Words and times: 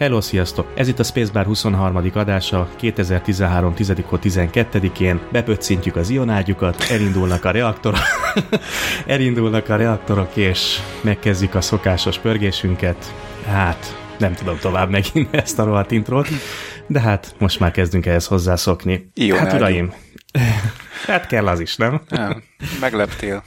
Hello, 0.00 0.20
sziasztok! 0.20 0.72
Ez 0.74 0.88
itt 0.88 0.98
a 0.98 1.02
Spacebar 1.02 1.44
23. 1.44 2.10
adása, 2.14 2.68
2013. 2.76 3.74
10 3.74 3.92
12-én 3.96 5.20
bepöccintjük 5.32 5.96
az 5.96 6.10
ionágyukat, 6.10 6.82
elindulnak 6.90 7.44
a 7.44 7.50
reaktorok, 7.50 8.00
elindulnak 9.06 9.68
a 9.68 9.76
reaktorok, 9.76 10.36
és 10.36 10.78
megkezdjük 11.02 11.54
a 11.54 11.60
szokásos 11.60 12.18
pörgésünket. 12.18 13.14
Hát, 13.46 13.96
nem 14.18 14.34
tudom 14.34 14.58
tovább 14.58 14.90
megint 14.90 15.34
ezt 15.44 15.58
a 15.58 15.64
rohadt 15.64 15.90
intrót, 15.90 16.28
de 16.86 17.00
hát 17.00 17.34
most 17.38 17.60
már 17.60 17.70
kezdünk 17.70 18.06
ehhez 18.06 18.26
hozzászokni. 18.26 19.10
Ionágyú. 19.14 19.44
Hát 19.44 19.54
uraim, 19.54 19.92
hát 21.06 21.26
kell 21.26 21.46
az 21.46 21.60
is, 21.60 21.76
nem? 21.76 22.00
Nem, 22.08 22.42
megleptél. 22.80 23.42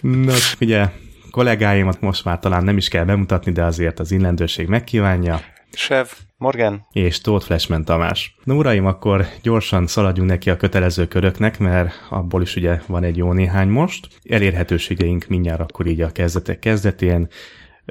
Nos, 0.00 0.54
ugye 0.60 0.88
kollégáimat 1.32 2.00
most 2.00 2.24
már 2.24 2.38
talán 2.38 2.64
nem 2.64 2.76
is 2.76 2.88
kell 2.88 3.04
bemutatni, 3.04 3.52
de 3.52 3.64
azért 3.64 4.00
az 4.00 4.10
illendőség 4.10 4.68
megkívánja. 4.68 5.40
Sev, 5.72 6.06
Morgan, 6.36 6.86
és 6.92 7.20
Tóth 7.20 7.44
Flashman 7.44 7.84
Tamás. 7.84 8.36
No, 8.44 8.54
uraim, 8.54 8.86
akkor 8.86 9.26
gyorsan 9.42 9.86
szaladjunk 9.86 10.28
neki 10.28 10.50
a 10.50 10.56
kötelező 10.56 11.06
köröknek, 11.08 11.58
mert 11.58 11.94
abból 12.10 12.42
is 12.42 12.56
ugye 12.56 12.80
van 12.86 13.04
egy 13.04 13.16
jó 13.16 13.32
néhány 13.32 13.68
most. 13.68 14.08
Elérhetőségeink 14.28 15.26
mindjárt 15.28 15.60
akkor 15.60 15.86
így 15.86 16.00
a 16.00 16.12
kezdetek 16.12 16.58
kezdetén 16.58 17.28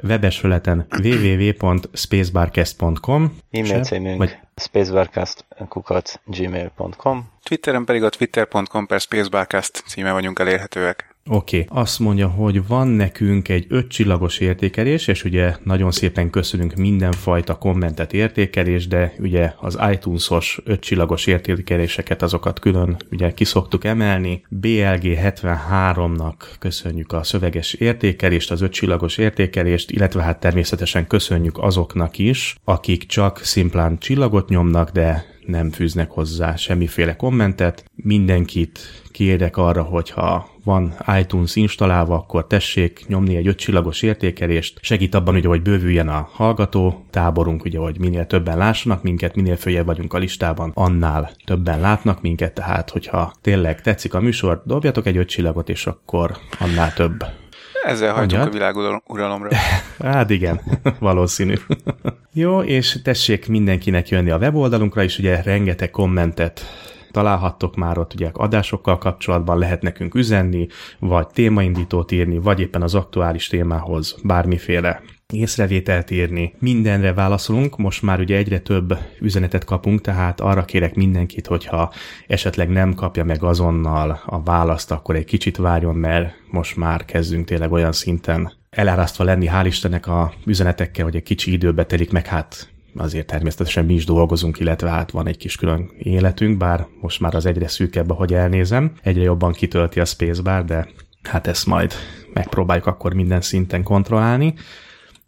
webes 0.02 0.38
felületen 0.38 0.86
www.spacebarcast.com 1.02 3.36
e-mail 3.50 3.84
címünk 3.84 4.18
vagy- 4.18 4.38
spacebarcast.gmail.com 4.56 7.30
Twitteren 7.42 7.84
pedig 7.84 8.02
a 8.02 8.08
twitter.com 8.08 8.86
per 8.86 9.00
spacebarcast 9.00 9.82
címe 9.86 10.12
vagyunk 10.12 10.38
elérhetőek. 10.38 11.11
Oké, 11.28 11.60
okay. 11.60 11.82
azt 11.82 11.98
mondja, 11.98 12.28
hogy 12.28 12.66
van 12.66 12.88
nekünk 12.88 13.48
egy 13.48 13.66
ötcsillagos 13.68 14.38
értékelés, 14.38 15.06
és 15.06 15.24
ugye 15.24 15.56
nagyon 15.62 15.90
szépen 15.90 16.30
köszönünk 16.30 16.74
mindenfajta 16.74 17.58
kommentet 17.58 18.12
értékelés, 18.12 18.86
de 18.86 19.14
ugye 19.18 19.52
az 19.60 19.78
iTunes-os 19.92 20.60
ötcsillagos 20.64 21.26
értékeléseket 21.26 22.22
azokat 22.22 22.58
külön 22.58 22.96
ugye 23.10 23.32
kiszoktuk 23.32 23.84
emelni. 23.84 24.42
BLG73-nak 24.60 26.34
köszönjük 26.58 27.12
a 27.12 27.22
szöveges 27.22 27.72
értékelést, 27.72 28.50
az 28.50 28.60
ötcsillagos 28.60 29.18
értékelést, 29.18 29.90
illetve 29.90 30.22
hát 30.22 30.40
természetesen 30.40 31.06
köszönjük 31.06 31.58
azoknak 31.58 32.18
is, 32.18 32.56
akik 32.64 33.06
csak 33.06 33.38
szimplán 33.38 33.98
csillagot 33.98 34.48
nyomnak, 34.48 34.90
de 34.90 35.31
nem 35.52 35.70
fűznek 35.70 36.10
hozzá 36.10 36.56
semmiféle 36.56 37.16
kommentet. 37.16 37.84
Mindenkit 37.94 39.02
kérek 39.10 39.56
arra, 39.56 39.82
hogyha 39.82 40.50
van 40.64 40.94
iTunes 41.20 41.56
installálva, 41.56 42.14
akkor 42.14 42.46
tessék 42.46 43.04
nyomni 43.06 43.36
egy 43.36 43.46
ötcsillagos 43.46 44.02
értékelést. 44.02 44.78
Segít 44.82 45.14
abban, 45.14 45.34
ugye, 45.34 45.48
hogy 45.48 45.62
bővüljen 45.62 46.08
a 46.08 46.28
hallgató 46.32 47.04
táborunk, 47.10 47.64
ugye, 47.64 47.78
hogy 47.78 47.98
minél 47.98 48.26
többen 48.26 48.56
lássanak 48.56 49.02
minket, 49.02 49.36
minél 49.36 49.56
följebb 49.56 49.86
vagyunk 49.86 50.12
a 50.12 50.18
listában, 50.18 50.70
annál 50.74 51.30
többen 51.44 51.80
látnak 51.80 52.20
minket, 52.20 52.54
tehát 52.54 52.90
hogyha 52.90 53.32
tényleg 53.40 53.80
tetszik 53.80 54.14
a 54.14 54.20
műsor, 54.20 54.62
dobjatok 54.66 55.06
egy 55.06 55.16
ötcsillagot, 55.16 55.68
és 55.68 55.86
akkor 55.86 56.36
annál 56.58 56.92
több. 56.92 57.24
Ezzel 57.84 58.12
hajtunk 58.12 58.42
Mondjad. 58.42 58.46
a 58.46 58.50
világuralomra. 58.50 59.48
Hát 60.02 60.30
igen, 60.30 60.60
valószínű. 60.98 61.54
Jó, 62.32 62.62
és 62.62 62.98
tessék 63.02 63.48
mindenkinek 63.48 64.08
jönni 64.08 64.30
a 64.30 64.36
weboldalunkra 64.36 65.02
is, 65.02 65.18
ugye 65.18 65.42
rengeteg 65.42 65.90
kommentet 65.90 66.60
találhattok 67.12 67.76
már 67.76 67.98
ott 67.98 68.14
ugye 68.14 68.30
adásokkal 68.32 68.98
kapcsolatban, 68.98 69.58
lehet 69.58 69.82
nekünk 69.82 70.14
üzenni, 70.14 70.66
vagy 70.98 71.26
témaindítót 71.26 72.12
írni, 72.12 72.38
vagy 72.38 72.60
éppen 72.60 72.82
az 72.82 72.94
aktuális 72.94 73.46
témához 73.46 74.16
bármiféle 74.22 75.02
észrevételt 75.32 76.10
írni. 76.10 76.54
Mindenre 76.58 77.12
válaszolunk, 77.12 77.78
most 77.78 78.02
már 78.02 78.20
ugye 78.20 78.36
egyre 78.36 78.58
több 78.58 78.98
üzenetet 79.20 79.64
kapunk, 79.64 80.00
tehát 80.00 80.40
arra 80.40 80.64
kérek 80.64 80.94
mindenkit, 80.94 81.46
hogyha 81.46 81.92
esetleg 82.26 82.68
nem 82.68 82.94
kapja 82.94 83.24
meg 83.24 83.42
azonnal 83.42 84.22
a 84.26 84.42
választ, 84.42 84.90
akkor 84.90 85.16
egy 85.16 85.24
kicsit 85.24 85.56
várjon, 85.56 85.94
mert 85.94 86.34
most 86.50 86.76
már 86.76 87.04
kezdünk 87.04 87.46
tényleg 87.46 87.72
olyan 87.72 87.92
szinten 87.92 88.52
elárasztva 88.70 89.24
lenni, 89.24 89.48
hál' 89.52 89.66
Istennek 89.66 90.06
a 90.06 90.32
üzenetekkel, 90.46 91.04
hogy 91.04 91.16
egy 91.16 91.22
kicsi 91.22 91.52
időbe 91.52 91.84
telik, 91.84 92.12
meg 92.12 92.26
hát 92.26 92.70
azért 92.96 93.26
természetesen 93.26 93.84
mi 93.84 93.94
is 93.94 94.04
dolgozunk, 94.04 94.58
illetve 94.58 94.90
hát 94.90 95.10
van 95.10 95.26
egy 95.26 95.36
kis 95.36 95.56
külön 95.56 95.90
életünk, 95.98 96.56
bár 96.56 96.86
most 97.00 97.20
már 97.20 97.34
az 97.34 97.46
egyre 97.46 97.68
szűkebb, 97.68 98.10
ahogy 98.10 98.34
elnézem, 98.34 98.92
egyre 99.02 99.22
jobban 99.22 99.52
kitölti 99.52 100.00
a 100.00 100.04
spacebar, 100.04 100.64
de 100.64 100.88
hát 101.22 101.46
ezt 101.46 101.66
majd 101.66 101.92
megpróbáljuk 102.32 102.86
akkor 102.86 103.14
minden 103.14 103.40
szinten 103.40 103.82
kontrollálni. 103.82 104.54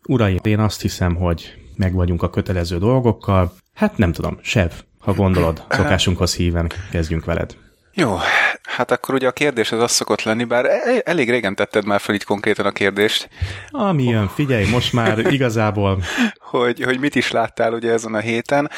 Uraim, 0.09 0.39
én 0.43 0.59
azt 0.59 0.81
hiszem, 0.81 1.15
hogy 1.15 1.55
meg 1.77 1.93
vagyunk 1.93 2.23
a 2.23 2.31
kötelező 2.31 2.79
dolgokkal. 2.79 3.53
Hát 3.75 3.99
nem 3.99 4.13
tudom, 4.13 4.39
Sev, 4.43 4.71
ha 4.99 5.13
gondolod, 5.13 5.65
szokásunkhoz 5.69 6.35
híven 6.35 6.71
kezdjünk 6.91 7.25
veled. 7.25 7.57
Jó, 7.97 8.17
hát 8.63 8.91
akkor 8.91 9.15
ugye 9.15 9.27
a 9.29 9.33
kérdés 9.33 9.73
az 9.73 9.81
az 9.83 9.91
szokott 9.93 10.23
lenni, 10.23 10.45
bár 10.45 10.65
e- 10.65 11.03
elég 11.05 11.31
régen 11.31 11.55
tetted 11.55 11.85
már 11.87 12.01
fel 12.01 12.15
így 12.15 12.25
konkrétan 12.25 12.67
a 12.67 12.71
kérdést, 12.71 13.29
Ami 13.71 14.05
jön, 14.05 14.29
figyelj, 14.29 14.69
most 14.71 14.93
már 14.93 15.19
igazából, 15.33 16.03
hogy, 16.51 16.83
hogy 16.83 17.01
mit 17.01 17.15
is 17.15 17.31
láttál 17.31 17.73
ugye 17.73 17.93
ezen 17.93 18.15
a 18.15 18.19
héten. 18.21 18.71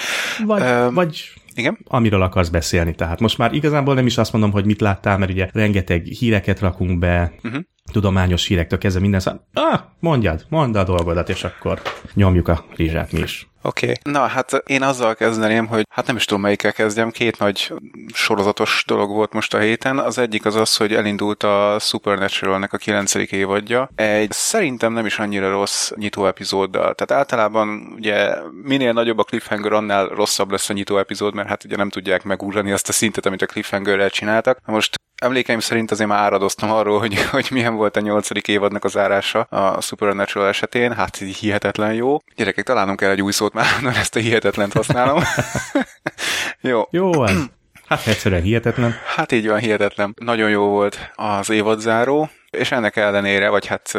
vagy, 0.44 0.62
Öm, 0.62 0.94
vagy 0.94 1.32
Igen? 1.54 1.78
amiről 1.84 2.22
akarsz 2.22 2.49
beszélni. 2.49 2.94
Tehát 2.94 3.21
most 3.21 3.38
már 3.38 3.53
igazából 3.53 3.94
nem 3.94 4.06
is 4.06 4.19
azt 4.19 4.32
mondom, 4.32 4.50
hogy 4.50 4.65
mit 4.65 4.81
láttál, 4.81 5.19
mert 5.19 5.31
ugye 5.31 5.48
rengeteg 5.53 6.04
híreket 6.04 6.60
rakunk 6.60 6.98
be, 6.98 7.33
uh-huh. 7.43 7.62
Tudományos 7.93 8.47
hírektől 8.47 8.79
kezdve 8.79 9.01
minden 9.01 9.21
szám. 9.21 9.41
Ah, 9.53 9.81
mondjad, 9.99 10.47
mondd 10.49 10.77
a 10.77 10.85
dolgodat, 10.85 11.29
és 11.29 11.45
akkor 11.45 11.83
nyomjuk 12.15 12.49
a 12.49 12.65
rizsát 12.77 13.13
mi 13.13 13.21
is. 13.21 13.49
Oké. 13.67 13.91
Okay. 13.91 14.13
Na, 14.13 14.27
hát 14.27 14.63
én 14.67 14.83
azzal 14.83 15.15
kezdeném, 15.15 15.67
hogy 15.67 15.87
hát 15.91 16.07
nem 16.07 16.17
is 16.17 16.25
tudom 16.25 16.43
melyikkel 16.43 16.73
kezdjem, 16.73 17.11
két 17.11 17.39
nagy 17.39 17.73
sorozatos 18.13 18.85
dolog 18.87 19.11
volt 19.11 19.33
most 19.33 19.55
a 19.55 19.59
héten. 19.59 19.99
Az 19.99 20.19
egyik 20.19 20.45
az 20.45 20.55
az, 20.55 20.77
hogy 20.77 20.95
elindult 20.95 21.43
a 21.43 21.77
Supernatural-nek 21.81 22.73
a 22.73 22.77
kilencedik 22.77 23.33
évadja. 23.33 23.91
Egy 23.95 24.31
szerintem 24.31 24.93
nem 24.93 25.07
is 25.07 25.19
annyira 25.19 25.51
rossz 25.51 25.91
nyitó 25.95 26.27
epizóddal. 26.27 26.95
Tehát 26.95 27.23
általában 27.23 27.93
ugye 27.97 28.35
minél 28.63 28.93
nagyobb 28.93 29.19
a 29.19 29.25
cliffhanger, 29.25 29.73
annál 29.73 30.07
rosszabb 30.07 30.51
lesz 30.51 30.71
a 30.71 30.73
nyitó 30.73 30.99
epizód, 30.99 31.35
mert 31.35 31.49
hát 31.49 31.65
ugye 31.65 31.77
nem 31.77 31.91
tudják 31.91 32.23
megúrani 32.23 32.73
azt 32.73 32.89
a 32.89 32.93
szintet, 32.93 33.27
amit 33.27 33.43
a 33.43 33.47
cliffhangerrel 33.47 34.11
csináltak. 34.11 34.59
Most 34.65 34.97
Emlékeim 35.16 35.60
szerint 35.60 35.91
azért 35.91 36.09
már 36.09 36.19
áradoztam 36.19 36.71
arról, 36.71 36.99
hogy, 36.99 37.22
hogy 37.22 37.49
milyen 37.50 37.75
volt 37.75 37.97
a 37.97 38.00
nyolcadik 38.00 38.49
évadnak 38.49 38.84
az 38.84 38.91
zárása 38.91 39.41
a 39.41 39.81
Supernatural 39.81 40.49
esetén. 40.49 40.93
Hát 40.93 41.21
így 41.21 41.37
hihetetlen 41.37 41.93
jó. 41.93 42.19
Gyerekek, 42.37 42.65
találnom 42.65 42.97
kell 42.97 43.10
egy 43.10 43.22
új 43.22 43.32
szót 43.32 43.53
már, 43.53 43.66
mert 43.82 43.97
ezt 43.97 44.16
a 44.16 44.21
hihetetlent 44.21 44.72
használom. 44.72 45.22
jó. 46.60 46.82
Jó, 46.91 47.25
ez. 47.25 47.43
Hát 47.87 48.06
egyszerűen 48.06 48.43
hihetetlen. 48.43 48.94
Hát 49.15 49.32
így 49.32 49.47
van, 49.47 49.59
hihetetlen. 49.59 50.15
Nagyon 50.19 50.50
jó 50.50 50.69
volt 50.69 51.10
az 51.15 51.50
évadzáró, 51.50 52.31
és 52.50 52.71
ennek 52.72 52.97
ellenére, 52.97 53.48
vagy 53.48 53.66
hát 53.66 53.98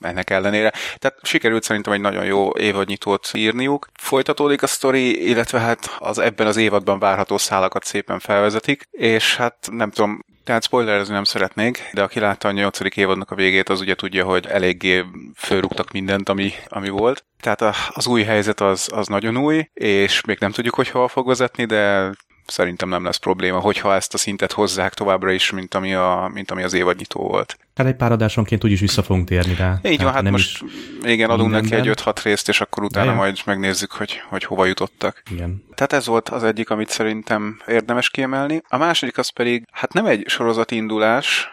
ennek 0.00 0.30
ellenére. 0.30 0.72
Tehát 0.96 1.18
sikerült 1.22 1.62
szerintem 1.62 1.92
egy 1.92 2.00
nagyon 2.00 2.24
jó 2.24 2.50
évadnyitót 2.56 3.30
írniuk. 3.32 3.88
Folytatódik 3.94 4.62
a 4.62 4.66
sztori, 4.66 5.28
illetve 5.28 5.58
hát 5.58 5.96
az 5.98 6.18
ebben 6.18 6.46
az 6.46 6.56
évadban 6.56 6.98
várható 6.98 7.38
szálakat 7.38 7.84
szépen 7.84 8.18
felvezetik, 8.18 8.88
és 8.90 9.36
hát 9.36 9.68
nem 9.70 9.90
tudom, 9.90 10.24
tehát 10.48 10.64
spoilerezni 10.64 11.14
nem 11.14 11.24
szeretnék, 11.24 11.90
de 11.92 12.02
aki 12.02 12.20
látta 12.20 12.48
a 12.48 12.52
nyolcadik 12.52 12.96
évadnak 12.96 13.30
a 13.30 13.34
végét, 13.34 13.68
az 13.68 13.80
ugye 13.80 13.94
tudja, 13.94 14.24
hogy 14.24 14.46
eléggé 14.46 15.04
fölrúgtak 15.34 15.92
mindent, 15.92 16.28
ami, 16.28 16.52
ami 16.66 16.88
volt. 16.88 17.24
Tehát 17.40 17.76
az 17.88 18.06
új 18.06 18.22
helyzet 18.22 18.60
az, 18.60 18.88
az 18.94 19.06
nagyon 19.06 19.36
új, 19.36 19.68
és 19.74 20.20
még 20.24 20.38
nem 20.40 20.50
tudjuk, 20.50 20.74
hogy 20.74 20.88
hova 20.88 21.08
fog 21.08 21.26
vezetni, 21.26 21.64
de 21.64 22.12
szerintem 22.50 22.88
nem 22.88 23.04
lesz 23.04 23.16
probléma, 23.16 23.58
hogyha 23.58 23.94
ezt 23.94 24.14
a 24.14 24.18
szintet 24.18 24.52
hozzák 24.52 24.94
továbbra 24.94 25.30
is, 25.30 25.50
mint 25.50 25.74
ami, 25.74 25.94
a, 25.94 26.30
mint 26.32 26.50
ami 26.50 26.62
az 26.62 26.72
évadnyitó 26.72 27.20
volt. 27.20 27.58
Hát 27.74 27.86
egy 27.86 27.96
pár 27.96 28.12
adásonként 28.12 28.64
úgyis 28.64 28.80
vissza 28.80 29.02
fogunk 29.02 29.28
térni 29.28 29.54
rá. 29.54 29.78
Így 29.82 30.02
van, 30.02 30.12
hát 30.12 30.22
nem 30.22 30.32
most 30.32 30.64
igen, 31.02 31.30
adunk 31.30 31.50
neki 31.50 31.74
egy 31.74 31.90
5-6 31.92 32.16
részt, 32.22 32.48
és 32.48 32.60
akkor 32.60 32.82
utána 32.82 33.06
Jaj. 33.06 33.16
majd 33.16 33.38
megnézzük, 33.44 33.92
hogy, 33.92 34.22
hogy 34.28 34.44
hova 34.44 34.64
jutottak. 34.64 35.22
Igen. 35.30 35.64
Tehát 35.74 35.92
ez 35.92 36.06
volt 36.06 36.28
az 36.28 36.44
egyik, 36.44 36.70
amit 36.70 36.88
szerintem 36.88 37.60
érdemes 37.66 38.10
kiemelni. 38.10 38.62
A 38.68 38.76
második 38.76 39.18
az 39.18 39.28
pedig, 39.28 39.64
hát 39.72 39.92
nem 39.92 40.06
egy 40.06 40.24
sorozati 40.28 40.76
indulás, 40.76 41.50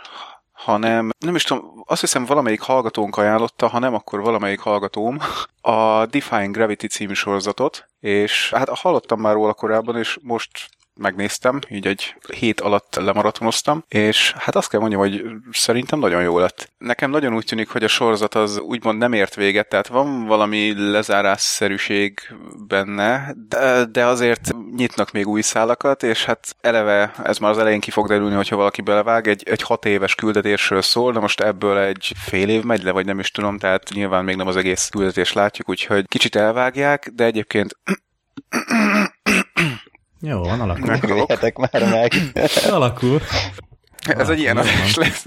hanem 0.51 1.09
nem 1.19 1.35
is 1.35 1.43
tudom, 1.43 1.83
azt 1.85 2.01
hiszem 2.01 2.25
valamelyik 2.25 2.61
hallgatónk 2.61 3.17
ajánlotta, 3.17 3.67
ha 3.67 3.79
nem, 3.79 3.93
akkor 3.93 4.21
valamelyik 4.21 4.59
hallgatóm 4.59 5.17
a 5.61 6.05
Defying 6.05 6.55
Gravity 6.55 6.85
című 6.85 7.13
sorozatot, 7.13 7.87
és 7.99 8.51
hát 8.55 8.69
hallottam 8.69 9.19
már 9.19 9.33
róla 9.33 9.53
korábban, 9.53 9.97
és 9.97 10.17
most 10.21 10.69
megnéztem, 10.99 11.59
így 11.69 11.87
egy 11.87 12.15
hét 12.33 12.61
alatt 12.61 12.95
lemaratonoztam, 12.95 13.83
és 13.87 14.33
hát 14.37 14.55
azt 14.55 14.69
kell 14.69 14.79
mondjam, 14.79 15.01
hogy 15.01 15.23
szerintem 15.51 15.99
nagyon 15.99 16.21
jó 16.21 16.39
lett. 16.39 16.71
Nekem 16.77 17.09
nagyon 17.09 17.35
úgy 17.35 17.45
tűnik, 17.45 17.69
hogy 17.69 17.83
a 17.83 17.87
sorozat 17.87 18.35
az 18.35 18.59
úgymond 18.59 18.97
nem 18.97 19.13
ért 19.13 19.35
véget, 19.35 19.69
tehát 19.69 19.87
van 19.87 20.25
valami 20.25 20.73
lezárásszerűség 20.91 22.19
benne, 22.67 23.33
de, 23.47 23.85
de 23.85 24.05
azért 24.05 24.51
nyitnak 24.75 25.11
még 25.11 25.27
új 25.27 25.41
szálakat, 25.41 26.03
és 26.03 26.25
hát 26.25 26.55
eleve 26.61 27.13
ez 27.23 27.37
már 27.37 27.51
az 27.51 27.57
elején 27.57 27.79
ki 27.79 27.91
fog 27.91 28.07
derülni, 28.07 28.35
hogyha 28.35 28.55
valaki 28.55 28.81
belevág, 28.81 29.27
egy, 29.27 29.43
egy 29.45 29.61
hat 29.61 29.85
éves 29.85 30.15
küldetésről 30.15 30.81
szól, 30.81 31.11
de 31.11 31.19
most 31.19 31.41
ebből 31.41 31.77
egy 31.77 32.11
fél 32.17 32.49
év 32.49 32.63
megy 32.63 32.83
le, 32.83 32.91
vagy 32.91 33.05
nem 33.05 33.19
is 33.19 33.31
tudom, 33.31 33.57
tehát 33.57 33.89
nyilván 33.93 34.23
még 34.23 34.35
nem 34.35 34.47
az 34.47 34.57
egész 34.57 34.89
küldetést 34.89 35.33
látjuk, 35.33 35.69
úgyhogy 35.69 36.07
kicsit 36.07 36.35
elvágják, 36.35 37.09
de 37.13 37.23
egyébként 37.23 37.77
Jó, 40.21 40.43
van, 40.43 40.61
alakul. 40.61 40.85
Megöljetek 40.85 41.57
már 41.57 41.89
meg. 41.89 42.11
alakul. 42.75 43.21
Ez 44.07 44.29
egy 44.29 44.39
ilyen 44.39 44.57
adás 44.57 44.95
lesz. 44.95 45.23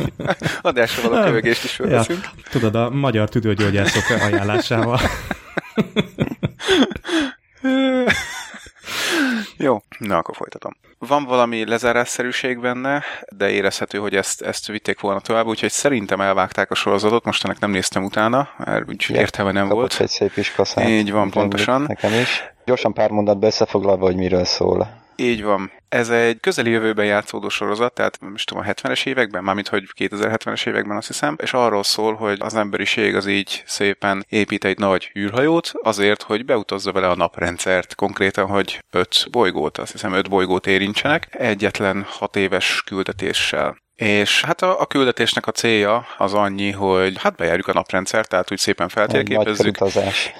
Adásra 0.62 1.08
való 1.08 1.24
kövögést 1.24 1.64
is 1.64 1.70
felveszünk. 1.72 2.20
Ja, 2.22 2.30
tudod, 2.50 2.74
a 2.74 2.90
magyar 2.90 3.28
tüdőgyógyászok 3.28 4.20
ajánlásával. 4.20 5.00
Jó, 9.56 9.82
na 9.98 10.16
akkor 10.16 10.36
folytatom. 10.36 10.72
Van 10.98 11.24
valami 11.24 11.66
lezárásszerűség 11.66 12.60
benne, 12.60 13.02
de 13.36 13.50
érezhető, 13.50 13.98
hogy 13.98 14.14
ezt, 14.14 14.42
ezt 14.42 14.66
vitték 14.66 15.00
volna 15.00 15.20
tovább, 15.20 15.46
úgyhogy 15.46 15.70
szerintem 15.70 16.20
elvágták 16.20 16.70
a 16.70 16.74
sorozatot, 16.74 17.24
most 17.24 17.44
ennek 17.44 17.58
nem 17.58 17.70
néztem 17.70 18.04
utána, 18.04 18.48
mert 18.58 18.88
úgyhogy 18.88 19.16
értelme 19.16 19.52
nem 19.52 19.62
Kapott 19.68 19.78
volt. 19.78 20.00
egy 20.00 20.08
szép 20.08 20.36
is 20.36 20.52
kaszát. 20.52 20.88
Így 20.88 21.12
van, 21.12 21.26
Úgy 21.26 21.32
pontosan. 21.32 21.82
Nekem 21.82 22.12
is. 22.12 22.51
Gyorsan 22.64 22.92
pár 22.92 23.10
mondatba 23.10 23.46
összefoglalva, 23.46 24.04
hogy 24.04 24.16
miről 24.16 24.44
szól. 24.44 25.00
Így 25.16 25.42
van. 25.42 25.70
Ez 25.88 26.10
egy 26.10 26.40
közeli 26.40 26.70
jövőben 26.70 27.04
játszódó 27.04 27.48
sorozat, 27.48 27.94
tehát 27.94 28.18
is 28.34 28.44
tudom, 28.44 28.62
a 28.62 28.72
70-es 28.72 29.06
években, 29.06 29.44
mármint 29.44 29.68
hogy 29.68 29.84
2070-es 29.98 30.66
években 30.66 30.96
azt 30.96 31.06
hiszem, 31.06 31.36
és 31.42 31.52
arról 31.52 31.82
szól, 31.82 32.14
hogy 32.14 32.36
az 32.40 32.54
emberiség 32.54 33.14
az 33.14 33.26
így 33.26 33.62
szépen 33.66 34.24
épít 34.28 34.64
egy 34.64 34.78
nagy 34.78 35.10
űrhajót 35.18 35.72
azért, 35.82 36.22
hogy 36.22 36.44
beutazza 36.44 36.92
vele 36.92 37.08
a 37.08 37.16
naprendszert, 37.16 37.94
konkrétan, 37.94 38.46
hogy 38.46 38.84
öt 38.90 39.26
bolygót, 39.30 39.78
azt 39.78 39.92
hiszem 39.92 40.12
öt 40.12 40.28
bolygót 40.28 40.66
érintsenek, 40.66 41.28
egyetlen 41.30 42.04
hat 42.08 42.36
éves 42.36 42.82
küldetéssel. 42.86 43.81
És 43.94 44.42
hát 44.42 44.62
a, 44.62 44.80
a 44.80 44.86
küldetésnek 44.86 45.46
a 45.46 45.50
célja 45.50 46.06
az 46.18 46.34
annyi, 46.34 46.70
hogy 46.70 47.18
hát 47.18 47.36
bejárjuk 47.36 47.68
a 47.68 47.72
naprendszert, 47.72 48.28
tehát 48.28 48.52
úgy 48.52 48.58
szépen 48.58 48.88
feltérképezzük. 48.88 49.78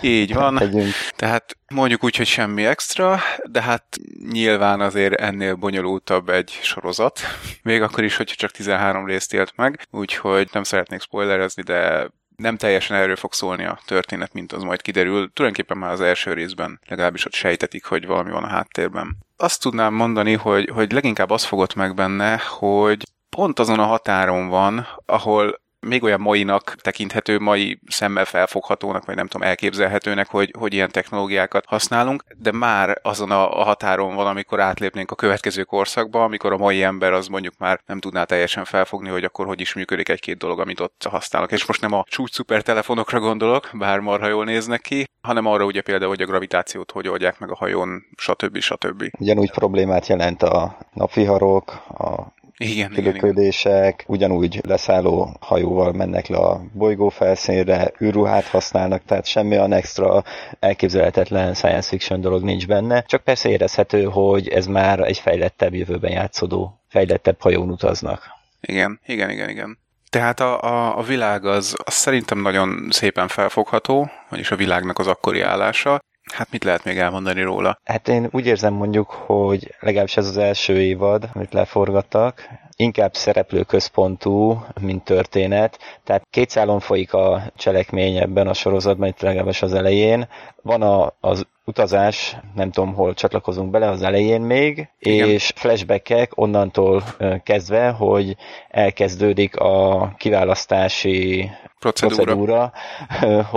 Így 0.00 0.34
van. 0.34 0.54
Tegyünk. 0.54 0.92
Tehát 1.16 1.56
mondjuk 1.68 2.04
úgy, 2.04 2.16
hogy 2.16 2.26
semmi 2.26 2.64
extra, 2.64 3.20
de 3.44 3.62
hát 3.62 3.84
nyilván 4.30 4.80
azért 4.80 5.20
ennél 5.20 5.54
bonyolultabb 5.54 6.28
egy 6.28 6.58
sorozat. 6.62 7.20
Még 7.62 7.82
akkor 7.82 8.04
is, 8.04 8.16
hogyha 8.16 8.36
csak 8.36 8.50
13 8.50 9.06
részt 9.06 9.34
élt 9.34 9.52
meg, 9.56 9.86
úgyhogy 9.90 10.48
nem 10.52 10.62
szeretnék 10.62 11.00
spoilerezni, 11.00 11.62
de 11.62 12.10
nem 12.36 12.56
teljesen 12.56 12.96
erről 12.96 13.16
fog 13.16 13.32
szólni 13.32 13.64
a 13.64 13.80
történet, 13.86 14.32
mint 14.32 14.52
az 14.52 14.62
majd 14.62 14.82
kiderül. 14.82 15.32
Tulajdonképpen 15.32 15.78
már 15.78 15.92
az 15.92 16.00
első 16.00 16.32
részben 16.32 16.80
legalábbis 16.86 17.26
ott 17.26 17.34
sejtetik, 17.34 17.84
hogy 17.84 18.06
valami 18.06 18.30
van 18.30 18.44
a 18.44 18.48
háttérben. 18.48 19.16
Azt 19.36 19.60
tudnám 19.60 19.94
mondani, 19.94 20.32
hogy, 20.32 20.70
hogy 20.74 20.92
leginkább 20.92 21.30
az 21.30 21.44
fogott 21.44 21.74
meg 21.74 21.94
benne, 21.94 22.40
hogy 22.48 23.04
pont 23.36 23.58
azon 23.58 23.78
a 23.78 23.86
határon 23.86 24.48
van, 24.48 24.86
ahol 25.06 25.60
még 25.86 26.02
olyan 26.02 26.20
mainak 26.20 26.74
tekinthető, 26.80 27.38
mai 27.38 27.80
szemmel 27.86 28.24
felfoghatónak, 28.24 29.04
vagy 29.04 29.16
nem 29.16 29.26
tudom, 29.26 29.48
elképzelhetőnek, 29.48 30.28
hogy, 30.28 30.54
hogy 30.58 30.72
ilyen 30.72 30.90
technológiákat 30.90 31.64
használunk, 31.66 32.24
de 32.38 32.52
már 32.52 32.98
azon 33.02 33.30
a, 33.30 33.60
a 33.60 33.62
határon 33.62 34.14
van, 34.14 34.26
amikor 34.26 34.60
átlépnénk 34.60 35.10
a 35.10 35.14
következő 35.14 35.62
korszakba, 35.62 36.24
amikor 36.24 36.52
a 36.52 36.56
mai 36.56 36.82
ember 36.82 37.12
az 37.12 37.26
mondjuk 37.26 37.54
már 37.58 37.80
nem 37.86 37.98
tudná 37.98 38.24
teljesen 38.24 38.64
felfogni, 38.64 39.08
hogy 39.08 39.24
akkor 39.24 39.46
hogy 39.46 39.60
is 39.60 39.74
működik 39.74 40.08
egy-két 40.08 40.38
dolog, 40.38 40.60
amit 40.60 40.80
ott 40.80 41.06
használnak. 41.10 41.52
És 41.52 41.66
most 41.66 41.80
nem 41.80 41.92
a 41.92 42.04
csúcs 42.08 42.32
szuper 42.32 42.62
gondolok, 43.08 43.70
bár 43.72 43.98
marha 43.98 44.28
jól 44.28 44.44
néznek 44.44 44.80
ki, 44.80 45.04
hanem 45.20 45.46
arra 45.46 45.64
ugye 45.64 45.80
például, 45.80 46.10
hogy 46.10 46.22
a 46.22 46.26
gravitációt 46.26 46.90
hogy 46.90 47.08
oldják 47.08 47.38
meg 47.38 47.50
a 47.50 47.56
hajón, 47.56 48.02
stb. 48.16 48.58
stb. 48.58 49.04
Ugyanúgy 49.18 49.50
problémát 49.50 50.06
jelent 50.06 50.42
a 50.42 50.78
napviharok, 50.92 51.70
a 51.88 52.40
Igen, 52.62 52.92
igen, 52.96 53.14
igen. 53.14 53.94
ugyanúgy 54.06 54.60
leszálló 54.66 55.36
hajóval 55.40 55.92
mennek 55.92 56.26
le 56.26 56.36
a 56.36 56.60
bolygó 56.72 57.08
felszínre, 57.08 57.92
űrruhát 58.02 58.44
használnak, 58.44 59.02
tehát 59.04 59.26
semmi 59.26 59.56
olyan 59.56 59.72
extra 59.72 60.24
elképzelhetetlen 60.60 61.54
science 61.54 61.88
fiction 61.88 62.20
dolog 62.20 62.42
nincs 62.42 62.66
benne, 62.66 63.02
csak 63.02 63.22
persze 63.22 63.48
érezhető, 63.48 64.04
hogy 64.04 64.48
ez 64.48 64.66
már 64.66 65.00
egy 65.00 65.18
fejlettebb 65.18 65.74
jövőben 65.74 66.10
játszódó, 66.10 66.80
fejlettebb 66.88 67.40
hajón 67.40 67.70
utaznak. 67.70 68.22
Igen, 68.60 69.00
igen, 69.06 69.30
igen, 69.30 69.48
igen. 69.48 69.78
Tehát 70.10 70.40
a, 70.40 70.62
a, 70.62 70.98
a 70.98 71.02
világ 71.02 71.44
az, 71.44 71.76
az 71.84 71.94
szerintem 71.94 72.38
nagyon 72.38 72.88
szépen 72.90 73.28
felfogható, 73.28 74.10
vagyis 74.28 74.50
a 74.50 74.56
világnak 74.56 74.98
az 74.98 75.06
akkori 75.06 75.40
állása. 75.40 76.00
Hát 76.32 76.50
mit 76.50 76.64
lehet 76.64 76.84
még 76.84 76.98
elmondani 76.98 77.42
róla? 77.42 77.78
Hát 77.84 78.08
én 78.08 78.28
úgy 78.30 78.46
érzem 78.46 78.74
mondjuk, 78.74 79.10
hogy 79.10 79.74
legalábbis 79.80 80.16
ez 80.16 80.26
az 80.26 80.36
első 80.36 80.80
évad, 80.80 81.28
amit 81.32 81.52
leforgattak, 81.52 82.48
inkább 82.76 83.14
szereplőközpontú, 83.14 84.64
mint 84.80 85.04
történet. 85.04 85.78
Tehát 86.04 86.26
két 86.30 86.50
szálon 86.50 86.80
folyik 86.80 87.12
a 87.12 87.42
cselekmény 87.56 88.16
ebben 88.16 88.48
a 88.48 88.54
sorozatban, 88.54 89.08
itt 89.08 89.20
legalábbis 89.20 89.62
az 89.62 89.74
elején. 89.74 90.28
Van 90.62 90.82
a, 90.82 91.12
az 91.20 91.46
utazás, 91.64 92.36
nem 92.54 92.70
tudom, 92.70 92.94
hol 92.94 93.14
csatlakozunk 93.14 93.70
bele, 93.70 93.88
az 93.88 94.02
elején 94.02 94.40
még, 94.40 94.88
Igen. 94.98 95.28
és 95.28 95.52
flashbackek 95.54 96.30
onnantól 96.34 97.02
kezdve, 97.42 97.88
hogy 97.90 98.36
elkezdődik 98.68 99.56
a 99.56 100.12
kiválasztási 100.16 101.50
Procedúra. 101.78 102.14
procedúra, 102.16 102.72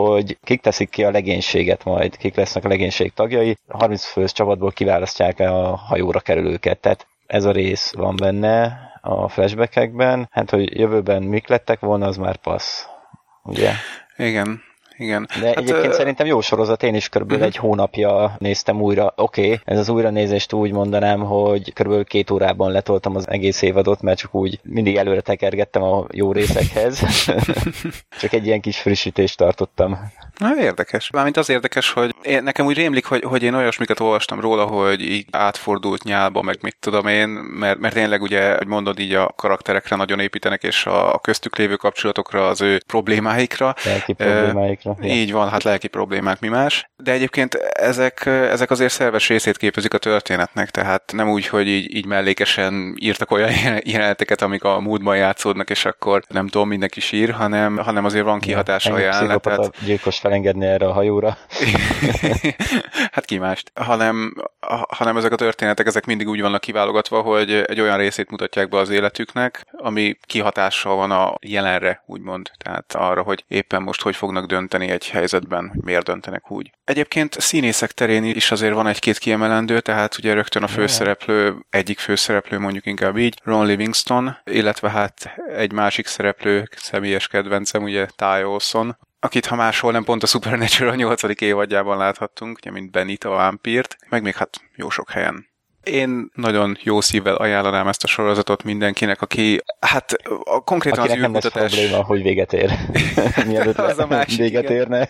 hogy 0.01 0.37
kik 0.43 0.61
teszik 0.61 0.89
ki 0.89 1.03
a 1.03 1.11
legénységet 1.11 1.83
majd, 1.83 2.17
kik 2.17 2.35
lesznek 2.35 2.65
a 2.65 2.67
legénység 2.67 3.13
tagjai. 3.13 3.57
A 3.67 3.77
30 3.77 4.05
fős 4.05 4.31
csapatból 4.31 4.71
kiválasztják 4.71 5.39
a 5.39 5.75
hajóra 5.75 6.19
kerülőket. 6.19 6.79
Tehát 6.79 7.07
ez 7.27 7.45
a 7.45 7.51
rész 7.51 7.93
van 7.93 8.15
benne 8.15 8.84
a 9.05 9.27
flashbackekben. 9.27 10.27
Hát, 10.31 10.49
hogy 10.49 10.79
jövőben 10.79 11.23
mik 11.23 11.47
lettek 11.47 11.79
volna, 11.79 12.07
az 12.07 12.17
már 12.17 12.35
passz. 12.35 12.85
Ugye? 13.43 13.71
Igen, 14.17 14.61
igen. 14.97 15.27
De 15.39 15.47
hát, 15.47 15.57
egyébként 15.57 15.93
ö, 15.93 15.95
szerintem 15.95 16.25
jó 16.25 16.41
sorozat, 16.41 16.83
én 16.83 16.95
is 16.95 17.09
körülbelül 17.09 17.43
Mhm. 17.43 17.51
egy 17.51 17.57
hónapja 17.57 18.35
néztem 18.39 18.81
újra. 18.81 19.13
Oké, 19.15 19.41
okay, 19.41 19.59
ez 19.65 19.79
az 19.79 19.89
újranézést 19.89 20.53
úgy 20.53 20.71
mondanám, 20.71 21.19
hogy 21.19 21.73
körülbelül 21.73 22.05
két 22.05 22.31
órában 22.31 22.71
letoltam 22.71 23.15
az 23.15 23.29
egész 23.29 23.61
évadot, 23.61 24.01
mert 24.01 24.17
csak 24.17 24.35
úgy 24.35 24.59
mindig 24.63 24.95
előre 24.95 25.21
tekergettem 25.21 25.83
a 25.83 26.05
jó 26.11 26.31
részekhez. 26.31 26.99
csak 28.21 28.33
egy 28.33 28.45
ilyen 28.45 28.61
kis 28.61 28.79
frissítést 28.79 29.37
tartottam. 29.37 29.99
Na, 30.37 30.57
érdekes. 30.57 31.09
Mármint 31.11 31.37
az 31.37 31.49
érdekes, 31.49 31.91
hogy 31.91 32.15
én, 32.21 32.43
nekem 32.43 32.65
úgy 32.65 32.75
rémlik, 32.75 33.05
hogy, 33.05 33.23
hogy 33.23 33.43
én 33.43 33.53
olyasmikat 33.53 33.99
olvastam 33.99 34.39
róla, 34.39 34.65
hogy 34.65 35.01
így 35.01 35.25
átfordult 35.31 36.03
nyálba, 36.03 36.41
meg 36.41 36.57
mit 36.61 36.77
tudom 36.79 37.07
én, 37.07 37.27
mert, 37.29 37.79
mert 37.79 37.93
tényleg 37.93 38.21
ugye, 38.21 38.55
hogy 38.57 38.67
mondod, 38.67 38.99
így 38.99 39.13
a 39.13 39.33
karakterekre 39.35 39.95
nagyon 39.95 40.19
építenek, 40.19 40.63
és 40.63 40.85
a, 40.85 41.13
a 41.13 41.19
köztük 41.19 41.55
lévő 41.57 41.75
kapcsolatokra, 41.75 42.47
az 42.47 42.61
ő 42.61 42.81
problémáikra. 42.87 43.75
Lelki 43.83 44.13
problémáikra. 44.13 44.95
Ja. 45.01 45.13
Így 45.13 45.31
van, 45.31 45.49
hát 45.49 45.63
lelki 45.63 45.87
problémák, 45.87 46.39
mi 46.39 46.47
más. 46.47 46.89
De 46.95 47.11
egyébként 47.11 47.53
ezek, 47.73 48.25
ezek 48.25 48.71
azért 48.71 48.93
szerves 48.93 49.27
részét 49.27 49.57
képezik 49.57 49.93
a 49.93 49.97
történetnek, 49.97 50.69
tehát 50.69 51.11
nem 51.13 51.29
úgy, 51.29 51.47
hogy 51.47 51.67
így, 51.67 51.95
így 51.95 52.05
mellékesen 52.05 52.95
írtak 52.99 53.31
olyan 53.31 53.51
jeleneteket, 53.83 54.41
amik 54.41 54.63
a 54.63 54.79
múltban 54.79 55.17
játszódnak, 55.17 55.69
és 55.69 55.85
akkor 55.85 56.23
nem 56.27 56.47
tudom, 56.47 56.67
mindenki 56.67 56.99
sír, 56.99 57.31
hanem, 57.31 57.77
hanem 57.77 58.05
azért 58.05 58.25
van 58.25 58.39
kihatása 58.39 58.89
a 58.89 58.93
Ennyi 58.93 59.03
jelenet. 59.03 59.41
Tehát, 59.41 59.59
pszichopata 59.59 59.85
gyilkos 59.85 60.21
felengedni 60.25 60.65
erre 60.65 60.85
a 60.85 60.91
hajóra. 60.91 61.37
hát 63.15 63.25
ki 63.25 63.37
mást, 63.37 63.71
hanem, 63.75 64.33
hanem 64.89 65.17
ezek 65.17 65.31
a 65.31 65.35
történetek, 65.35 65.85
ezek 65.85 66.05
mindig 66.05 66.27
úgy 66.27 66.41
vannak 66.41 66.61
kiválogatva, 66.61 67.21
hogy 67.21 67.51
egy 67.51 67.81
olyan 67.81 67.97
részét 67.97 68.29
mutatják 68.29 68.69
be 68.69 68.77
az 68.77 68.89
életüknek, 68.89 69.65
ami 69.71 70.17
kihatással 70.21 70.95
van 70.95 71.11
a 71.11 71.35
jelenre, 71.41 72.03
úgymond. 72.05 72.51
Tehát 72.57 72.95
arra, 72.95 73.21
hogy 73.21 73.43
éppen 73.47 73.81
most 73.81 74.01
hogy 74.01 74.15
fognak 74.15 74.45
dönteni 74.45 74.89
egy 74.89 75.09
helyzetben, 75.09 75.69
hogy 75.69 75.83
miért 75.83 76.05
döntenek 76.05 76.51
úgy. 76.51 76.71
Egyébként 76.83 77.39
színészek 77.39 77.91
terén 77.91 78.23
is 78.23 78.51
azért 78.51 78.73
van 78.73 78.87
egy-két 78.87 79.17
kiemelendő, 79.17 79.79
tehát 79.79 80.17
ugye 80.17 80.33
rögtön 80.33 80.63
a 80.63 80.67
főszereplő, 80.67 81.55
egyik 81.69 81.99
főszereplő 81.99 82.59
mondjuk 82.59 82.85
inkább 82.85 83.17
így, 83.17 83.39
Ron 83.43 83.65
Livingston, 83.65 84.37
illetve 84.43 84.89
hát 84.89 85.35
egy 85.55 85.71
másik 85.71 86.07
szereplő, 86.07 86.69
személyes 86.75 87.27
kedvencem, 87.27 87.83
ugye 87.83 88.05
Ty 88.15 88.43
Olson, 88.43 88.97
akit 89.19 89.45
ha 89.45 89.55
máshol 89.55 89.91
nem 89.91 90.03
pont 90.03 90.23
a 90.23 90.27
Supernatural 90.27 90.95
8. 90.95 91.41
évadjában 91.41 91.97
láthattunk, 91.97 92.57
ugye 92.57 92.71
mint 92.71 92.91
Benita 92.91 93.31
a 93.31 93.35
vámpírt, 93.35 93.95
meg 94.09 94.21
még 94.21 94.35
hát 94.35 94.61
jó 94.75 94.89
sok 94.89 95.09
helyen. 95.09 95.53
Én 95.85 96.29
nagyon 96.33 96.77
jó 96.83 97.01
szívvel 97.01 97.35
ajánlanám 97.35 97.87
ezt 97.87 98.03
a 98.03 98.07
sorozatot 98.07 98.63
mindenkinek, 98.63 99.21
aki 99.21 99.61
hát 99.79 100.11
a, 100.43 100.63
konkrétan 100.63 100.99
Akinek 100.99 101.17
az 101.17 101.21
nem 101.21 101.31
űrkutatás... 101.31 101.73
probléma, 101.73 102.03
hogy 102.03 102.21
véget 102.21 102.53
ér. 102.53 102.71
Mielőtt 103.47 103.77
Az 103.77 103.99
a 103.99 104.07
másik, 104.07 104.39
véget 104.39 104.63
igen. 104.63 104.75
érne. 104.75 105.07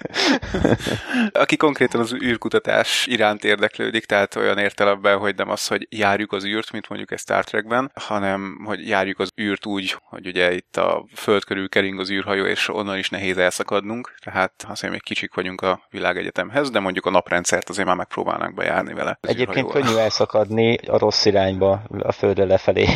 aki 1.43 1.57
konkrétan 1.57 2.01
az 2.01 2.13
űrkutatás 2.13 3.07
iránt 3.07 3.43
érdeklődik, 3.43 4.05
tehát 4.05 4.35
olyan 4.35 4.57
értelemben, 4.57 5.17
hogy 5.17 5.35
nem 5.35 5.49
az, 5.49 5.67
hogy 5.67 5.87
járjuk 5.89 6.31
az 6.31 6.45
űrt, 6.45 6.71
mint 6.71 6.89
mondjuk 6.89 7.11
egy 7.11 7.19
Star 7.19 7.43
Trekben, 7.43 7.91
hanem 7.93 8.61
hogy 8.65 8.87
járjuk 8.87 9.19
az 9.19 9.29
űrt 9.41 9.65
úgy, 9.65 9.95
hogy 10.09 10.27
ugye 10.27 10.53
itt 10.53 10.77
a 10.77 11.05
föld 11.13 11.43
körül 11.43 11.69
kering 11.69 11.99
az 11.99 12.11
űrhajó, 12.11 12.45
és 12.45 12.69
onnan 12.69 12.97
is 12.97 13.09
nehéz 13.09 13.37
elszakadnunk, 13.37 14.15
tehát 14.23 14.65
azért 14.67 14.91
még 14.93 15.03
kicsik 15.03 15.33
vagyunk 15.33 15.61
a 15.61 15.87
világegyetemhez, 15.89 16.69
de 16.69 16.79
mondjuk 16.79 17.05
a 17.05 17.09
naprendszert 17.09 17.69
azért 17.69 17.87
már 17.87 17.95
megpróbálnánk 17.95 18.53
bejárni 18.55 18.93
vele. 18.93 19.17
Egyébként 19.21 19.65
űrhajóval. 19.65 19.81
könnyű 19.81 19.97
elszakadni 19.97 20.64
a 20.87 20.97
rossz 20.97 21.25
irányba, 21.25 21.81
a 21.99 22.11
földre 22.11 22.45
lefelé. 22.45 22.87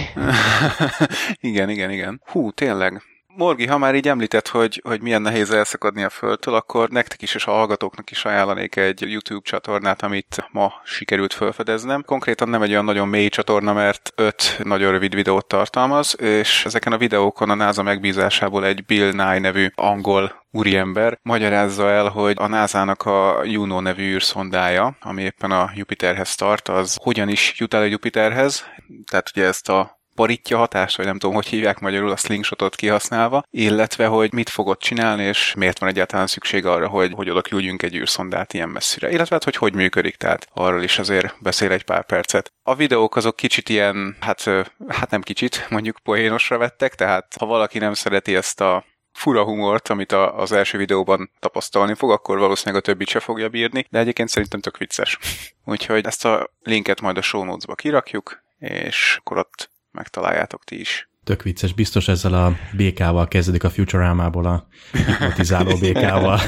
igen, 1.49 1.69
igen, 1.69 1.91
igen. 1.91 2.21
Hú, 2.25 2.51
tényleg. 2.51 3.01
Morgi, 3.39 3.67
ha 3.67 3.77
már 3.77 3.95
így 3.95 4.07
említett, 4.07 4.47
hogy, 4.47 4.81
hogy 4.83 5.01
milyen 5.01 5.21
nehéz 5.21 5.51
elszakadni 5.51 6.03
a 6.03 6.09
földtől, 6.09 6.53
akkor 6.53 6.89
nektek 6.89 7.21
is 7.21 7.35
és 7.35 7.45
a 7.45 7.51
hallgatóknak 7.51 8.11
is 8.11 8.25
ajánlanék 8.25 8.75
egy 8.75 9.01
YouTube 9.01 9.49
csatornát, 9.49 10.01
amit 10.01 10.47
ma 10.51 10.73
sikerült 10.83 11.33
felfedeznem. 11.33 12.03
Konkrétan 12.05 12.49
nem 12.49 12.61
egy 12.61 12.69
olyan 12.69 12.85
nagyon 12.85 13.07
mély 13.07 13.29
csatorna, 13.29 13.73
mert 13.73 14.11
öt 14.15 14.59
nagyon 14.63 14.91
rövid 14.91 15.15
videót 15.15 15.45
tartalmaz, 15.45 16.15
és 16.21 16.65
ezeken 16.65 16.93
a 16.93 16.97
videókon 16.97 17.49
a 17.49 17.53
NASA 17.53 17.83
megbízásából 17.83 18.65
egy 18.65 18.85
Bill 18.85 19.11
Nye 19.11 19.39
nevű 19.39 19.67
angol 19.75 20.45
úriember 20.51 21.19
magyarázza 21.21 21.89
el, 21.89 22.07
hogy 22.07 22.35
a 22.39 22.47
NASA-nak 22.47 23.03
a 23.05 23.41
Juno 23.43 23.79
nevű 23.79 24.13
űrszondája, 24.13 24.97
ami 25.01 25.21
éppen 25.21 25.51
a 25.51 25.71
Jupiterhez 25.73 26.35
tart, 26.35 26.67
az 26.67 26.97
hogyan 27.01 27.29
is 27.29 27.53
jut 27.57 27.73
el 27.73 27.81
a 27.81 27.85
Jupiterhez, 27.85 28.65
tehát 29.11 29.31
ugye 29.35 29.45
ezt 29.45 29.69
a 29.69 29.98
paritja 30.19 30.57
hatást, 30.57 30.97
vagy 30.97 31.05
nem 31.05 31.19
tudom, 31.19 31.35
hogy 31.35 31.47
hívják 31.47 31.79
magyarul 31.79 32.11
a 32.11 32.15
slingshotot 32.15 32.75
kihasználva, 32.75 33.43
illetve 33.49 34.05
hogy 34.05 34.33
mit 34.33 34.49
fogod 34.49 34.77
csinálni, 34.77 35.23
és 35.23 35.53
miért 35.57 35.79
van 35.79 35.89
egyáltalán 35.89 36.27
szükség 36.27 36.65
arra, 36.65 36.87
hogy, 36.87 37.11
hogy 37.13 37.29
oda 37.29 37.41
küldjünk 37.41 37.83
egy 37.83 37.95
űrszondát 37.95 38.53
ilyen 38.53 38.69
messzire, 38.69 39.11
illetve 39.11 39.35
hát, 39.35 39.43
hogy 39.43 39.55
hogy 39.55 39.73
működik, 39.73 40.15
tehát 40.15 40.47
arról 40.53 40.83
is 40.83 40.99
azért 40.99 41.35
beszél 41.41 41.71
egy 41.71 41.83
pár 41.83 42.05
percet. 42.05 42.51
A 42.63 42.75
videók 42.75 43.15
azok 43.15 43.35
kicsit 43.35 43.69
ilyen, 43.69 44.17
hát, 44.19 44.43
hát 44.87 45.09
nem 45.09 45.21
kicsit, 45.21 45.65
mondjuk 45.69 45.99
poénosra 46.03 46.57
vettek, 46.57 46.95
tehát 46.95 47.35
ha 47.39 47.45
valaki 47.45 47.77
nem 47.77 47.93
szereti 47.93 48.35
ezt 48.35 48.61
a 48.61 48.85
fura 49.11 49.43
humort, 49.43 49.89
amit 49.89 50.11
a, 50.11 50.37
az 50.39 50.51
első 50.51 50.77
videóban 50.77 51.31
tapasztalni 51.39 51.93
fog, 51.93 52.11
akkor 52.11 52.39
valószínűleg 52.39 52.81
a 52.81 52.85
többit 52.85 53.07
se 53.07 53.19
fogja 53.19 53.49
bírni, 53.49 53.85
de 53.89 53.99
egyébként 53.99 54.29
szerintem 54.29 54.59
tök 54.59 54.77
vicces. 54.77 55.17
Úgyhogy 55.65 56.05
ezt 56.05 56.25
a 56.25 56.49
linket 56.61 57.01
majd 57.01 57.17
a 57.17 57.21
show 57.21 57.43
notes-ba 57.43 57.75
kirakjuk, 57.75 58.43
és 58.57 59.17
akkor 59.19 59.37
ott 59.37 59.69
megtaláljátok 59.91 60.63
ti 60.63 60.79
is. 60.79 61.09
Tök 61.23 61.43
vicces, 61.43 61.73
biztos 61.73 62.07
ezzel 62.07 62.33
a 62.33 62.55
békával 62.75 63.27
kezdődik 63.27 63.63
a 63.63 63.69
Futurama-ból 63.69 64.45
a 64.45 64.67
hipnotizáló 64.91 65.77
békával. 65.79 66.39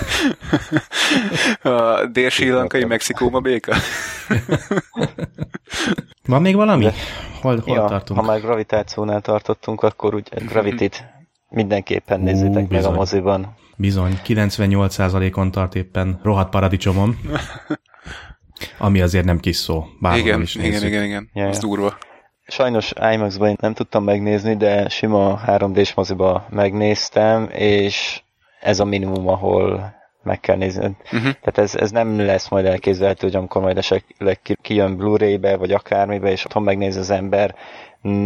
A 1.62 2.06
dél-sri-lankai 2.06 2.86
Mexikóma 2.86 3.40
béka? 3.40 3.76
Van 6.26 6.42
még 6.42 6.56
valami? 6.56 6.84
De- 6.84 6.94
Hol, 7.42 7.60
hol 7.60 7.76
ja, 7.76 7.86
tartunk? 7.86 8.20
ha 8.20 8.26
már 8.26 8.42
gravitációnál 8.42 9.22
tartottunk, 9.22 9.82
akkor 9.82 10.16
úgy 10.16 10.30
Gravitit 10.46 11.04
mindenképpen 11.50 12.20
nézzétek 12.20 12.70
meg 12.70 12.84
a 12.84 12.92
moziban. 12.92 13.56
Bizony, 13.78 14.20
98%-on 14.26 15.52
tart 15.52 15.76
éppen 15.76 16.20
rohadt 16.24 16.50
paradicsomom. 16.50 17.20
Ami 18.78 19.02
azért 19.02 19.26
nem 19.26 19.40
kis 19.40 19.56
szó, 19.56 19.86
bárhol 20.00 20.22
igen, 20.22 20.42
is 20.42 20.56
igen, 20.56 20.70
nézzük. 20.70 20.88
igen, 20.88 21.04
igen, 21.04 21.30
Ja, 21.34 21.48
Az 21.48 21.56
ja. 21.56 21.62
durva. 21.62 21.98
Sajnos 22.52 22.94
IMAX-ban 23.14 23.58
nem 23.62 23.74
tudtam 23.74 24.04
megnézni, 24.04 24.56
de 24.56 24.90
sima 24.90 25.40
3D-s 25.48 25.94
moziba 25.94 26.46
megnéztem, 26.50 27.50
és 27.52 28.22
ez 28.60 28.80
a 28.80 28.86
minimum, 28.86 29.28
ahol 29.28 29.94
meg 30.24 30.40
kell 30.40 30.56
nézni. 30.56 30.96
Uh-huh. 31.04 31.22
Tehát 31.22 31.58
ez, 31.58 31.76
ez 31.76 31.92
nem 31.92 32.20
lesz 32.20 32.50
majd 32.50 32.66
elképzelhető, 32.66 33.28
hogy 33.28 33.36
amikor 33.36 33.62
majd 33.62 33.78
esetleg 33.78 34.40
ki- 34.42 34.58
kijön 34.62 34.96
Blu-ray-be, 34.98 35.58
vagy 35.58 35.72
akármibe, 35.72 36.32
és 36.32 36.46
otthon 36.46 36.64
megnéz 36.64 36.96
az 36.96 37.10
ember, 37.10 37.56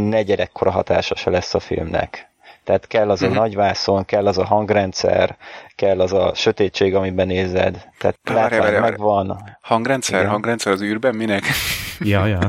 ne 0.10 0.22
gyerekkora 0.22 0.72
hatása 0.72 1.15
se 1.15 1.29
lesz 1.29 1.53
a 1.53 1.60
filmnek. 1.60 2.29
Tehát 2.65 2.88
kell 2.88 3.10
az 3.10 3.22
a 3.22 3.27
Mhm. 3.27 3.36
nagy 3.36 3.55
vászon, 3.55 4.05
kell 4.05 4.27
az 4.27 4.38
a 4.38 4.45
hangrendszer, 4.45 5.38
kell 5.75 6.00
az 6.01 6.13
a 6.13 6.31
sötétség, 6.36 6.95
amiben 6.95 7.27
nézed. 7.27 7.88
Tehát 7.98 8.17
Várj, 8.24 8.79
megvan. 8.79 9.57
Hangrendszer? 9.62 10.19
Igen. 10.19 10.31
Hangrendszer 10.31 10.72
az 10.72 10.81
űrben? 10.81 11.15
Minek? 11.15 11.43
Ja, 12.00 12.25
ja. 12.25 12.39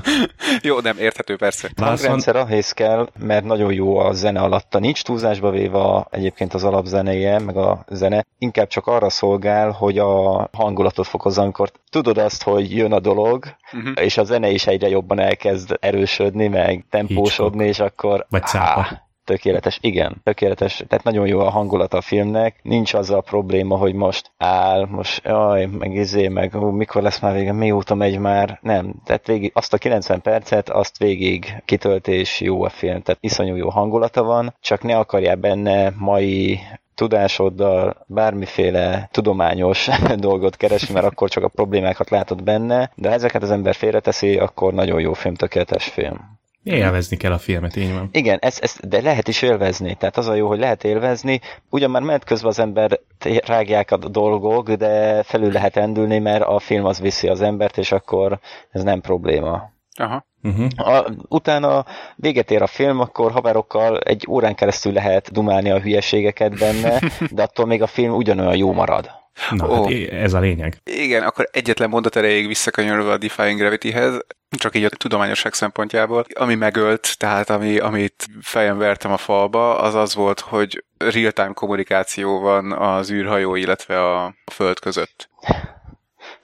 Jó, 0.63 0.81
nem, 0.81 0.99
érthető 0.99 1.37
persze. 1.37 1.69
Vászon, 1.77 1.97
Hangrendszer 1.97 2.37
ahhoz 2.37 2.73
kell, 2.73 3.09
mert 3.19 3.45
nagyon 3.45 3.73
jó 3.73 3.97
a 3.99 4.13
zene 4.13 4.41
alatta. 4.41 4.79
Nincs 4.79 5.03
túlzásba 5.03 5.51
véve 5.51 5.79
a, 5.79 6.07
egyébként 6.11 6.55
az 6.55 6.65
alapzenéje, 6.65 7.39
meg 7.39 7.57
a 7.57 7.85
zene. 7.89 8.25
Inkább 8.39 8.67
csak 8.69 8.87
arra 8.87 9.11
szolgál, 9.11 9.71
hogy 9.71 9.99
a 9.99 10.49
hangulatot 10.53 11.07
fokozza, 11.07 11.43
amikor 11.43 11.71
tudod 11.91 12.19
azt, 12.19 12.43
hogy 12.43 12.77
jön 12.77 12.93
a 12.93 13.01
dolog, 13.01 13.45
Uh-huh. 13.73 13.93
és 14.05 14.19
a 14.19 14.25
zene 14.25 14.49
is 14.49 14.67
egyre 14.67 14.89
jobban 14.89 15.19
elkezd 15.21 15.77
erősödni, 15.81 16.49
meg 16.49 16.85
tempósodni, 16.91 17.67
és 17.67 17.79
akkor... 17.81 18.27
Vagy 18.31 18.47
cápa. 18.47 18.81
Á, 18.81 19.06
tökéletes, 19.27 19.79
igen, 19.81 20.21
tökéletes. 20.23 20.85
Tehát 20.89 21.05
nagyon 21.05 21.27
jó 21.27 21.41
a 21.41 21.51
hangulat 21.51 21.95
a 21.95 22.01
filmnek. 22.01 22.59
Nincs 22.63 22.95
az 22.95 23.11
a 23.11 23.21
probléma, 23.21 23.77
hogy 23.77 23.95
most 23.95 24.31
áll, 24.37 24.87
most 24.87 25.25
jaj, 25.25 25.67
meg 25.67 25.95
izé, 25.95 26.29
meg 26.29 26.53
hú, 26.53 26.71
mikor 26.71 27.03
lesz 27.03 27.21
már 27.21 27.35
vége, 27.35 27.53
mióta 27.53 27.95
megy 27.95 28.19
már. 28.19 28.59
Nem, 28.63 28.95
tehát 29.05 29.27
végig 29.27 29.51
azt 29.55 29.73
a 29.73 29.79
90 29.79 30.21
percet, 30.21 30.69
azt 30.69 30.99
végig 30.99 31.63
kitölt, 31.65 32.09
és 32.09 32.41
jó 32.41 32.63
a 32.63 32.69
film. 32.69 33.03
Tehát 33.03 33.23
iszonyú 33.23 33.55
jó 33.55 33.69
hangulata 33.69 34.23
van, 34.23 34.55
csak 34.61 34.83
ne 34.83 34.97
akarjál 34.99 35.37
benne 35.37 35.93
mai 35.99 36.61
tudásoddal 36.97 38.05
bármiféle 38.07 39.09
tudományos 39.13 39.89
dolgot 40.17 40.57
keresni, 40.57 40.95
mert 40.95 41.07
akkor 41.07 41.31
csak 41.31 41.45
a 41.45 41.49
problémákat 41.49 42.11
látod 42.11 42.43
benne, 42.43 42.91
de 42.95 43.09
ha 43.09 43.15
ezeket 43.15 43.43
az 43.43 43.51
ember 43.51 43.75
félreteszi, 43.75 44.39
akkor 44.39 44.73
nagyon 44.73 45.01
jó 45.01 45.13
film, 45.13 45.35
tökéletes 45.35 45.85
film. 45.85 46.39
Élvezni 46.75 47.17
kell 47.17 47.33
a 47.33 47.39
filmet, 47.39 47.77
így 47.77 47.93
van. 47.93 48.09
Igen, 48.13 48.39
ezt, 48.41 48.63
ezt, 48.63 48.89
de 48.89 49.01
lehet 49.01 49.29
is 49.29 49.43
élvezni. 49.43 49.95
Tehát 49.95 50.17
az 50.17 50.29
a 50.29 50.35
jó, 50.35 50.49
hogy 50.49 50.59
lehet 50.59 50.85
élvezni. 50.85 51.41
Ugyan 51.71 51.91
már 51.91 52.03
ment 52.03 52.25
közben 52.25 52.51
az 52.51 52.59
ember 52.59 53.01
rágják 53.47 53.91
a 53.91 53.97
dolgok, 53.97 54.73
de 54.73 55.23
felül 55.23 55.53
lehet 55.53 55.77
endülni, 55.77 56.19
mert 56.19 56.45
a 56.45 56.59
film 56.59 56.85
az 56.85 57.01
viszi 57.01 57.29
az 57.29 57.41
embert, 57.41 57.79
és 57.79 57.93
akkor 57.93 58.39
ez 58.71 58.83
nem 58.83 59.01
probléma. 59.01 59.75
Aha. 59.99 60.27
Uh-huh. 60.43 60.67
A, 60.77 61.07
utána 61.29 61.85
véget 62.17 62.51
ér 62.51 62.63
a 62.63 62.67
film, 62.67 63.01
akkor 63.01 63.33
haverokkal 63.33 63.99
egy 63.99 64.27
órán 64.29 64.55
keresztül 64.55 64.93
lehet 64.93 65.33
dumálni 65.33 65.71
a 65.71 65.81
hülyeségeket 65.81 66.59
benne, 66.59 67.01
de 67.37 67.43
attól 67.43 67.67
még 67.67 67.83
a 67.83 67.87
film 67.87 68.15
ugyanolyan 68.15 68.57
jó 68.57 68.73
marad. 68.73 69.11
Na, 69.51 69.69
Ó. 69.69 69.83
hát 69.83 69.93
ez 70.11 70.33
a 70.33 70.41
lényeg. 70.41 70.81
Igen, 70.85 71.23
akkor 71.23 71.49
egyetlen 71.53 71.89
mondat 71.89 72.17
erejéig 72.17 72.47
visszakanyarodva 72.47 73.13
a 73.13 73.19
Defying 73.19 73.59
Gravity-hez, 73.59 74.25
csak 74.51 74.77
így 74.77 74.85
a 74.85 74.89
tudományosság 74.89 75.55
szempontjából, 75.55 76.25
ami 76.35 76.55
megölt, 76.55 77.19
tehát 77.19 77.51
ami, 77.51 77.79
amit 77.79 78.27
fejem 78.41 78.79
vertem 78.79 79.13
a 79.13 79.17
falba, 79.17 79.79
az 79.79 79.95
az 79.95 80.15
volt, 80.15 80.41
hogy 80.41 80.85
real-time 80.99 81.53
kommunikáció 81.53 82.41
van 82.41 82.73
az 82.73 83.11
űrhajó, 83.11 83.55
illetve 83.55 84.15
a 84.15 84.35
föld 84.53 84.79
között. 84.79 85.29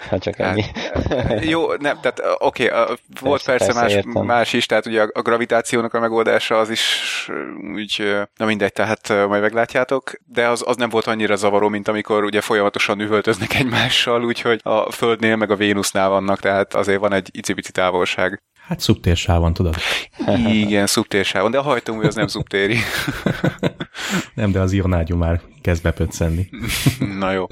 Ha 0.08 0.18
csak 0.18 0.34
Tehát, 0.34 0.56
ennyi. 0.56 0.64
Jó, 1.50 1.74
nem, 1.74 1.98
tehát 2.00 2.22
oké, 2.38 2.70
okay, 2.70 2.96
volt 3.20 3.44
Persze, 3.44 3.64
persze, 3.66 3.80
persze, 3.80 3.80
más, 3.80 3.92
értem. 3.92 4.24
más 4.24 4.52
is, 4.52 4.66
tehát 4.66 4.86
ugye 4.86 5.02
a, 5.02 5.10
a 5.12 5.22
gravitációnak 5.22 5.94
a 5.94 6.00
megoldása 6.00 6.58
az 6.58 6.70
is 6.70 7.28
úgy, 7.74 8.16
na 8.36 8.46
mindegy, 8.46 8.72
tehát 8.72 9.08
majd 9.08 9.42
meglátjátok, 9.42 10.12
de 10.24 10.48
az, 10.48 10.62
az 10.66 10.76
nem 10.76 10.88
volt 10.88 11.06
annyira 11.06 11.36
zavaró, 11.36 11.68
mint 11.68 11.88
amikor 11.88 12.24
ugye 12.24 12.40
folyamatosan 12.40 13.00
üvöltöznek 13.00 13.54
egymással, 13.54 14.24
úgyhogy 14.24 14.60
a 14.62 14.92
Földnél 14.92 15.36
meg 15.36 15.50
a 15.50 15.56
Vénusznál 15.56 16.08
vannak, 16.08 16.40
tehát 16.40 16.74
azért 16.74 17.00
van 17.00 17.12
egy 17.12 17.28
icipici 17.32 17.72
távolság. 17.72 18.42
Hát 18.66 18.80
szubtérsávon, 18.80 19.54
tudod. 19.54 19.76
Igen, 20.46 20.86
szubtérsávon, 20.86 21.50
de 21.50 21.58
a 21.58 21.62
hajtómű 21.62 22.06
az 22.06 22.14
nem 22.14 22.26
szubtéri. 22.26 22.78
Nem, 24.34 24.50
de 24.52 24.60
az 24.60 24.72
ionágyú 24.72 25.16
már 25.16 25.40
kezd 25.62 25.82
bepöccenni. 25.82 26.48
Na 27.18 27.32
jó. 27.32 27.46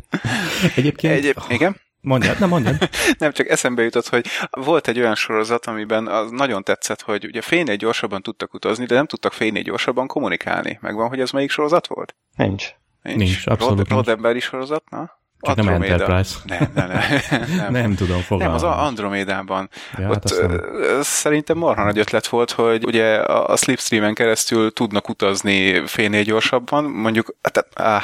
Egyébként, 0.77 1.15
Egyéb, 1.15 1.37
igen? 1.49 1.77
Mondjad, 2.01 2.39
nem 2.39 2.49
mondjad. 2.49 2.89
Nem, 3.19 3.33
csak 3.33 3.49
eszembe 3.49 3.83
jutott, 3.83 4.09
hogy 4.09 4.27
volt 4.51 4.89
egy 4.89 4.99
olyan 4.99 5.15
sorozat, 5.15 5.67
amiben 5.67 6.07
az 6.07 6.31
nagyon 6.31 6.63
tetszett, 6.63 7.01
hogy 7.01 7.25
ugye 7.25 7.41
fénynél 7.41 7.77
gyorsabban 7.77 8.23
tudtak 8.23 8.55
utazni, 8.55 8.85
de 8.85 8.95
nem 8.95 9.07
tudtak 9.07 9.33
fénynél 9.33 9.63
gyorsabban 9.63 10.07
kommunikálni. 10.07 10.79
Megvan, 10.81 11.09
hogy 11.09 11.21
ez 11.21 11.31
melyik 11.31 11.51
sorozat 11.51 11.87
volt? 11.87 12.15
Nincs. 12.37 12.69
Nincs, 13.03 13.47
abszolút 13.47 13.77
Rod- 13.77 13.89
nincs. 13.89 14.07
Rodemberi 14.07 14.41
sorozat, 14.41 14.91
na? 14.91 15.20
Csak 15.41 15.57
nem. 15.57 15.69
Enterprise. 15.83 16.35
Nem, 16.45 16.71
nem, 16.75 16.89
nem. 16.89 17.01
Nem, 17.57 17.73
nem 17.73 17.95
tudom 17.95 18.15
Nem, 18.17 18.25
fogalmazni. 18.25 18.69
az 18.69 18.75
a 18.75 18.83
Andromédában. 18.85 19.69
Ja, 19.99 20.03
hát 20.05 20.11
Ott 20.17 20.25
azt 20.25 20.41
nem- 20.41 20.61
szerintem 21.03 21.59
marha 21.59 21.85
nagy 21.85 21.99
ötlet 21.99 22.27
volt, 22.27 22.51
hogy 22.51 22.85
ugye 22.85 23.15
a 23.17 23.57
Slipstreamen 23.57 24.15
keresztül 24.15 24.73
tudnak 24.73 25.09
utazni 25.09 25.87
félnél 25.87 26.23
gyorsabban, 26.23 26.85
mondjuk, 26.85 27.35
hát, 27.43 27.67
áh, 27.75 28.03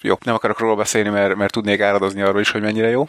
jó, 0.00 0.14
nem 0.24 0.34
akarok 0.34 0.58
róla 0.58 0.74
beszélni, 0.74 1.08
mert, 1.08 1.34
mert 1.34 1.52
tudnék 1.52 1.80
áradozni 1.80 2.20
arról 2.22 2.40
is, 2.40 2.50
hogy 2.50 2.60
mennyire 2.62 2.88
jó, 2.88 3.06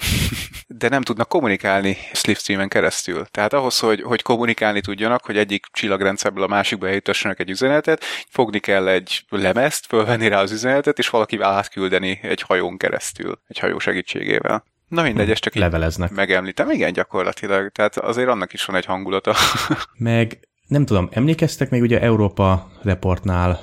de 0.67 0.89
nem 0.89 1.01
tudnak 1.01 1.27
kommunikálni 1.27 1.97
Slipstreamen 2.13 2.67
keresztül. 2.67 3.25
Tehát 3.31 3.53
ahhoz, 3.53 3.79
hogy, 3.79 4.01
hogy 4.01 4.21
kommunikálni 4.21 4.81
tudjanak, 4.81 5.25
hogy 5.25 5.37
egyik 5.37 5.65
csillagrendszerből 5.71 6.43
a 6.43 6.47
másikba 6.47 6.87
eljutassanak 6.87 7.39
egy 7.39 7.49
üzenetet, 7.49 8.03
fogni 8.29 8.59
kell 8.59 8.87
egy 8.87 9.25
lemezt, 9.29 9.85
fölvenni 9.85 10.27
rá 10.27 10.41
az 10.41 10.51
üzenetet, 10.51 10.97
és 10.99 11.09
valakivel 11.09 11.51
átküldeni 11.51 12.19
egy 12.21 12.41
hajón 12.41 12.77
keresztül, 12.77 13.39
egy 13.47 13.59
hajó 13.69 13.79
segítségével. 13.79 14.63
Na 14.87 15.01
mindegy, 15.01 15.29
ezt 15.29 15.41
csak 15.41 15.55
Leveleznek. 15.55 16.11
megemlítem. 16.11 16.69
Igen, 16.69 16.93
gyakorlatilag. 16.93 17.69
Tehát 17.71 17.97
azért 17.97 18.27
annak 18.27 18.53
is 18.53 18.65
van 18.65 18.75
egy 18.75 18.85
hangulata. 18.85 19.35
Meg 19.97 20.39
nem 20.67 20.85
tudom, 20.85 21.09
emlékeztek 21.11 21.69
még 21.69 21.81
ugye 21.81 22.01
Európa 22.01 22.71
Reportnál 22.81 23.59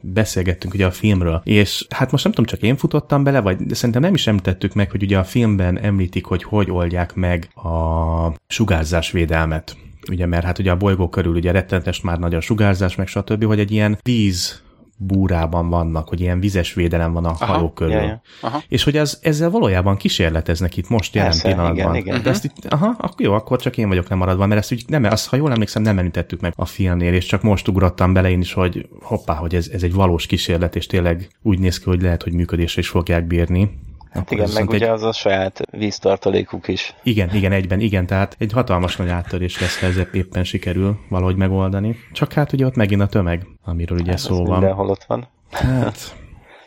beszélgettünk 0.00 0.74
ugye 0.74 0.86
a 0.86 0.90
filmről, 0.90 1.40
és 1.44 1.86
hát 1.88 2.10
most 2.10 2.24
nem 2.24 2.32
tudom, 2.32 2.50
csak 2.50 2.62
én 2.62 2.76
futottam 2.76 3.24
bele, 3.24 3.40
vagy 3.40 3.56
de 3.56 3.74
szerintem 3.74 4.02
nem 4.02 4.14
is 4.14 4.26
említettük 4.26 4.74
meg, 4.74 4.90
hogy 4.90 5.02
ugye 5.02 5.18
a 5.18 5.24
filmben 5.24 5.78
említik, 5.78 6.24
hogy 6.24 6.42
hogy 6.42 6.70
oldják 6.70 7.14
meg 7.14 7.48
a 7.54 8.34
sugárzásvédelmet. 8.46 9.76
Ugye, 10.10 10.26
mert 10.26 10.44
hát 10.44 10.58
ugye 10.58 10.70
a 10.70 10.76
bolygó 10.76 11.08
körül 11.08 11.34
ugye 11.34 11.50
rettenetes 11.52 12.00
már 12.00 12.18
nagy 12.18 12.34
a 12.34 12.40
sugárzás, 12.40 12.94
meg 12.96 13.06
stb., 13.06 13.44
hogy 13.44 13.58
egy 13.58 13.70
ilyen 13.70 13.98
víz 14.02 14.62
búrában 15.02 15.68
vannak, 15.68 16.08
hogy 16.08 16.20
ilyen 16.20 16.40
vizes 16.40 16.74
védelem 16.74 17.12
van 17.12 17.24
a 17.24 17.28
Aha, 17.38 17.44
hajó 17.52 17.70
körül. 17.72 17.94
ja, 17.94 18.02
ja. 18.02 18.22
Aha. 18.40 18.62
És 18.68 18.84
hogy 18.84 18.96
az, 18.96 19.18
ezzel 19.22 19.50
valójában 19.50 19.96
kísérleteznek 19.96 20.76
itt 20.76 20.88
most 20.88 21.14
jelen 21.14 21.30
Persze, 21.30 21.48
pillanatban. 21.48 21.94
igen, 21.94 22.06
igen. 22.06 22.22
De 22.22 22.30
ezt 22.30 22.44
itt, 22.44 22.64
aha, 22.68 22.94
akkor 22.98 23.20
jó, 23.20 23.32
akkor 23.32 23.60
csak 23.60 23.76
én 23.76 23.88
vagyok 23.88 24.08
lemaradva, 24.08 24.46
mert 24.46 24.60
ezt 24.60 24.72
úgy 24.72 24.84
nem, 24.86 25.04
azt, 25.04 25.28
ha 25.28 25.36
jól 25.36 25.52
emlékszem, 25.52 25.82
nem 25.82 25.98
említettük 25.98 26.40
meg 26.40 26.52
a 26.56 26.64
filmnél, 26.64 27.14
és 27.14 27.24
csak 27.26 27.42
most 27.42 27.68
ugrottam 27.68 28.12
bele 28.12 28.30
én 28.30 28.40
is, 28.40 28.52
hogy 28.52 28.88
hoppá, 29.02 29.34
hogy 29.34 29.54
ez, 29.54 29.68
ez 29.72 29.82
egy 29.82 29.92
valós 29.92 30.26
kísérlet, 30.26 30.76
és 30.76 30.86
tényleg 30.86 31.28
úgy 31.42 31.58
néz 31.58 31.78
ki, 31.78 31.84
hogy 31.84 32.02
lehet, 32.02 32.22
hogy 32.22 32.32
működésre 32.32 32.80
is 32.80 32.88
fogják 32.88 33.26
bírni. 33.26 33.78
Hát 34.10 34.22
Akkor 34.22 34.36
igen, 34.38 34.50
meg 34.54 34.68
ugye 34.68 34.90
az 34.90 35.02
a 35.02 35.12
saját 35.12 35.60
víztartalékuk 35.70 36.68
is. 36.68 36.94
Igen, 37.02 37.34
igen, 37.34 37.52
egyben, 37.52 37.80
igen, 37.80 38.06
tehát 38.06 38.36
egy 38.38 38.52
hatalmas 38.52 38.96
nagy 38.96 39.08
áttörés 39.08 39.60
lesz, 39.60 39.80
ha 39.80 39.86
ez 39.86 40.00
éppen 40.12 40.44
sikerül 40.44 40.98
valahogy 41.08 41.36
megoldani. 41.36 41.96
Csak 42.12 42.32
hát 42.32 42.52
ugye 42.52 42.66
ott 42.66 42.74
megint 42.74 43.00
a 43.00 43.06
tömeg, 43.06 43.46
amiről 43.64 43.98
ugye 43.98 44.12
Ez 44.12 44.20
szó 44.20 44.44
van. 44.44 44.58
mindenhol 44.58 44.88
ott 44.88 45.04
van. 45.04 45.28
Hát, 45.50 46.16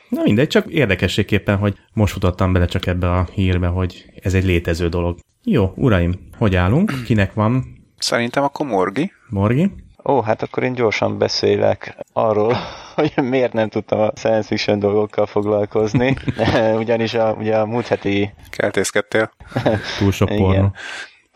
na 0.10 0.22
mindegy, 0.24 0.48
csak 0.48 0.68
érdekességképpen, 0.68 1.58
hogy 1.58 1.78
most 1.94 2.14
futottam 2.14 2.54
bele 2.54 2.66
csak 2.66 2.86
ebbe 2.86 3.12
a 3.12 3.28
hírbe, 3.34 3.68
hogy 3.68 4.06
ez 4.22 4.34
egy 4.34 4.46
létező 4.46 4.90
dolog. 4.90 5.20
Jó, 5.44 5.72
uraim, 5.76 6.30
hogy 6.38 6.56
állunk? 6.56 6.94
Kinek 7.06 7.34
van 7.34 7.82
Szerintem 7.98 8.44
akkor 8.44 8.66
Morgi. 8.66 9.12
Morgi? 9.30 9.72
Ó, 10.06 10.22
hát 10.22 10.42
akkor 10.42 10.64
én 10.64 10.74
gyorsan 10.74 11.18
beszélek 11.18 11.98
arról, 12.14 12.56
hogy 12.96 13.14
miért 13.16 13.54
nem 13.54 13.70
tudtam 13.70 14.00
a 14.00 14.12
science 14.16 14.48
fiction 14.48 14.80
dolgokkal 14.80 15.26
foglalkozni. 15.26 16.18
Ugyanis 16.82 17.14
a, 17.14 17.34
ugye 17.34 17.58
a 17.58 17.66
múlt 17.66 17.88
heti, 17.88 18.34
Keltészkedtél. 18.50 19.32
Túl 20.00 20.12
sok 20.12 20.30
Igen. 20.30 20.42
pornó. 20.42 20.72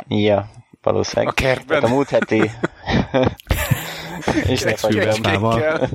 ja, 0.08 0.50
valószínűleg. 0.82 1.28
A 1.32 1.34
kertben. 1.34 1.68
Tehát 1.68 1.84
a 1.84 1.88
múlt 1.88 2.10
heti... 2.10 2.52
és, 4.48 4.64
lefagytam, 4.64 5.22
Kecskékkel. 5.22 5.90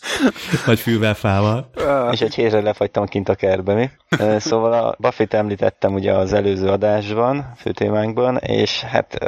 Vagy 0.66 0.78
fűvel 0.78 1.14
fával. 1.14 1.70
és 2.12 2.20
egy 2.20 2.34
hétre 2.34 2.60
lefagytam 2.60 3.06
kint 3.06 3.28
a 3.28 3.34
kertbe, 3.34 3.74
mi? 3.74 3.90
Ö, 4.18 4.38
Szóval 4.38 4.72
a 4.72 4.96
Buffy-t 4.98 5.34
említettem 5.34 5.94
ugye 5.94 6.12
az 6.12 6.32
előző 6.32 6.68
adásban, 6.68 7.52
főtémánkban, 7.56 8.36
és 8.36 8.82
hát 8.82 9.18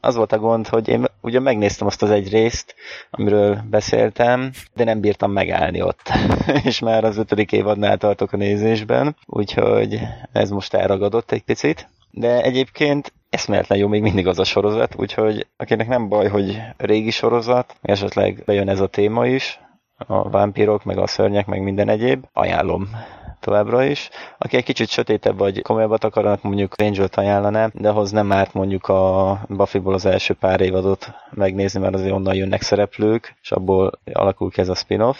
az 0.00 0.14
volt 0.16 0.32
a 0.32 0.38
gond, 0.38 0.68
hogy 0.68 0.88
én 0.88 1.04
ugye 1.20 1.40
megnéztem 1.40 1.86
azt 1.86 2.02
az 2.02 2.10
egy 2.10 2.30
részt, 2.30 2.74
amiről 3.10 3.58
beszéltem, 3.70 4.50
de 4.74 4.84
nem 4.84 5.00
bírtam 5.00 5.32
megállni 5.32 5.82
ott. 5.82 6.10
és 6.64 6.78
már 6.78 7.04
az 7.04 7.16
ötödik 7.16 7.52
évadnál 7.52 7.96
tartok 7.96 8.32
a 8.32 8.36
nézésben, 8.36 9.16
úgyhogy 9.26 10.00
ez 10.32 10.50
most 10.50 10.74
elragadott 10.74 11.32
egy 11.32 11.42
picit. 11.42 11.88
De 12.10 12.42
egyébként 12.42 13.12
eszméletlen 13.30 13.78
jó 13.78 13.88
még 13.88 14.02
mindig 14.02 14.26
az 14.26 14.38
a 14.38 14.44
sorozat, 14.44 14.94
úgyhogy 14.96 15.46
akinek 15.56 15.88
nem 15.88 16.08
baj, 16.08 16.28
hogy 16.28 16.60
régi 16.76 17.10
sorozat, 17.10 17.74
esetleg 17.82 18.42
bejön 18.46 18.68
ez 18.68 18.80
a 18.80 18.86
téma 18.86 19.26
is, 19.26 19.60
a 19.96 20.30
vámpírok, 20.30 20.84
meg 20.84 20.98
a 20.98 21.06
szörnyek, 21.06 21.46
meg 21.46 21.62
minden 21.62 21.88
egyéb, 21.88 22.24
ajánlom 22.32 22.88
továbbra 23.40 23.84
is. 23.84 24.10
Aki 24.38 24.56
egy 24.56 24.64
kicsit 24.64 24.88
sötétebb 24.88 25.38
vagy 25.38 25.62
komolyabbat 25.62 26.04
akarnak, 26.04 26.42
mondjuk 26.42 26.74
Angel-t 26.76 27.16
ajánlanám, 27.16 27.70
de 27.74 27.88
ahhoz 27.88 28.10
nem 28.10 28.32
árt 28.32 28.54
mondjuk 28.54 28.88
a 28.88 29.40
Buffyból 29.48 29.94
az 29.94 30.04
első 30.04 30.34
pár 30.34 30.60
évadot 30.60 31.06
megnézni, 31.30 31.80
mert 31.80 31.94
azért 31.94 32.12
onnan 32.12 32.34
jönnek 32.34 32.62
szereplők, 32.62 33.36
és 33.42 33.52
abból 33.52 33.92
alakul 34.12 34.50
ki 34.50 34.60
ez 34.60 34.68
a 34.68 34.74
spin-off 34.74 35.18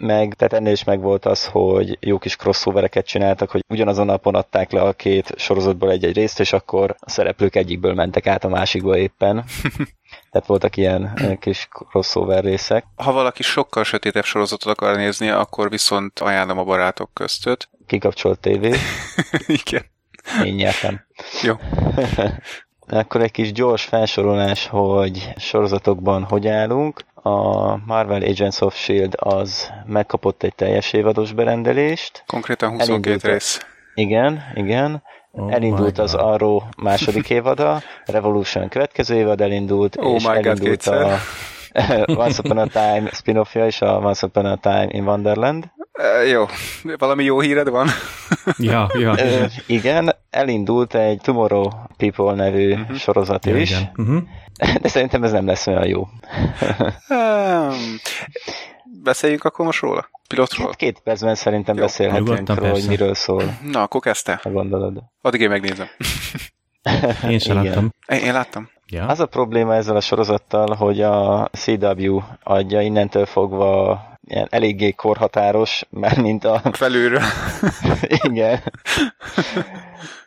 meg, 0.00 0.34
tehát 0.34 0.52
ennél 0.52 0.72
is 0.72 0.84
megvolt 0.84 1.26
az, 1.26 1.46
hogy 1.46 1.98
jó 2.00 2.18
kis 2.18 2.36
crossovereket 2.36 3.06
csináltak, 3.06 3.50
hogy 3.50 3.64
ugyanazon 3.68 4.08
a 4.08 4.12
napon 4.12 4.34
adták 4.34 4.70
le 4.70 4.82
a 4.82 4.92
két 4.92 5.32
sorozatból 5.36 5.90
egy-egy 5.90 6.14
részt, 6.14 6.40
és 6.40 6.52
akkor 6.52 6.94
a 6.98 7.10
szereplők 7.10 7.56
egyikből 7.56 7.94
mentek 7.94 8.26
át 8.26 8.44
a 8.44 8.48
másikba 8.48 8.96
éppen. 8.96 9.44
Tehát 10.30 10.46
voltak 10.46 10.76
ilyen 10.76 11.18
kis 11.40 11.68
crossover 11.70 12.44
részek. 12.44 12.84
Ha 12.96 13.12
valaki 13.12 13.42
sokkal 13.42 13.84
sötétebb 13.84 14.24
sorozatot 14.24 14.72
akar 14.72 14.96
nézni, 14.96 15.28
akkor 15.28 15.70
viszont 15.70 16.18
ajánlom 16.18 16.58
a 16.58 16.64
barátok 16.64 17.10
köztöt. 17.14 17.68
Kikapcsolt 17.86 18.40
tévé, 18.40 18.74
Igen. 19.62 19.82
én 20.44 20.54
nyertem. 20.54 21.04
Jó. 21.42 21.54
Akkor 22.92 23.20
egy 23.22 23.30
kis 23.30 23.52
gyors 23.52 23.84
felsorolás, 23.84 24.66
hogy 24.66 25.28
sorozatokban 25.36 26.22
hogy 26.22 26.48
állunk. 26.48 27.00
A 27.14 27.76
Marvel 27.76 28.22
Agents 28.22 28.60
of 28.60 28.76
S.H.I.E.L.D. 28.76 29.14
az 29.18 29.70
megkapott 29.86 30.42
egy 30.42 30.54
teljes 30.54 30.92
évados 30.92 31.32
berendelést. 31.32 32.22
Konkrétan 32.26 32.70
22 32.70 32.92
Elindult 32.92 33.22
rész. 33.32 33.66
Igen, 33.94 34.42
igen. 34.54 35.02
Oh 35.32 35.52
elindult 35.52 35.98
az. 35.98 36.14
Arrow 36.14 36.60
második 36.76 37.30
évada, 37.38 37.82
Revolution 38.06 38.68
következő 38.68 39.14
évad 39.14 39.40
elindult, 39.40 39.96
Oh 39.96 40.14
és 40.14 40.26
my 40.26 40.34
God, 40.34 40.46
elindult 40.46 40.86
a. 40.86 41.18
Once 42.22 42.40
Upon 42.44 42.58
a 42.58 42.66
Time 42.66 43.08
spin-offja 43.12 43.66
is, 43.66 43.80
a 43.80 43.98
Once 43.98 44.26
Upon 44.26 44.46
a 44.46 44.56
Time 44.56 44.86
in 44.88 45.04
Wonderland. 45.06 45.64
E, 45.92 46.24
jó. 46.26 46.46
Valami 46.98 47.24
jó 47.24 47.40
híred 47.40 47.68
van? 47.68 47.88
Ja, 48.58 48.90
ja. 48.98 49.14
Ö, 49.18 49.44
igen, 49.66 50.14
elindult 50.30 50.94
egy 50.94 51.20
Tomorrow 51.20 51.68
People 51.96 52.34
nevű 52.34 52.74
Mhm. 52.74 52.94
sorozat 52.94 53.46
ja 53.46 53.56
is, 53.56 53.70
igen. 53.70 53.92
Uh-huh. 53.96 54.22
de 54.80 54.88
szerintem 54.88 55.22
ez 55.22 55.32
nem 55.32 55.46
lesz 55.46 55.66
olyan 55.66 55.86
jó. 55.86 56.00
Um, 57.08 57.74
beszéljünk 59.02 59.44
akkor 59.44 59.64
most 59.64 59.80
róla? 59.80 60.08
Pilotról? 60.28 60.66
Hát 60.66 60.76
két 60.76 61.00
percben 61.00 61.34
szerintem 61.34 61.76
Jó, 61.76 61.82
beszélhetünk 61.82 62.48
róla, 62.48 62.60
hogy 62.60 62.70
persze. 62.70 62.88
miről 62.88 63.14
szól, 63.14 63.58
Na, 63.62 63.82
akkor 63.82 64.00
kezdte. 64.00 64.40
ha 64.42 64.50
gondolod. 64.50 65.02
Addig 65.20 65.40
én 65.40 65.48
megnézem. 65.48 65.86
Én 67.28 67.38
sem 67.38 67.62
láttam. 67.62 67.94
Én, 68.06 68.18
én 68.18 68.32
láttam. 68.32 68.70
Ja. 68.86 69.06
Az 69.06 69.20
a 69.20 69.26
probléma 69.26 69.74
ezzel 69.74 69.96
a 69.96 70.00
sorozattal, 70.00 70.74
hogy 70.74 71.00
a 71.02 71.48
CW 71.52 72.20
adja 72.42 72.80
innentől 72.80 73.26
fogva 73.26 74.02
ilyen 74.26 74.46
eléggé 74.50 74.90
korhatáros, 74.90 75.86
mármint 75.90 76.44
a... 76.44 76.62
Felülről. 76.72 77.22
Igen. 78.24 78.62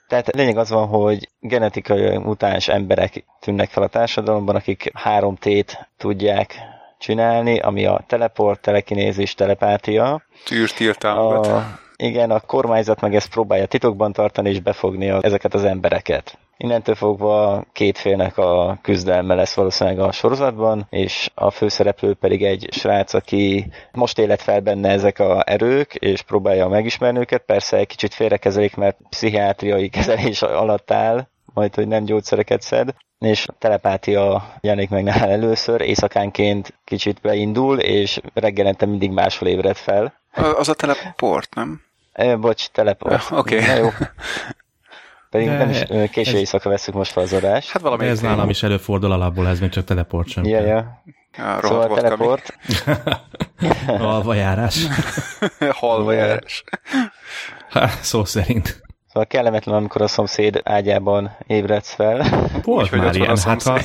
Tehát 0.08 0.28
a 0.28 0.38
lényeg 0.38 0.58
az 0.58 0.69
van, 0.69 0.88
hogy 0.88 1.30
genetikai 1.39 2.17
mutáns 2.17 2.67
emberek 2.67 3.26
tűnnek 3.39 3.69
fel 3.69 3.84
a 3.84 3.88
társadalomban, 3.88 4.56
akik 4.56 4.91
három 4.93 5.36
tét 5.36 5.89
tudják 5.97 6.56
csinálni, 7.03 7.59
ami 7.59 7.85
a 7.85 8.03
teleport, 8.07 8.61
telekinézis, 8.61 9.33
telepátia. 9.33 10.21
Tűrt 10.45 10.79
írtálmat. 10.79 11.47
A, 11.47 11.79
igen, 11.95 12.31
a 12.31 12.39
kormányzat 12.39 13.01
meg 13.01 13.15
ezt 13.15 13.29
próbálja 13.29 13.65
titokban 13.65 14.13
tartani 14.13 14.49
és 14.49 14.59
befogni 14.59 15.09
a, 15.09 15.19
ezeket 15.21 15.53
az 15.53 15.63
embereket. 15.63 16.37
Innentől 16.57 16.95
fogva 16.95 17.65
két 17.73 17.97
félnek 17.97 18.37
a 18.37 18.77
küzdelme 18.81 19.35
lesz 19.35 19.53
valószínűleg 19.53 19.99
a 19.99 20.11
sorozatban, 20.11 20.87
és 20.89 21.29
a 21.33 21.51
főszereplő 21.51 22.13
pedig 22.13 22.43
egy 22.43 22.67
srác, 22.71 23.13
aki 23.13 23.67
most 23.91 24.19
élet 24.19 24.41
fel 24.41 24.59
benne 24.59 24.89
ezek 24.89 25.19
a 25.19 25.43
erők, 25.45 25.95
és 25.95 26.21
próbálja 26.21 26.67
megismerni 26.67 27.19
őket. 27.19 27.43
Persze 27.45 27.77
egy 27.77 27.87
kicsit 27.87 28.13
félrekezelik, 28.13 28.75
mert 28.75 28.97
pszichiátriai 29.09 29.89
kezelés 29.89 30.41
alatt 30.41 30.91
áll, 30.91 31.27
majd, 31.53 31.75
hogy 31.75 31.87
nem 31.87 32.03
gyógyszereket 32.05 32.61
szed, 32.61 32.93
és 33.19 33.47
a 33.47 33.53
telepátia 33.59 34.53
jelenik 34.61 34.89
meg 34.89 35.03
nála 35.03 35.27
először, 35.31 35.81
éjszakánként 35.81 36.73
kicsit 36.83 37.19
beindul, 37.21 37.79
és 37.79 38.19
reggelente 38.33 38.85
mindig 38.85 39.11
máshol 39.11 39.47
ébred 39.49 39.75
fel. 39.75 40.13
Az 40.57 40.69
a 40.69 40.73
teleport, 40.73 41.55
nem? 41.55 41.81
E, 42.13 42.35
bocs, 42.35 42.67
teleport. 42.67 43.31
Oké. 43.31 43.59
Na 43.59 43.73
jó. 43.75 43.89
Pedig 45.29 45.47
De 45.47 45.57
nem 45.57 45.69
is 45.69 45.83
késő 46.09 46.31
ez- 46.31 46.37
éjszaka 46.37 46.69
veszük 46.69 46.93
most 46.93 47.11
fel 47.11 47.23
az 47.23 47.33
adást. 47.33 47.69
Hát 47.69 47.81
valami 47.81 48.05
Ez 48.07 48.19
nálam 48.19 48.49
is 48.49 48.63
előfordul 48.63 49.11
alapból, 49.11 49.47
ez 49.47 49.59
még 49.59 49.69
csak 49.69 49.83
teleport 49.83 50.27
sem. 50.27 50.43
Ja, 50.43 50.59
ja. 50.61 51.03
Szóval 51.61 51.87
vodka, 51.87 52.01
teleport. 52.01 52.57
Alvajárás. 53.87 54.75
mi? 55.59 55.65
Halva 55.71 56.11
járás. 56.11 56.63
Ha, 57.69 57.87
szó 58.01 58.25
szerint. 58.25 58.81
Szóval 59.13 59.28
kellemetlen, 59.28 59.76
amikor 59.76 60.02
a 60.02 60.08
szomszéd 60.08 60.62
ágyában 60.63 61.36
ébredsz 61.47 61.93
fel. 61.93 62.26
Volt 62.63 62.89
hogy 62.89 62.99
már 62.99 63.15
ilyen, 63.15 63.30
a 63.30 63.39
hát 63.39 63.63
ha, 63.63 63.80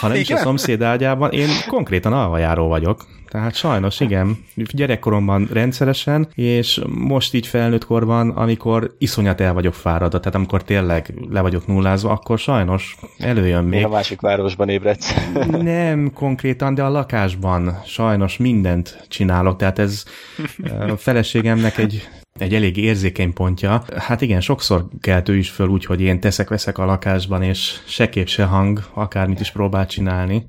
ha 0.00 0.08
nem 0.08 0.16
is 0.16 0.30
a 0.30 0.36
szomszéd 0.36 0.82
ágyában, 0.82 1.30
én 1.30 1.48
konkrétan 1.68 2.12
alvajáró 2.12 2.68
vagyok. 2.68 3.06
Tehát 3.28 3.54
sajnos 3.54 4.00
igen, 4.00 4.44
gyerekkoromban 4.54 5.48
rendszeresen, 5.52 6.28
és 6.34 6.80
most 6.88 7.34
így 7.34 7.46
felnőtt 7.46 7.84
korban, 7.84 8.30
amikor 8.30 8.94
iszonyat 8.98 9.40
el 9.40 9.52
vagyok 9.52 9.74
fáradva, 9.74 10.18
tehát 10.18 10.34
amikor 10.34 10.62
tényleg 10.62 11.14
le 11.30 11.40
vagyok 11.40 11.66
nullázva, 11.66 12.10
akkor 12.10 12.38
sajnos 12.38 12.96
előjön 13.18 13.64
Még 13.64 13.72
még. 13.72 13.84
a 13.84 13.88
másik 13.88 14.20
városban 14.20 14.68
ébredsz. 14.68 15.14
Nem 15.50 16.12
konkrétan, 16.14 16.74
de 16.74 16.82
a 16.82 16.88
lakásban 16.88 17.80
sajnos 17.84 18.36
mindent 18.36 19.04
csinálok, 19.08 19.56
tehát 19.56 19.78
ez 19.78 20.04
a 20.88 20.96
feleségemnek 20.96 21.78
egy 21.78 22.08
egy 22.38 22.54
elég 22.54 22.76
érzékeny 22.76 23.32
pontja. 23.32 23.84
Hát 23.96 24.20
igen, 24.20 24.40
sokszor 24.40 24.88
kelt 25.00 25.28
ő 25.28 25.36
is 25.36 25.50
föl 25.50 25.68
úgy, 25.68 25.84
hogy 25.84 26.00
én 26.00 26.20
teszek-veszek 26.20 26.78
a 26.78 26.84
lakásban, 26.84 27.42
és 27.42 27.80
se 27.86 28.08
kép, 28.08 28.28
se 28.28 28.44
hang, 28.44 28.82
akármit 28.94 29.40
is 29.40 29.50
próbál 29.50 29.86
csinálni. 29.86 30.48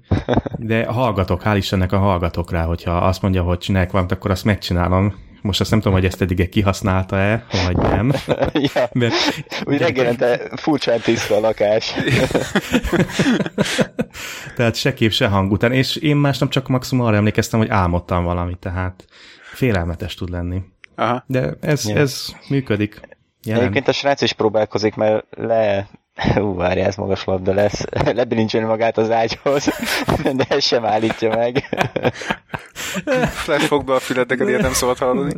De 0.58 0.86
hallgatok, 0.86 1.42
hál' 1.46 1.56
Istennek 1.58 1.92
a 1.92 1.98
hallgatok 1.98 2.52
rá, 2.52 2.64
hogyha 2.64 2.92
azt 2.92 3.22
mondja, 3.22 3.44
hogy 3.44 3.58
csinálják 3.58 3.92
valamit, 3.92 4.14
akkor 4.14 4.32
azt 4.32 4.46
megcsinálom. 4.46 5.14
Most 5.42 5.60
azt 5.60 5.70
nem 5.70 5.80
tudom, 5.80 5.94
hogy 5.94 6.06
ezt 6.06 6.22
eddig 6.22 6.50
kihasználta-e, 6.50 7.46
vagy 7.66 7.76
nem. 7.76 8.12
ja. 8.74 8.90
Mert 8.92 9.14
Úgy 9.64 9.78
reggelente 9.78 10.50
furcsán 10.56 11.00
tiszta 11.00 11.36
a 11.36 11.40
lakás. 11.40 11.94
Tehát 14.56 14.76
se 14.76 14.94
kép, 14.94 15.12
se 15.12 15.28
hang 15.28 15.52
után, 15.52 15.72
és 15.72 15.96
én 15.96 16.16
másnap 16.16 16.50
csak 16.50 16.68
maximum 16.68 17.06
arra 17.06 17.16
emlékeztem, 17.16 17.60
hogy 17.60 17.70
álmodtam 17.70 18.24
valamit, 18.24 18.58
tehát 18.58 19.06
félelmetes 19.54 20.14
tud 20.16 20.30
lenni. 20.30 20.62
Aha. 21.02 21.24
De 21.28 21.54
ez, 21.62 21.90
Ja. 21.90 21.96
ez 21.96 22.28
működik. 22.50 23.00
Jelen. 23.44 23.62
Egyébként 23.62 23.88
a 23.88 23.92
srác 23.92 24.22
is 24.22 24.34
próbálkozik, 24.34 24.96
mert 24.96 25.26
le... 25.30 25.88
Ú, 26.36 26.56
várjál, 26.56 26.88
ez 26.88 26.96
magas 26.96 27.24
labda 27.24 27.54
lesz. 27.54 27.86
Lebilincselni 28.16 28.68
magát 28.68 28.98
az 28.98 29.12
ágyhoz, 29.12 29.70
de 30.38 30.46
ez 30.50 30.64
sem 30.64 30.86
állítja 30.86 31.30
meg. 31.30 31.64
Flash 33.44 33.66
fog 33.66 33.86
be 33.86 33.94
a 33.94 34.00
füledeket, 34.00 34.48
ilyet 34.48 34.62
nem 34.62 34.74
szabad 34.74 34.98
hallani. 34.98 35.34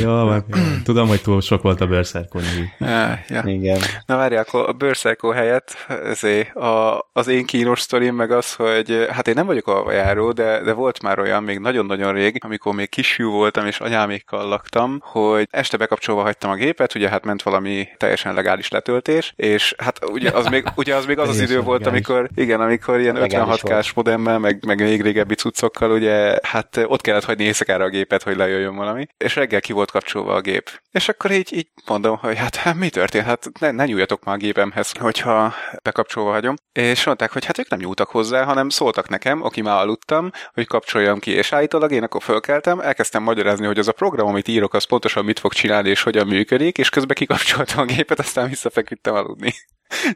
Jó, 0.00 0.10
van. 0.10 0.44
jó. 0.48 0.56
Tudom, 0.84 1.08
hogy 1.08 1.22
túl 1.22 1.40
sok 1.40 1.62
volt 1.62 1.80
a 1.80 1.86
bőrszerkonyhű. 1.86 2.64
Ja, 2.78 3.18
ja. 3.28 3.42
Igen. 3.44 3.80
Na 4.06 4.16
várjál, 4.16 4.42
akkor 4.42 4.68
a 4.68 4.72
Berserko 4.72 5.28
helyett 5.28 5.86
ezért 6.04 6.54
a, 6.54 7.08
az 7.12 7.28
én 7.28 7.46
kínos 7.46 7.80
sztorim 7.80 8.14
meg 8.14 8.30
az, 8.30 8.54
hogy 8.54 9.06
hát 9.10 9.28
én 9.28 9.34
nem 9.34 9.46
vagyok 9.46 9.66
alvajáró, 9.66 10.32
de, 10.32 10.62
de 10.62 10.72
volt 10.72 11.02
már 11.02 11.18
olyan 11.18 11.42
még 11.42 11.58
nagyon-nagyon 11.58 12.12
rég, 12.12 12.38
amikor 12.44 12.74
még 12.74 12.88
kisfiú 12.88 13.30
voltam 13.30 13.66
és 13.66 13.80
anyámékkal 13.80 14.48
laktam, 14.48 14.98
hogy 15.02 15.48
este 15.50 15.76
bekapcsolva 15.76 16.22
hagytam 16.22 16.50
a 16.50 16.54
gépet, 16.54 16.94
ugye 16.94 17.08
hát 17.08 17.24
ment 17.24 17.42
valami 17.42 17.88
teljesen 17.96 18.34
legális 18.34 18.68
letöltés, 18.68 19.32
és 19.36 19.74
hát 19.78 19.98
ugye 20.12 20.30
az 20.30 20.46
még, 20.46 20.64
ugye 20.76 20.94
az, 20.94 21.06
még 21.06 21.18
az 21.18 21.28
az 21.28 21.40
idő 21.40 21.60
volt, 21.60 21.86
amikor 21.86 22.28
igen, 22.34 22.60
amikor 22.60 23.00
ilyen 23.00 23.14
Legális 23.14 23.60
56K-s 23.62 23.92
modemmel, 23.92 24.38
meg, 24.38 24.64
meg 24.66 24.82
még 24.82 25.02
régebbi 25.02 25.34
cuccokkal, 25.34 25.90
ugye 25.90 26.38
hát 26.42 26.76
ott 26.84 27.00
kellett 27.00 27.24
hagyni 27.24 27.44
éjszakára 27.44 27.84
a 27.84 27.88
gépet, 27.88 28.22
hogy 28.22 28.36
lejöjjön 28.36 28.76
valami, 28.76 29.06
és 29.16 29.36
reggel 29.36 29.60
ki 29.60 29.72
volt 29.72 29.90
kapcsolva 29.90 30.34
a 30.34 30.40
gép. 30.40 30.70
És 30.90 31.08
akkor 31.08 31.30
így, 31.30 31.54
így 31.54 31.68
mondom, 31.86 32.16
hogy 32.16 32.36
hát, 32.36 32.56
hát 32.56 32.74
mi 32.74 32.88
történt? 32.88 33.24
Hát 33.24 33.50
ne, 33.60 33.70
ne 33.70 33.84
nyúljatok 33.84 34.24
már 34.24 34.34
a 34.34 34.38
gépemhez, 34.38 34.92
hogyha 34.98 35.54
bekapcsolva 35.82 36.30
hagyom. 36.30 36.54
És 36.72 37.04
mondták, 37.04 37.32
hogy 37.32 37.44
hát 37.44 37.58
ők 37.58 37.68
nem 37.68 37.78
nyúltak 37.78 38.08
hozzá, 38.08 38.44
hanem 38.44 38.68
szóltak 38.68 39.08
nekem, 39.08 39.42
aki 39.42 39.62
már 39.62 39.80
aludtam, 39.80 40.30
hogy 40.52 40.66
kapcsoljam 40.66 41.18
ki, 41.18 41.30
és 41.30 41.52
állítólag 41.52 41.92
én 41.92 42.02
akkor 42.02 42.22
fölkeltem, 42.22 42.80
elkezdtem 42.80 43.22
magyarázni, 43.22 43.66
hogy 43.66 43.78
az 43.78 43.88
a 43.88 43.92
program, 43.92 44.26
amit 44.26 44.48
írok, 44.48 44.74
az 44.74 44.84
pontosan 44.84 45.24
mit 45.24 45.38
fog 45.38 45.52
csinálni, 45.52 45.88
és 45.88 46.02
hogyan 46.02 46.26
működik, 46.26 46.78
és 46.78 46.88
közben 46.88 47.16
kikapcsoltam 47.16 47.78
a 47.78 47.84
gépet, 47.84 48.18
aztán 48.18 48.48
visszafeküdtem 48.48 49.14
aludni. 49.14 49.54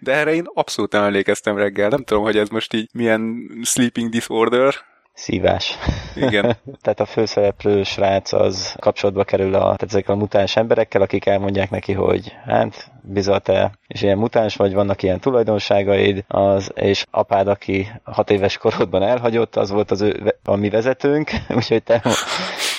De 0.00 0.12
erre 0.12 0.34
én 0.34 0.46
abszolút 0.54 0.92
nem 0.92 1.02
emlékeztem 1.02 1.56
reggel. 1.56 1.88
Nem 1.88 2.04
tudom, 2.04 2.22
hogy 2.22 2.36
ez 2.36 2.48
most 2.48 2.72
így 2.72 2.88
milyen 2.92 3.50
sleeping 3.62 4.10
disorder. 4.10 4.74
Szívás. 5.14 5.78
Igen. 6.14 6.56
Tehát 6.82 7.00
a 7.00 7.04
főszereplő 7.04 7.82
srác 7.82 8.32
az 8.32 8.74
kapcsolatba 8.78 9.24
kerül 9.24 9.54
a, 9.54 9.58
tehát 9.58 9.82
ezekkel 9.82 10.14
a 10.14 10.18
mutáns 10.18 10.56
emberekkel, 10.56 11.02
akik 11.02 11.26
elmondják 11.26 11.70
neki, 11.70 11.92
hogy 11.92 12.32
hát 12.44 12.90
bizony 13.02 13.40
te 13.42 13.72
és 13.86 14.02
ilyen 14.02 14.18
mutáns 14.18 14.56
vagy, 14.56 14.74
vannak 14.74 15.02
ilyen 15.02 15.20
tulajdonságaid, 15.20 16.24
az, 16.28 16.72
és 16.74 17.04
apád, 17.10 17.48
aki 17.48 17.88
hat 18.02 18.30
éves 18.30 18.56
korodban 18.56 19.02
elhagyott, 19.02 19.56
az 19.56 19.70
volt 19.70 19.90
az 19.90 20.00
ő, 20.00 20.34
a 20.44 20.56
mi 20.56 20.70
vezetőnk, 20.70 21.30
úgyhogy 21.56 21.82
te, 21.82 22.02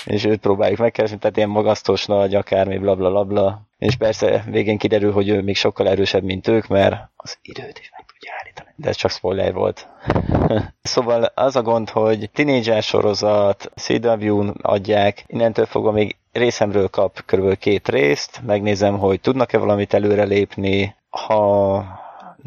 és 0.04 0.24
őt 0.24 0.40
próbáljuk 0.40 0.78
megkeresni, 0.78 1.18
tehát 1.18 1.36
ilyen 1.36 1.48
magasztos 1.48 2.06
nagy, 2.06 2.34
akármi, 2.34 2.78
bla 2.78 2.94
bla 2.94 3.10
bla 3.10 3.24
bla. 3.24 3.66
És 3.78 3.96
persze 3.96 4.44
végén 4.50 4.78
kiderül, 4.78 5.12
hogy 5.12 5.28
ő 5.28 5.42
még 5.42 5.56
sokkal 5.56 5.88
erősebb, 5.88 6.22
mint 6.22 6.48
ők, 6.48 6.66
mert 6.66 6.96
az 7.16 7.38
időt 7.42 7.78
is 7.78 7.90
meg 7.96 8.05
tudja 8.26 8.40
állítani. 8.40 8.68
De 8.76 8.88
ez 8.88 8.96
csak 8.96 9.10
spoiler 9.10 9.52
volt. 9.52 9.88
szóval 10.82 11.24
az 11.34 11.56
a 11.56 11.62
gond, 11.62 11.90
hogy 11.90 12.30
tínédzser 12.32 12.82
sorozat, 12.82 13.70
CW-n 13.74 14.54
adják, 14.62 15.24
innentől 15.26 15.66
fogva 15.66 15.90
még 15.90 16.16
részemről 16.32 16.88
kap 16.88 17.22
kb. 17.26 17.58
két 17.58 17.88
részt, 17.88 18.40
megnézem, 18.46 18.98
hogy 18.98 19.20
tudnak-e 19.20 19.58
valamit 19.58 19.94
előrelépni, 19.94 20.96
ha 21.10 21.84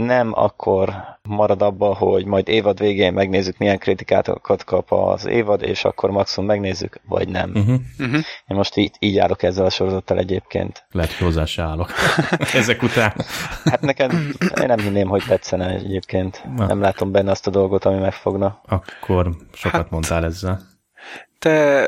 nem, 0.06 0.32
akkor 0.34 0.94
marad 1.24 1.62
abba, 1.62 1.96
hogy 1.96 2.26
majd 2.26 2.48
évad 2.48 2.80
végén 2.80 3.14
megnézzük, 3.14 3.58
milyen 3.58 3.78
kritikákat 3.78 4.64
kap 4.64 4.92
az 4.92 5.26
évad, 5.26 5.62
és 5.62 5.86
akkor 5.86 6.10
maximum 6.12 6.50
megnézzük, 6.50 7.00
vagy 7.08 7.28
nem. 7.28 7.50
Uh-huh. 7.56 7.80
Uh-huh. 8.00 8.22
Én 8.48 8.58
most 8.58 8.76
így, 8.78 8.92
így 9.00 9.18
állok 9.18 9.44
ezzel 9.44 9.66
a 9.66 9.70
sorozattal 9.70 10.18
egyébként. 10.18 10.86
Lehet, 10.92 11.12
hogy 11.12 11.26
hozzá 11.26 11.46
se 11.46 11.62
állok. 11.64 11.92
Ezek 12.54 12.84
után. 12.84 13.14
Hát 13.64 13.82
nekem, 13.82 14.12
én 14.62 14.68
nem 14.68 14.80
hinném, 14.80 15.08
hogy 15.08 15.24
tetszene 15.28 15.70
egyébként. 15.70 16.44
Na. 16.56 16.66
Nem 16.66 16.82
látom 16.82 17.12
benne 17.12 17.32
azt 17.32 17.48
a 17.48 17.52
dolgot, 17.52 17.86
ami 17.86 17.98
megfogna. 17.98 18.62
Akkor 18.68 19.36
sokat 19.54 19.82
Hát- 19.82 19.90
mondtál 19.90 20.26
ezzel. 20.26 20.60
Te 21.40 21.88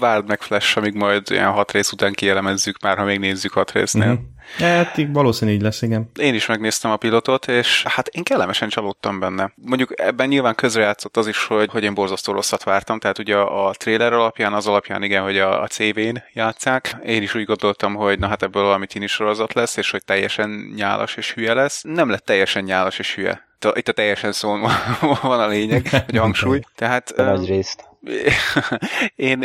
várd 0.00 0.28
meg 0.28 0.42
Flash, 0.42 0.78
amíg 0.78 0.94
majd 0.94 1.30
ilyen 1.30 1.50
hat 1.50 1.72
rész 1.72 1.92
után 1.92 2.12
kielemezzük 2.12 2.82
már, 2.82 2.98
ha 2.98 3.04
még 3.04 3.18
nézzük 3.18 3.52
hat 3.52 3.72
résznél. 3.72 4.10
Uh-huh. 4.10 4.20
Hát 4.58 4.96
így 4.98 5.12
valószínű 5.12 5.52
így 5.52 5.62
lesz, 5.62 5.82
igen. 5.82 6.10
Én 6.18 6.34
is 6.34 6.46
megnéztem 6.46 6.90
a 6.90 6.96
pilotot, 6.96 7.48
és 7.48 7.82
hát 7.88 8.06
én 8.08 8.22
kellemesen 8.22 8.68
csalódtam 8.68 9.18
benne. 9.20 9.52
Mondjuk 9.54 10.00
ebben 10.00 10.28
nyilván 10.28 10.54
közrejátszott 10.54 11.16
az 11.16 11.26
is, 11.26 11.44
hogy, 11.44 11.70
hogy 11.70 11.82
én 11.82 11.94
borzasztó 11.94 12.32
rosszat 12.32 12.62
vártam, 12.62 12.98
tehát 12.98 13.18
ugye 13.18 13.36
a, 13.36 13.66
a 13.68 13.74
trailer 13.74 14.12
alapján, 14.12 14.52
az 14.52 14.66
alapján 14.66 15.02
igen, 15.02 15.22
hogy 15.22 15.38
a, 15.38 15.62
a 15.62 15.66
CV-n 15.66 16.22
játszák. 16.32 16.96
Én 17.04 17.22
is 17.22 17.34
úgy 17.34 17.44
gondoltam, 17.44 17.94
hogy 17.94 18.18
na 18.18 18.26
hát 18.28 18.42
ebből 18.42 18.62
valami 18.62 18.86
tini 18.86 19.06
sorozat 19.06 19.52
lesz, 19.54 19.76
és 19.76 19.90
hogy 19.90 20.04
teljesen 20.04 20.72
nyálas 20.76 21.16
és 21.16 21.32
hülye 21.32 21.54
lesz. 21.54 21.82
Nem 21.82 22.10
lett 22.10 22.24
teljesen 22.24 22.64
nyálas 22.64 22.98
és 22.98 23.14
hülye. 23.14 23.48
Itt 23.56 23.64
a- 23.64 23.78
Itt 23.78 23.88
a 23.88 23.92
teljesen 23.92 24.32
szó 24.32 24.56
van 25.22 25.40
a 25.40 25.46
lényeg, 25.46 25.88
a 26.12 26.18
hangsúly. 26.18 26.60
Tehát 26.74 27.12
De 27.16 27.22
öm, 27.22 27.28
nagy 27.34 27.46
részt. 27.48 27.90
én, 29.14 29.42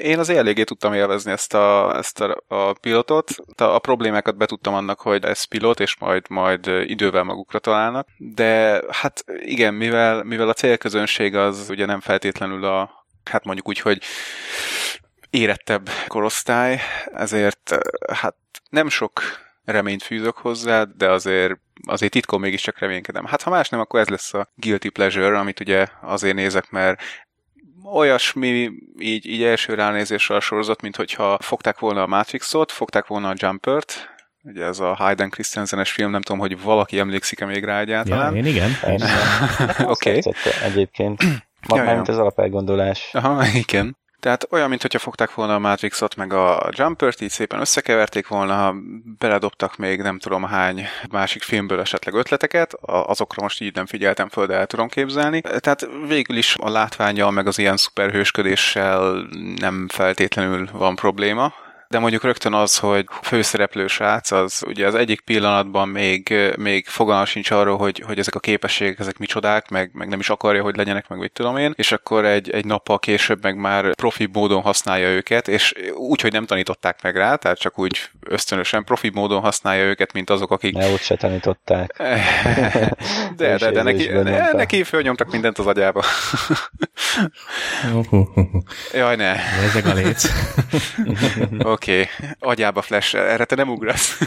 én 0.00 0.18
azért 0.18 0.38
eléggé 0.38 0.64
tudtam 0.64 0.92
élvezni 0.92 1.30
ezt 1.30 1.54
a, 1.54 1.96
ezt 1.96 2.20
a, 2.20 2.42
a 2.48 2.72
pilotot. 2.72 3.30
A, 3.56 3.62
a 3.62 3.78
problémákat 3.78 4.36
betudtam 4.36 4.74
annak, 4.74 5.00
hogy 5.00 5.24
ez 5.24 5.44
pilot, 5.44 5.80
és 5.80 5.96
majd, 5.98 6.24
majd 6.28 6.66
idővel 6.66 7.22
magukra 7.22 7.58
találnak. 7.58 8.08
De 8.16 8.82
hát 8.90 9.24
igen, 9.38 9.74
mivel, 9.74 10.22
mivel 10.22 10.48
a 10.48 10.52
célközönség 10.52 11.36
az 11.36 11.66
ugye 11.70 11.86
nem 11.86 12.00
feltétlenül 12.00 12.64
a, 12.64 12.90
hát 13.24 13.44
mondjuk 13.44 13.68
úgy, 13.68 13.78
hogy 13.78 14.02
érettebb 15.30 15.88
korosztály, 16.06 16.80
ezért 17.14 17.78
hát 18.12 18.36
nem 18.70 18.88
sok 18.88 19.22
reményt 19.64 20.02
fűzök 20.02 20.36
hozzá, 20.36 20.84
de 20.84 21.10
azért 21.10 21.58
azért 21.86 22.12
titkon 22.12 22.40
mégiscsak 22.40 22.78
reménykedem. 22.78 23.24
Hát 23.24 23.42
ha 23.42 23.50
más 23.50 23.68
nem, 23.68 23.80
akkor 23.80 24.00
ez 24.00 24.08
lesz 24.08 24.34
a 24.34 24.48
guilty 24.54 24.88
pleasure, 24.88 25.38
amit 25.38 25.60
ugye 25.60 25.86
azért 26.02 26.34
nézek, 26.34 26.70
mert 26.70 27.02
olyasmi 27.84 28.70
így, 28.98 29.26
így 29.26 29.42
első 29.42 29.74
ránézésre 29.74 30.34
a 30.34 30.40
sorozat, 30.40 30.82
mint 30.82 30.96
hogyha 30.96 31.38
fogták 31.40 31.78
volna 31.78 32.02
a 32.02 32.06
Matrixot, 32.06 32.72
fogták 32.72 33.06
volna 33.06 33.28
a 33.28 33.34
Jumpert, 33.36 34.08
ugye 34.42 34.64
ez 34.64 34.78
a 34.80 34.94
Hayden 34.94 35.30
Christensenes 35.30 35.92
film, 35.92 36.10
nem 36.10 36.20
tudom, 36.20 36.40
hogy 36.40 36.62
valaki 36.62 36.98
emlékszik-e 36.98 37.46
még 37.46 37.64
rá 37.64 37.74
Ja, 37.74 37.80
egyáltalán. 37.80 38.36
én 38.36 38.46
igen. 38.46 38.70
én 38.86 38.94
igen. 38.94 39.86
Oké. 39.88 40.18
Tetszett 40.18 40.62
Egyébként. 40.62 41.22
Ja, 41.22 41.28
Ma, 41.68 41.76
ja. 41.76 41.84
Mármint 41.84 42.08
az 42.08 42.18
alapelgondolás. 42.18 43.08
Aha, 43.12 43.46
igen. 43.46 43.96
Tehát 44.20 44.46
olyan, 44.50 44.68
mintha 44.68 44.98
fogták 44.98 45.34
volna 45.34 45.54
a 45.54 45.58
Matrixot, 45.58 46.16
meg 46.16 46.32
a 46.32 46.68
Jumpert, 46.70 47.20
így 47.20 47.30
szépen 47.30 47.60
összekeverték 47.60 48.28
volna, 48.28 48.74
beledobtak 49.18 49.76
még 49.76 50.00
nem 50.00 50.18
tudom 50.18 50.44
hány 50.44 50.86
másik 51.10 51.42
filmből 51.42 51.80
esetleg 51.80 52.14
ötleteket, 52.14 52.74
azokra 52.82 53.42
most 53.42 53.60
így 53.60 53.74
nem 53.74 53.86
figyeltem 53.86 54.28
föl, 54.28 54.46
de 54.46 54.54
el 54.54 54.66
tudom 54.66 54.88
képzelni. 54.88 55.40
Tehát 55.40 55.88
végül 56.06 56.36
is 56.36 56.56
a 56.60 56.70
látványjal, 56.70 57.30
meg 57.30 57.46
az 57.46 57.58
ilyen 57.58 57.76
szuperhősködéssel 57.76 59.28
nem 59.56 59.88
feltétlenül 59.88 60.68
van 60.72 60.94
probléma, 60.94 61.52
de 61.90 61.98
mondjuk 61.98 62.22
rögtön 62.22 62.54
az, 62.54 62.78
hogy 62.78 63.06
főszereplő 63.22 63.86
srác, 63.86 64.30
az 64.30 64.62
ugye 64.66 64.86
az 64.86 64.94
egyik 64.94 65.20
pillanatban 65.20 65.88
még, 65.88 66.34
még 66.56 66.86
fogalma 66.86 67.24
sincs 67.24 67.50
arról, 67.50 67.76
hogy, 67.76 68.02
hogy 68.06 68.18
ezek 68.18 68.34
a 68.34 68.40
képességek, 68.40 68.98
ezek 68.98 69.18
micsodák, 69.18 69.68
meg, 69.68 69.90
meg 69.92 70.08
nem 70.08 70.20
is 70.20 70.30
akarja, 70.30 70.62
hogy 70.62 70.76
legyenek, 70.76 71.08
meg 71.08 71.18
mit 71.18 71.32
tudom 71.32 71.56
én, 71.56 71.72
és 71.76 71.92
akkor 71.92 72.24
egy, 72.24 72.50
egy 72.50 72.64
nappal 72.64 72.98
később 72.98 73.42
meg 73.42 73.56
már 73.56 73.94
profi 73.94 74.28
módon 74.32 74.62
használja 74.62 75.08
őket, 75.08 75.48
és 75.48 75.74
úgy, 75.94 76.20
hogy 76.20 76.32
nem 76.32 76.46
tanították 76.46 77.02
meg 77.02 77.16
rá, 77.16 77.34
tehát 77.34 77.58
csak 77.58 77.78
úgy 77.78 78.10
ösztönösen 78.20 78.84
profi 78.84 79.10
módon 79.14 79.40
használja 79.40 79.84
őket, 79.84 80.12
mint 80.12 80.30
azok, 80.30 80.50
akik... 80.50 80.74
Ne, 80.74 80.92
úgy 80.92 81.00
se 81.00 81.16
tanították. 81.16 81.96
de, 83.36 83.56
de, 83.56 83.70
de 83.70 83.82
neki, 83.82 84.06
de, 84.06 84.50
neki 84.52 84.82
fölnyomtak 84.82 85.30
mindent 85.30 85.58
az 85.58 85.66
agyába. 85.66 86.04
Jaj, 88.92 89.16
ne. 89.16 89.34
Ezek 89.62 89.86
a 89.86 89.92
léc. 89.92 90.24
Oké, 91.74 91.79
okay. 91.82 92.06
agyába 92.38 92.82
flash, 92.82 93.14
erre 93.14 93.44
te 93.44 93.54
nem 93.54 93.68
ugrasz. 93.68 94.18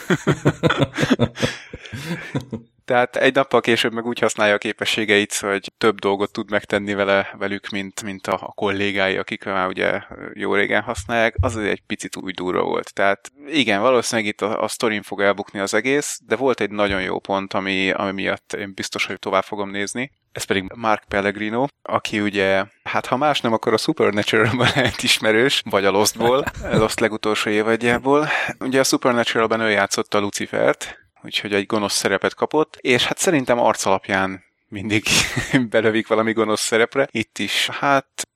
Tehát 2.85 3.15
egy 3.15 3.35
nappal 3.35 3.61
később 3.61 3.93
meg 3.93 4.05
úgy 4.05 4.19
használja 4.19 4.53
a 4.53 4.57
képességeit, 4.57 5.35
hogy 5.35 5.71
több 5.77 5.99
dolgot 5.99 6.31
tud 6.31 6.49
megtenni 6.49 6.93
vele 6.93 7.35
velük, 7.37 7.69
mint, 7.69 8.03
mint 8.03 8.27
a, 8.27 8.33
a 8.33 8.51
kollégái, 8.55 9.17
akik 9.17 9.43
már 9.43 9.67
ugye 9.67 10.01
jó 10.33 10.53
régen 10.53 10.81
használják, 10.81 11.35
az 11.41 11.57
egy 11.57 11.83
picit 11.87 12.15
úgy 12.15 12.33
durva 12.33 12.63
volt. 12.63 12.93
Tehát 12.93 13.31
igen, 13.45 13.81
valószínűleg 13.81 14.29
itt 14.31 14.41
a, 14.41 14.63
a 14.63 14.67
sztorin 14.67 15.01
fog 15.01 15.21
elbukni 15.21 15.59
az 15.59 15.73
egész, 15.73 16.19
de 16.25 16.35
volt 16.35 16.61
egy 16.61 16.71
nagyon 16.71 17.01
jó 17.01 17.19
pont, 17.19 17.53
ami, 17.53 17.91
ami 17.91 18.11
miatt 18.11 18.53
én 18.53 18.73
biztos, 18.73 19.05
hogy 19.05 19.19
tovább 19.19 19.43
fogom 19.43 19.69
nézni. 19.69 20.11
Ez 20.33 20.43
pedig 20.43 20.71
Mark 20.75 21.03
Pellegrino, 21.07 21.65
aki 21.81 22.21
ugye, 22.21 22.65
hát 22.83 23.05
ha 23.05 23.17
más 23.17 23.41
nem, 23.41 23.53
akkor 23.53 23.73
a 23.73 23.77
Supernatural-ban 23.77 24.69
lehet 24.75 25.03
ismerős, 25.03 25.61
vagy 25.69 25.85
a 25.85 25.91
Lostból, 25.91 26.43
Lost 26.71 26.99
legutolsó 26.99 27.49
évadjából. 27.49 28.27
Ugye 28.59 28.79
a 28.79 28.83
Supernatural-ben 28.83 29.59
ő 29.59 29.69
játszotta 29.69 30.19
Lucifert, 30.19 30.97
úgyhogy 31.23 31.53
egy 31.53 31.65
gonosz 31.65 31.93
szerepet 31.93 32.33
kapott, 32.33 32.77
és 32.81 33.05
hát 33.05 33.17
szerintem 33.17 33.59
arc 33.59 33.85
alapján 33.85 34.43
mindig 34.67 35.03
belövik 35.69 36.07
valami 36.07 36.33
gonosz 36.33 36.61
szerepre. 36.61 37.07
Itt 37.11 37.39
is, 37.39 37.69
hát 37.69 38.27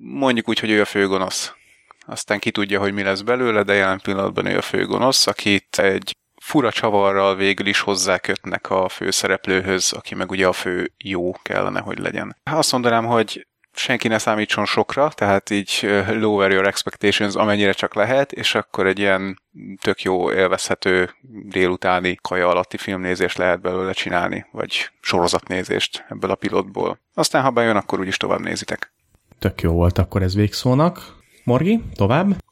mondjuk 0.00 0.48
úgy, 0.48 0.58
hogy 0.58 0.70
ő 0.70 0.80
a 0.80 0.84
főgonosz. 0.84 1.52
Aztán 2.06 2.38
ki 2.38 2.50
tudja, 2.50 2.80
hogy 2.80 2.92
mi 2.92 3.02
lesz 3.02 3.20
belőle, 3.20 3.62
de 3.62 3.74
jelen 3.74 4.00
pillanatban 4.00 4.46
ő 4.46 4.56
a 4.56 4.62
főgonosz, 4.62 5.26
akit 5.26 5.78
egy 5.78 6.16
fura 6.44 6.72
csavarral 6.72 7.36
végül 7.36 7.66
is 7.66 7.80
hozzákötnek 7.80 8.70
a 8.70 8.88
főszereplőhöz, 8.88 9.92
aki 9.92 10.14
meg 10.14 10.30
ugye 10.30 10.46
a 10.46 10.52
fő 10.52 10.92
jó 10.96 11.32
kellene, 11.42 11.80
hogy 11.80 11.98
legyen. 11.98 12.36
Azt 12.42 12.72
mondanám, 12.72 13.04
hogy 13.04 13.46
senki 13.72 14.08
ne 14.08 14.18
számítson 14.18 14.64
sokra, 14.64 15.08
tehát 15.08 15.50
így 15.50 15.88
lower 16.08 16.50
your 16.50 16.66
expectations 16.66 17.34
amennyire 17.34 17.72
csak 17.72 17.94
lehet, 17.94 18.32
és 18.32 18.54
akkor 18.54 18.86
egy 18.86 18.98
ilyen 18.98 19.40
tök 19.80 20.02
jó, 20.02 20.32
élvezhető 20.32 21.10
délutáni 21.48 22.18
kaja 22.22 22.48
alatti 22.48 22.76
filmnézést 22.76 23.36
lehet 23.36 23.60
belőle 23.60 23.92
csinálni, 23.92 24.46
vagy 24.50 24.90
sorozatnézést 25.00 26.04
ebből 26.08 26.30
a 26.30 26.34
pilotból. 26.34 26.98
Aztán, 27.14 27.42
ha 27.42 27.50
bejön, 27.50 27.76
akkor 27.76 28.00
úgyis 28.00 28.16
tovább 28.16 28.40
nézitek. 28.40 28.92
Tök 29.38 29.60
jó 29.60 29.72
volt 29.72 29.98
akkor 29.98 30.22
ez 30.22 30.34
végszónak. 30.34 31.22
Morgi, 31.44 31.82
tovább? 31.94 32.43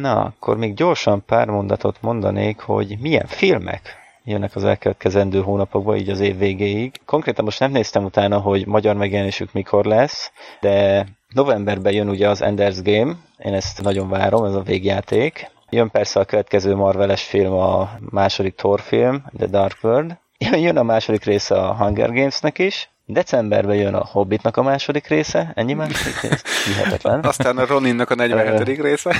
Na, 0.00 0.20
akkor 0.20 0.56
még 0.56 0.74
gyorsan 0.74 1.24
pár 1.24 1.48
mondatot 1.48 2.02
mondanék, 2.02 2.60
hogy 2.60 2.96
milyen 3.00 3.26
filmek 3.26 4.04
jönnek 4.24 4.56
az 4.56 4.64
elkövetkezendő 4.64 5.40
hónapokban, 5.40 5.96
így 5.96 6.10
az 6.10 6.20
év 6.20 6.38
végéig. 6.38 7.00
Konkrétan 7.04 7.44
most 7.44 7.60
nem 7.60 7.70
néztem 7.70 8.04
utána, 8.04 8.38
hogy 8.38 8.66
magyar 8.66 8.96
megjelenésük 8.96 9.52
mikor 9.52 9.84
lesz, 9.84 10.32
de 10.60 11.06
novemberben 11.28 11.92
jön 11.92 12.08
ugye 12.08 12.28
az 12.28 12.42
Ender's 12.44 12.78
Game, 12.82 13.16
én 13.38 13.54
ezt 13.54 13.82
nagyon 13.82 14.08
várom, 14.08 14.44
ez 14.44 14.54
a 14.54 14.62
végjáték. 14.62 15.50
Jön 15.70 15.90
persze 15.90 16.20
a 16.20 16.24
következő 16.24 16.74
Marveles 16.74 17.22
film, 17.22 17.52
a 17.52 17.90
második 18.10 18.54
Thor 18.54 18.80
film, 18.80 19.24
The 19.36 19.46
Dark 19.46 19.78
World. 19.82 20.16
Jön 20.64 20.76
a 20.76 20.82
második 20.82 21.24
része 21.24 21.54
a 21.54 21.74
Hunger 21.74 22.12
Gamesnek 22.12 22.58
is, 22.58 22.90
Decemberben 23.08 23.76
jön 23.76 23.94
a 23.94 24.04
Hobbitnak 24.04 24.56
a 24.56 24.62
második 24.62 25.06
része, 25.06 25.52
ennyi 25.54 25.72
második 25.72 26.20
része? 26.20 26.40
Hihetetlen. 26.66 27.24
Aztán 27.32 27.58
a 27.58 27.66
Roninnak 27.66 28.10
a 28.10 28.14
47. 28.14 28.80
része. 28.80 29.16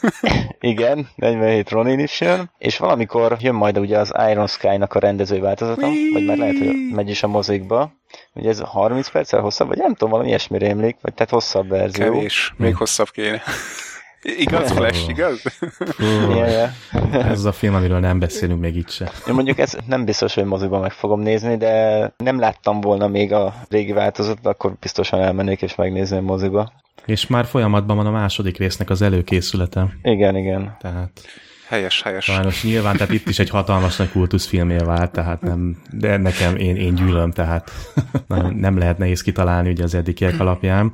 Igen, 0.60 1.08
47 1.14 1.70
Ronin 1.70 1.98
is 1.98 2.20
jön, 2.20 2.50
és 2.58 2.78
valamikor 2.78 3.36
jön 3.40 3.54
majd 3.54 3.78
ugye 3.78 3.98
az 3.98 4.12
Iron 4.30 4.46
Sky-nak 4.46 4.94
a 4.94 4.98
rendező 4.98 5.40
változata, 5.40 5.88
vagy 6.12 6.24
már 6.24 6.36
lehet, 6.36 6.58
hogy 6.58 6.74
megy 6.94 7.08
is 7.08 7.22
a 7.22 7.28
mozikba. 7.28 7.92
Ugye 8.32 8.48
ez 8.48 8.60
30 8.60 9.10
perccel 9.10 9.40
hosszabb, 9.40 9.68
vagy 9.68 9.78
nem 9.78 9.92
tudom, 9.92 10.10
valami 10.10 10.28
ilyesmi 10.28 10.58
rémlik, 10.58 10.96
vagy 11.00 11.14
tehát 11.14 11.32
hosszabb 11.32 11.68
verzió. 11.68 12.12
Kevés, 12.12 12.54
még 12.56 12.76
hosszabb 12.76 13.10
kéne. 13.10 13.42
Igaz, 14.22 14.70
Flash, 14.70 15.08
igaz? 15.08 15.42
ez 17.12 17.44
a 17.44 17.52
film, 17.52 17.74
amiről 17.74 17.98
nem 17.98 18.18
beszélünk 18.18 18.60
még 18.60 18.76
itt 18.76 18.90
se. 18.90 19.12
Én 19.28 19.34
mondjuk 19.34 19.58
ez 19.58 19.76
nem 19.86 20.04
biztos, 20.04 20.34
hogy 20.34 20.44
moziban 20.44 20.80
meg 20.80 20.92
fogom 20.92 21.20
nézni, 21.20 21.56
de 21.56 22.12
nem 22.16 22.38
láttam 22.38 22.80
volna 22.80 23.08
még 23.08 23.32
a 23.32 23.54
régi 23.68 23.92
változatot, 23.92 24.46
akkor 24.46 24.76
biztosan 24.80 25.20
elmennék 25.20 25.62
és 25.62 25.74
megnézni 25.74 26.16
a 26.16 26.20
moziba. 26.20 26.72
És 27.06 27.26
már 27.26 27.44
folyamatban 27.44 27.96
van 27.96 28.06
a 28.06 28.10
második 28.10 28.58
résznek 28.58 28.90
az 28.90 29.02
előkészülete. 29.02 29.86
Igen, 30.02 30.36
igen. 30.36 30.76
Tehát 30.80 31.10
Helyes, 31.72 32.02
helyes. 32.02 32.24
Sajnos 32.24 32.62
nyilván, 32.62 32.96
tehát 32.96 33.12
itt 33.12 33.28
is 33.28 33.38
egy 33.38 33.50
hatalmas 33.50 33.96
nagy 33.96 34.10
kultuszfilmé 34.10 34.76
vált, 34.76 35.12
tehát 35.12 35.40
nem, 35.40 35.76
de 35.90 36.16
nekem 36.16 36.56
én, 36.56 36.76
én 36.76 36.94
gyűlöm, 36.94 37.30
tehát 37.30 37.70
nem, 38.28 38.54
nem 38.54 38.78
lehet 38.78 38.98
nehéz 38.98 39.22
kitalálni 39.22 39.70
ugye 39.70 39.82
az 39.82 39.94
eddigiek 39.94 40.40
alapján. 40.40 40.92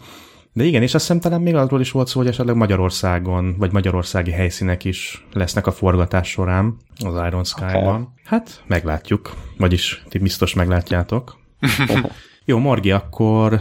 De 0.59 0.65
igen, 0.65 0.83
és 0.83 0.95
azt 0.95 1.07
hiszem 1.07 1.21
talán 1.21 1.41
még 1.41 1.55
arról 1.55 1.81
is 1.81 1.91
volt 1.91 2.09
szó, 2.09 2.19
hogy 2.19 2.29
esetleg 2.29 2.57
Magyarországon, 2.57 3.55
vagy 3.59 3.73
magyarországi 3.73 4.31
helyszínek 4.31 4.85
is 4.85 5.27
lesznek 5.33 5.67
a 5.67 5.73
forgatás 5.73 6.29
során 6.29 6.77
az 7.05 7.27
Iron 7.27 7.45
Sky-ban. 7.45 8.01
Okay. 8.01 8.05
Hát, 8.25 8.63
meglátjuk. 8.67 9.35
Vagyis 9.57 10.03
ti 10.09 10.19
biztos 10.19 10.55
meglátjátok. 10.55 11.39
Jó, 12.45 12.59
Morgi, 12.59 12.91
akkor 12.91 13.61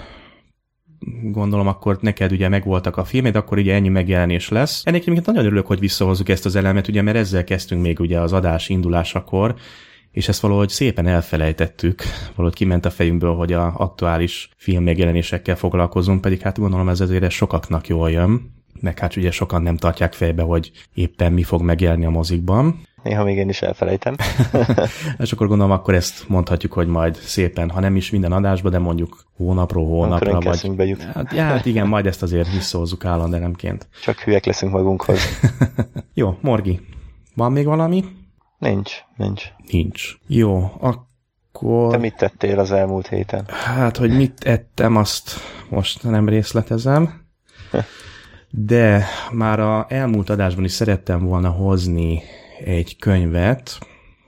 gondolom 1.22 1.68
akkor 1.68 1.98
neked 2.02 2.32
ugye 2.32 2.50
megvoltak 2.50 2.98
a 2.98 3.04
filmed, 3.04 3.36
akkor 3.36 3.58
ugye 3.58 3.74
ennyi 3.74 3.90
megjelenés 3.90 4.50
lesz. 4.50 4.82
Ennek 4.86 5.26
nagyon 5.26 5.46
örülök, 5.46 5.68
hogy 5.68 5.80
visszahozzuk 5.80 6.30
ezt 6.30 6.46
az 6.46 6.56
elemet, 6.56 6.88
ugye, 6.88 7.02
mert 7.02 7.18
ezzel 7.18 7.44
kezdtünk 7.44 7.82
még 7.82 8.00
ugye 8.00 8.20
az 8.20 8.34
adás 8.34 8.70
indulásakor, 8.70 9.56
és 10.18 10.28
ezt 10.28 10.42
valahogy 10.42 10.70
szépen 10.70 11.08
elfelejtettük, 11.08 12.04
valahogy 12.36 12.58
kiment 12.58 12.86
a 12.86 12.90
fejünkből, 12.90 13.36
hogy 13.36 13.54
a 13.54 13.74
aktuális 13.76 14.50
film 14.56 14.84
megjelenésekkel 14.84 15.56
foglalkozunk, 15.56 16.22
pedig 16.22 16.42
hát 16.42 16.60
gondolom 16.60 16.90
ez 16.90 17.00
azért 17.00 17.30
sokaknak 17.30 17.88
jól 17.88 18.12
jön, 18.12 18.54
meg 18.80 19.00
hát 19.00 19.16
ugye 19.16 19.32
sokan 19.32 19.62
nem 19.62 19.78
tartják 19.78 20.14
fejbe, 20.14 20.42
hogy 20.42 20.72
éppen 20.94 21.34
mi 21.34 21.44
fog 21.44 21.62
megjelenni 21.62 22.06
a 22.06 22.10
mozikban. 22.10 22.82
Néha 23.04 23.24
még 23.24 23.38
én 23.38 23.50
is 23.50 23.62
elfelejtem. 23.62 24.16
és 25.24 25.32
akkor 25.32 25.48
gondolom, 25.48 25.72
akkor 25.72 25.94
ezt 25.94 26.28
mondhatjuk, 26.28 26.74
hogy 26.74 26.88
majd 26.88 27.16
szépen, 27.16 27.70
ha 27.70 27.80
nem 27.80 27.96
is 27.96 28.10
minden 28.10 28.32
adásba, 28.32 28.70
de 28.70 28.80
mondjuk 28.80 29.24
hónapról 29.36 29.86
hónapra. 29.86 30.40
Vagy... 30.40 30.72
Bejut. 30.76 31.04
Hát, 31.04 31.34
ja, 31.34 31.44
hát 31.44 31.66
igen, 31.66 31.88
majd 31.88 32.06
ezt 32.06 32.22
azért 32.22 32.52
visszahozzuk 32.52 33.06
állandónemként. 33.06 33.88
Csak 34.04 34.20
hülyek 34.20 34.46
leszünk 34.46 34.72
magunkhoz. 34.72 35.20
Jó, 36.14 36.38
Morgi, 36.42 36.80
van 37.36 37.52
még 37.52 37.66
valami? 37.66 38.04
Nincs, 38.58 38.92
nincs. 39.16 39.44
Nincs. 39.72 40.18
Jó, 40.28 40.72
akkor... 40.80 41.92
Te 41.92 41.98
mit 41.98 42.16
tettél 42.16 42.60
az 42.60 42.72
elmúlt 42.72 43.08
héten? 43.08 43.46
Hát, 43.48 43.98
hogy 43.98 44.16
mit 44.16 44.44
ettem, 44.44 44.96
azt 44.96 45.32
most 45.70 46.04
nem 46.04 46.30
részletezem. 46.30 47.26
De 48.50 49.06
már 49.32 49.60
a 49.60 49.86
elmúlt 49.90 50.30
adásban 50.30 50.64
is 50.64 50.72
szerettem 50.72 51.26
volna 51.26 51.50
hozni 51.50 52.22
egy 52.66 52.98
könyvet, 52.98 53.78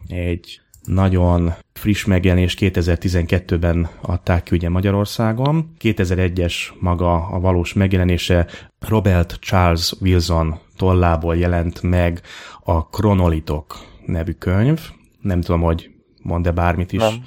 egy 0.08 0.62
nagyon 0.84 1.54
friss 1.74 2.06
megjelenés 2.06 2.56
2012-ben 2.60 3.90
adták 4.02 4.44
ki 4.44 4.56
ugye 4.56 4.70
Magyarországon. 4.70 5.74
2001-es 5.80 6.54
maga 6.80 7.28
a 7.28 7.40
valós 7.40 7.74
megjelenése 7.74 8.48
Robert 8.80 9.38
Charles 9.40 9.94
Wilson 10.02 10.60
tollából 10.78 11.38
jelent 11.38 11.82
meg 11.82 12.22
a 12.64 12.90
Kronolitok 12.90 13.78
nevű 14.10 14.32
könyv. 14.32 14.80
Nem 15.22 15.42
tudom, 15.42 15.62
hogy 15.62 15.90
mond-e 16.22 16.52
bármit 16.52 16.92
is 16.92 17.00
Nem. 17.00 17.24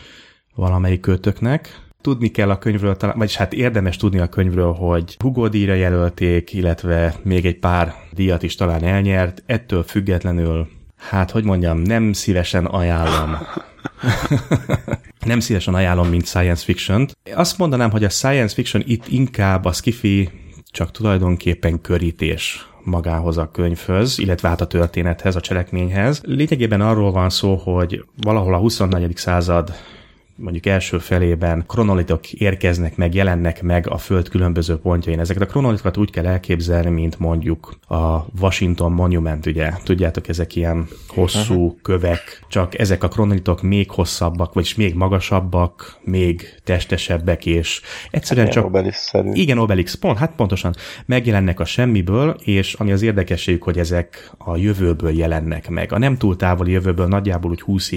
valamelyik 0.55 1.01
kötöknek. 1.01 1.81
Tudni 2.01 2.29
kell 2.29 2.51
a 2.51 2.59
könyvről, 2.59 2.97
vagyis 3.15 3.37
hát 3.37 3.53
érdemes 3.53 3.97
tudni 3.97 4.19
a 4.19 4.29
könyvről, 4.29 4.73
hogy 4.73 5.17
Hugo 5.19 5.49
díjra 5.49 5.75
jelölték, 5.75 6.53
illetve 6.53 7.15
még 7.23 7.47
egy 7.47 7.59
pár 7.59 7.95
díjat 8.13 8.43
is 8.43 8.55
talán 8.55 8.83
elnyert. 8.83 9.43
Ettől 9.47 9.83
függetlenül, 9.83 10.69
hát 10.97 11.31
hogy 11.31 11.45
mondjam, 11.45 11.79
nem 11.79 12.13
szívesen 12.13 12.65
ajánlom. 12.65 13.37
nem 15.27 15.41
szívesen 15.41 15.75
ajánlom, 15.75 16.09
mint 16.09 16.27
science 16.27 16.65
fiction 16.65 17.07
-t. 17.07 17.17
Azt 17.35 17.59
mondanám, 17.59 17.91
hogy 17.91 18.05
a 18.05 18.09
science 18.09 18.55
fiction 18.55 18.83
itt 18.87 19.09
inkább 19.09 19.65
a 19.65 19.73
skifi 19.73 20.31
csak 20.71 20.91
tulajdonképpen 20.91 21.81
körítés 21.81 22.72
magához 22.85 23.39
a 23.39 23.51
könyvhöz, 23.53 24.19
illetve 24.19 24.49
hát 24.49 24.61
a 24.61 24.67
történethez, 24.67 25.37
a 25.37 25.41
cselekményhez. 25.41 26.21
Lényegében 26.25 26.81
arról 26.81 27.13
van 27.13 27.31
szó, 27.31 27.55
hogy 27.55 28.05
valahol 28.17 28.55
a 28.55 28.59
24. 28.59 29.17
század 29.17 29.73
mondjuk 30.43 30.67
első 30.67 30.99
felében 30.99 31.65
kronolitok 31.67 32.33
érkeznek 32.33 32.97
meg, 32.97 33.15
jelennek 33.15 33.63
meg 33.63 33.89
a 33.89 33.99
Föld 33.99 34.29
különböző 34.29 34.77
pontjain. 34.77 35.21
Ezeket 35.21 35.43
a 35.43 35.47
kronolitokat 35.47 35.97
úgy 35.97 36.11
kell 36.11 36.27
elképzelni, 36.27 36.91
mint 36.91 37.19
mondjuk 37.19 37.79
a 37.89 38.25
Washington 38.41 38.93
Monument, 38.93 39.47
ugye? 39.47 39.71
Tudjátok, 39.85 40.29
ezek 40.29 40.57
ilyen 40.57 40.87
hosszú 41.09 41.79
kövek, 41.83 42.45
csak 42.49 42.79
ezek 42.79 43.03
a 43.03 43.09
kronolitok 43.09 43.63
még 43.63 43.91
hosszabbak, 43.91 44.53
vagyis 44.53 44.75
még 44.75 44.95
magasabbak, 44.95 45.99
még 46.05 46.61
testesebbek, 46.65 47.47
és 47.47 47.81
egyszerűen 48.11 48.47
Hát 48.47 48.55
csak... 48.55 48.65
Obelix-szerű. 48.65 49.31
Igen, 49.33 49.59
Obelix, 49.59 49.95
pont, 49.95 50.19
hát 50.19 50.33
pontosan 50.37 50.75
megjelennek 51.07 51.61
a 51.61 51.65
semmiből, 51.65 52.37
és 52.45 52.75
ami 52.75 52.93
az 52.93 53.03
érdekességük, 53.03 53.63
hogy 53.63 53.79
ezek 53.79 54.31
a 54.39 54.57
jövőből 54.57 55.17
jelennek 55.17 55.69
meg. 55.69 55.93
A 55.93 55.99
nem 55.99 56.17
túl 56.17 56.37
távoli 56.37 56.71
jövőből 56.71 57.07
nagyjából 57.07 57.51
úgy 57.51 57.61
20 57.61 57.91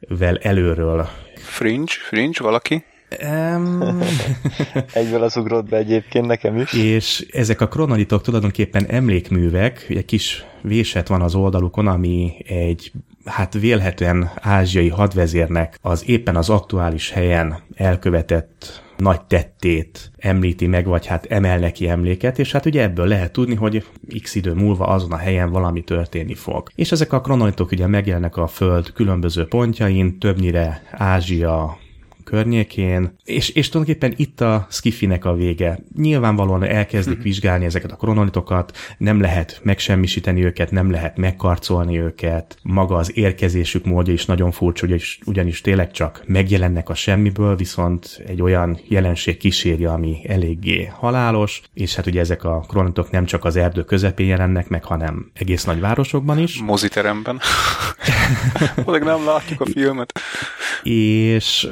évvel 0.00 0.36
előről. 0.36 1.08
Fringe? 1.34 1.92
Fringe? 2.08 2.42
Valaki? 2.42 2.84
Um, 3.28 4.00
Egyből 4.92 5.22
az 5.22 5.36
ugrott 5.36 5.68
be 5.68 5.76
egyébként 5.76 6.26
nekem 6.26 6.56
is. 6.56 6.72
és 6.72 7.26
ezek 7.32 7.60
a 7.60 7.68
kronolitok 7.68 8.22
tulajdonképpen 8.22 8.86
emlékművek, 8.86 9.86
egy 9.88 10.04
kis 10.04 10.44
véset 10.62 11.08
van 11.08 11.22
az 11.22 11.34
oldalukon, 11.34 11.86
ami 11.86 12.32
egy 12.46 12.92
hát 13.24 13.52
vélhetően 13.54 14.30
ázsiai 14.40 14.88
hadvezérnek 14.88 15.78
az 15.82 16.08
éppen 16.08 16.36
az 16.36 16.48
aktuális 16.50 17.10
helyen 17.10 17.58
elkövetett 17.74 18.82
nagy 19.00 19.20
tettét 19.20 20.10
említi 20.16 20.66
meg, 20.66 20.86
vagy 20.86 21.06
hát 21.06 21.26
emel 21.26 21.58
neki 21.58 21.88
emléket, 21.88 22.38
és 22.38 22.52
hát 22.52 22.66
ugye 22.66 22.82
ebből 22.82 23.06
lehet 23.06 23.32
tudni, 23.32 23.54
hogy 23.54 23.84
x 24.22 24.34
idő 24.34 24.54
múlva 24.54 24.86
azon 24.86 25.12
a 25.12 25.16
helyen 25.16 25.50
valami 25.50 25.84
történni 25.84 26.34
fog. 26.34 26.68
És 26.74 26.92
ezek 26.92 27.12
a 27.12 27.20
kronolitok 27.20 27.70
ugye 27.70 27.86
megjelennek 27.86 28.36
a 28.36 28.46
Föld 28.46 28.92
különböző 28.92 29.46
pontjain, 29.46 30.18
többnyire 30.18 30.82
Ázsia, 30.90 31.78
környékén, 32.30 33.16
és, 33.24 33.48
és 33.48 33.68
tulajdonképpen 33.68 34.14
itt 34.16 34.40
a 34.40 34.66
skifinek 34.70 35.24
a 35.24 35.34
vége. 35.34 35.78
Nyilvánvalóan 35.96 36.62
elkezdik 36.62 37.22
vizsgálni 37.22 37.64
ezeket 37.64 37.92
a 37.92 37.96
kronolitokat, 37.96 38.76
nem 38.98 39.20
lehet 39.20 39.60
megsemmisíteni 39.62 40.44
őket, 40.44 40.70
nem 40.70 40.90
lehet 40.90 41.16
megkarcolni 41.16 41.98
őket, 41.98 42.58
maga 42.62 42.96
az 42.96 43.16
érkezésük 43.16 43.84
módja 43.84 44.12
is 44.12 44.26
nagyon 44.26 44.50
furcsa, 44.50 44.86
ugyanis, 44.86 45.18
ugyanis 45.24 45.60
tényleg 45.60 45.90
csak 45.90 46.22
megjelennek 46.26 46.88
a 46.88 46.94
semmiből, 46.94 47.56
viszont 47.56 48.22
egy 48.26 48.42
olyan 48.42 48.78
jelenség 48.88 49.36
kíséri, 49.36 49.84
ami 49.84 50.20
eléggé 50.28 50.84
halálos, 50.84 51.62
és 51.74 51.94
hát 51.94 52.06
ugye 52.06 52.20
ezek 52.20 52.44
a 52.44 52.64
kronolitok 52.68 53.10
nem 53.10 53.24
csak 53.24 53.44
az 53.44 53.56
erdő 53.56 53.84
közepén 53.84 54.26
jelennek 54.26 54.68
meg, 54.68 54.84
hanem 54.84 55.30
egész 55.34 55.64
nagy 55.64 55.80
városokban 55.80 56.38
is. 56.38 56.60
Moziteremben. 56.62 57.40
Még 58.86 59.02
nem 59.02 59.24
látjuk 59.24 59.60
a 59.60 59.66
filmet. 59.66 60.12
és 60.82 61.68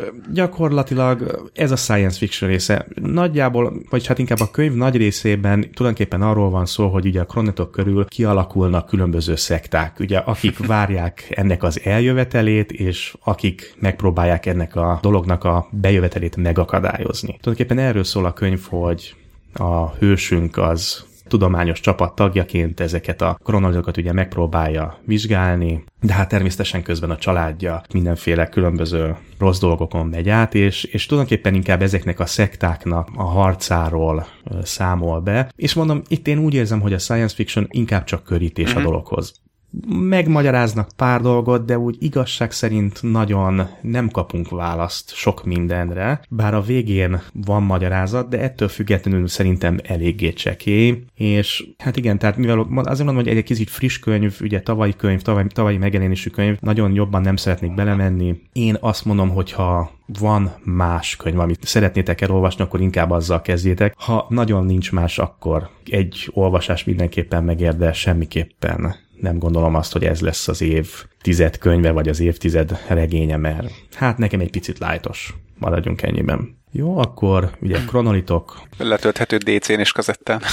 gyakorlatilag 0.49 1.51
ez 1.55 1.71
a 1.71 1.77
science 1.77 2.19
fiction 2.19 2.51
része. 2.51 2.87
Nagyjából, 2.95 3.73
vagy 3.91 4.07
hát 4.07 4.19
inkább 4.19 4.41
a 4.41 4.51
könyv 4.51 4.75
nagy 4.75 4.97
részében 4.97 5.61
tulajdonképpen 5.61 6.23
arról 6.23 6.51
van 6.51 6.67
szó, 6.67 6.89
hogy 6.89 7.07
ugye 7.07 7.21
a 7.21 7.25
kronitok 7.25 7.71
körül 7.71 8.05
kialakulnak 8.05 8.87
különböző 8.87 9.37
szekták, 9.37 10.01
ugye 10.01 10.19
akik 10.19 10.67
várják 10.67 11.27
ennek 11.31 11.63
az 11.63 11.81
eljövetelét, 11.85 12.73
és 12.73 13.15
akik 13.25 13.75
megpróbálják 13.79 14.47
ennek 14.47 14.77
a 14.77 14.99
dolognak 15.03 15.45
a 15.45 15.69
bejövetelét 15.71 16.37
megakadályozni. 16.37 17.37
Tulajdonképpen 17.41 17.85
erről 17.85 18.05
szól 18.05 18.25
a 18.25 18.33
könyv, 18.33 18.61
hogy 18.69 19.15
a 19.53 19.91
hősünk 19.91 20.57
az 20.57 21.05
tudományos 21.29 21.81
csapat 21.81 22.15
tagjaként 22.15 22.81
ezeket 22.81 23.23
a 23.23 23.39
kronolitokat 23.45 23.97
ugye 23.97 24.13
megpróbálja 24.13 24.99
vizsgálni, 25.05 25.85
de 26.01 26.13
hát 26.13 26.29
természetesen 26.29 26.83
közben 26.83 27.11
a 27.11 27.17
családja 27.17 27.83
mindenféle 27.93 28.49
különböző 28.49 29.17
rossz 29.39 29.59
dolgokon 29.59 30.07
megy 30.07 30.29
át, 30.29 30.55
és, 30.55 30.85
és 30.85 31.07
tulajdonképpen 31.07 31.55
inkább 31.55 31.83
ezeknek 31.83 32.21
a 32.21 32.27
szektáknak 32.27 33.09
a 33.17 33.23
harcáról 33.23 34.27
számol 34.63 35.21
be. 35.21 35.53
És 35.57 35.75
mondom, 35.75 36.03
itt 36.09 36.29
én 36.29 36.39
úgy 36.39 36.55
érzem, 36.55 36.81
hogy 36.81 36.93
a 36.93 36.99
science 36.99 37.35
fiction 37.35 37.67
inkább 37.71 38.05
csak 38.05 38.25
körítés 38.25 38.75
a 38.75 38.81
dologhoz 38.81 39.47
megmagyaráznak 39.89 40.89
pár 40.97 41.21
dolgot, 41.21 41.65
de 41.65 41.79
úgy 41.79 41.97
igazság 41.99 42.53
szerint 42.53 43.03
nagyon 43.03 43.69
nem 43.83 44.09
kapunk 44.09 44.51
választ 44.51 45.15
sok 45.15 45.45
mindenre, 45.45 46.21
bár 46.29 46.55
a 46.55 46.61
végén 46.61 47.21
van 47.33 47.63
magyarázat, 47.63 48.29
de 48.29 48.41
ettől 48.41 48.69
függetlenül 48.69 49.29
szerintem 49.29 49.79
eléggé 49.83 50.33
csekély, 50.33 51.03
és 51.15 51.67
hát 51.79 51.97
igen, 51.97 52.19
tehát 52.19 52.37
mivel 52.37 52.59
azért 52.59 53.07
mondom, 53.07 53.25
hogy 53.25 53.37
egy 53.37 53.45
kicsit 53.45 53.71
friss 53.71 53.99
könyv, 53.99 54.37
ugye 54.41 54.61
tavalyi 54.61 54.95
könyv, 54.97 55.23
tavalyi, 55.23 55.47
tavalyi 55.49 55.77
megjelenésű 55.77 56.31
könyv, 56.31 56.57
nagyon 56.61 56.95
jobban 56.95 57.23
nem 57.23 57.37
szeretnék 57.37 57.75
belemenni. 57.75 58.41
Én 58.53 58.77
azt 58.81 59.05
mondom, 59.05 59.29
hogy 59.29 59.53
ha 59.53 59.91
van 60.19 60.53
más 60.65 61.17
könyv, 61.17 61.39
amit 61.39 61.65
szeretnétek 61.65 62.21
elolvasni, 62.21 62.65
akkor 62.65 62.81
inkább 62.81 63.11
azzal 63.11 63.43
kezdjétek. 63.43 63.95
Ha 63.97 64.27
nagyon 64.29 64.65
nincs 64.65 64.93
más, 64.93 65.19
akkor 65.19 65.69
egy 65.85 66.31
olvasás 66.33 66.85
mindenképpen 66.85 67.45
megér, 67.45 67.77
de 67.77 67.93
semmiképpen 67.93 68.95
nem 69.21 69.39
gondolom 69.39 69.75
azt, 69.75 69.93
hogy 69.93 70.05
ez 70.05 70.21
lesz 70.21 70.49
az 70.49 70.61
év 70.61 71.05
tized 71.21 71.59
könyve, 71.59 71.91
vagy 71.91 72.09
az 72.09 72.21
évtized 72.21 72.79
regénye, 72.89 73.37
mert 73.37 73.71
hát 73.95 74.19
nekem 74.19 74.41
egy 74.41 74.51
picit 74.51 74.79
lájtos. 74.79 75.35
Maradjunk 75.59 76.03
ennyiben. 76.03 76.57
Jó, 76.73 76.99
akkor 76.99 77.51
ugye 77.61 77.79
kronolitok, 77.87 78.61
Letölthető 78.79 79.37
DC-n 79.37 79.79
és 79.79 79.93
kazettán. 79.93 80.43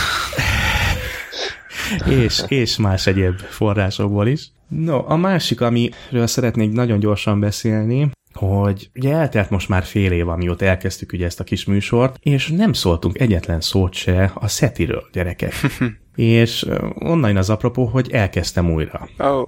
és, 2.23 2.43
és 2.47 2.77
más 2.77 3.07
egyéb 3.07 3.39
forrásokból 3.39 4.27
is. 4.27 4.51
No, 4.67 5.03
a 5.07 5.15
másik, 5.15 5.61
amiről 5.61 6.27
szeretnék 6.27 6.71
nagyon 6.71 6.99
gyorsan 6.99 7.39
beszélni, 7.39 8.11
hogy 8.33 8.89
ugye 8.95 9.13
eltelt 9.13 9.49
most 9.49 9.69
már 9.69 9.83
fél 9.83 10.11
év, 10.11 10.29
amióta 10.29 10.65
elkezdtük 10.65 11.13
ugye 11.13 11.25
ezt 11.25 11.39
a 11.39 11.43
kis 11.43 11.65
műsort, 11.65 12.17
és 12.21 12.47
nem 12.47 12.73
szóltunk 12.73 13.19
egyetlen 13.19 13.61
szót 13.61 13.93
se 13.93 14.31
a 14.35 14.47
Szetiről, 14.47 15.03
gyerekek. 15.11 15.53
és 16.15 16.65
jön 16.99 17.37
az 17.37 17.49
apropó, 17.49 17.85
hogy 17.85 18.11
elkezdtem 18.11 18.71
újra 18.71 19.07
oh, 19.17 19.47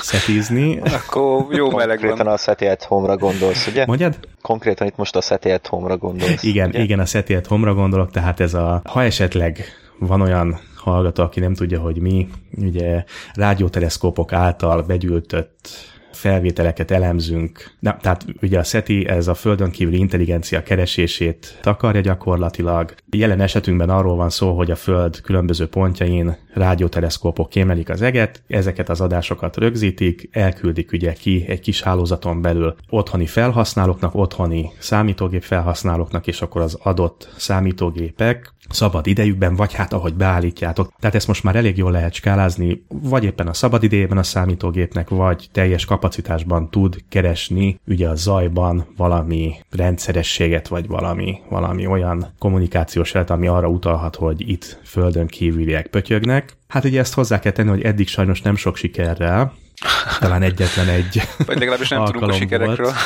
szetizni. 0.00 0.78
akkor 0.78 1.46
jó 1.50 1.70
meleg 1.70 1.98
Konkrétan 1.98 2.24
van. 2.24 2.34
a 2.34 2.36
SETI 2.36 2.66
at 2.66 2.82
Home-ra 2.82 3.16
gondolsz, 3.16 3.66
ugye? 3.66 3.86
Mondjad? 3.86 4.18
Konkrétan 4.42 4.86
itt 4.86 4.96
most 4.96 5.16
a 5.16 5.20
SETI 5.20 5.50
at 5.50 5.66
Home-ra 5.66 5.96
gondolsz. 5.96 6.42
Igen, 6.42 6.68
ugye? 6.68 6.82
igen, 6.82 6.98
a 6.98 7.04
SETI 7.04 7.34
at 7.34 7.46
Home-ra 7.46 7.74
gondolok, 7.74 8.10
tehát 8.10 8.40
ez 8.40 8.54
a, 8.54 8.82
ha 8.84 9.02
esetleg 9.02 9.64
van 9.98 10.20
olyan 10.20 10.60
hallgató, 10.76 11.22
aki 11.22 11.40
nem 11.40 11.54
tudja, 11.54 11.80
hogy 11.80 12.00
mi, 12.00 12.28
ugye 12.56 13.04
rádióteleszkópok 13.34 14.32
által 14.32 14.82
begyűjtött 14.82 15.68
felvételeket 16.16 16.90
elemzünk. 16.90 17.70
Na, 17.78 17.96
tehát 18.00 18.24
ugye 18.42 18.58
a 18.58 18.62
SETI 18.62 19.08
ez 19.08 19.28
a 19.28 19.34
földön 19.34 19.70
kívüli 19.70 19.98
intelligencia 19.98 20.62
keresését 20.62 21.58
takarja 21.62 22.00
gyakorlatilag. 22.00 22.94
Jelen 23.10 23.40
esetünkben 23.40 23.90
arról 23.90 24.16
van 24.16 24.30
szó, 24.30 24.56
hogy 24.56 24.70
a 24.70 24.76
föld 24.76 25.20
különböző 25.20 25.66
pontjain 25.66 26.36
rádióteleszkópok 26.54 27.48
kémelik 27.48 27.88
az 27.88 28.02
eget, 28.02 28.42
ezeket 28.48 28.88
az 28.88 29.00
adásokat 29.00 29.56
rögzítik, 29.56 30.28
elküldik 30.32 30.92
ugye 30.92 31.12
ki 31.12 31.44
egy 31.48 31.60
kis 31.60 31.82
hálózaton 31.82 32.42
belül 32.42 32.74
otthoni 32.88 33.26
felhasználóknak, 33.26 34.14
otthoni 34.14 34.70
számítógép 34.78 35.42
felhasználóknak, 35.42 36.26
és 36.26 36.42
akkor 36.42 36.60
az 36.60 36.78
adott 36.82 37.28
számítógépek 37.36 38.54
szabad 38.68 39.06
idejükben, 39.06 39.54
vagy 39.56 39.74
hát 39.74 39.92
ahogy 39.92 40.14
beállítjátok. 40.14 40.92
Tehát 41.00 41.14
ezt 41.16 41.26
most 41.26 41.42
már 41.42 41.56
elég 41.56 41.76
jól 41.76 41.90
lehet 41.90 42.14
skálázni, 42.14 42.84
vagy 42.88 43.24
éppen 43.24 43.48
a 43.48 43.52
szabad 43.52 43.82
idejében 43.82 44.18
a 44.18 44.22
számítógépnek, 44.22 45.08
vagy 45.08 45.48
teljes 45.52 45.84
kapacitásban 45.84 46.70
tud 46.70 46.96
keresni 47.08 47.80
ugye 47.86 48.08
a 48.08 48.14
zajban 48.14 48.86
valami 48.96 49.54
rendszerességet, 49.70 50.68
vagy 50.68 50.86
valami, 50.86 51.38
valami 51.48 51.86
olyan 51.86 52.34
kommunikációs 52.38 53.14
elet, 53.14 53.30
ami 53.30 53.46
arra 53.46 53.68
utalhat, 53.68 54.16
hogy 54.16 54.48
itt 54.48 54.80
földön 54.84 55.26
kívüliek 55.26 55.86
pötyögnek. 55.86 56.56
Hát 56.68 56.84
ugye 56.84 57.00
ezt 57.00 57.14
hozzá 57.14 57.38
kell 57.38 57.52
tenni, 57.52 57.68
hogy 57.68 57.82
eddig 57.82 58.08
sajnos 58.08 58.42
nem 58.42 58.56
sok 58.56 58.76
sikerrel, 58.76 59.52
talán 60.20 60.42
egyetlen 60.42 60.88
egy 60.88 61.22
Vagy 61.46 61.58
legalábbis 61.58 61.88
nem 61.88 62.04
tudunk 62.04 62.30
a 62.30 62.32
sikerekről. 62.32 62.76
volt. 62.86 62.96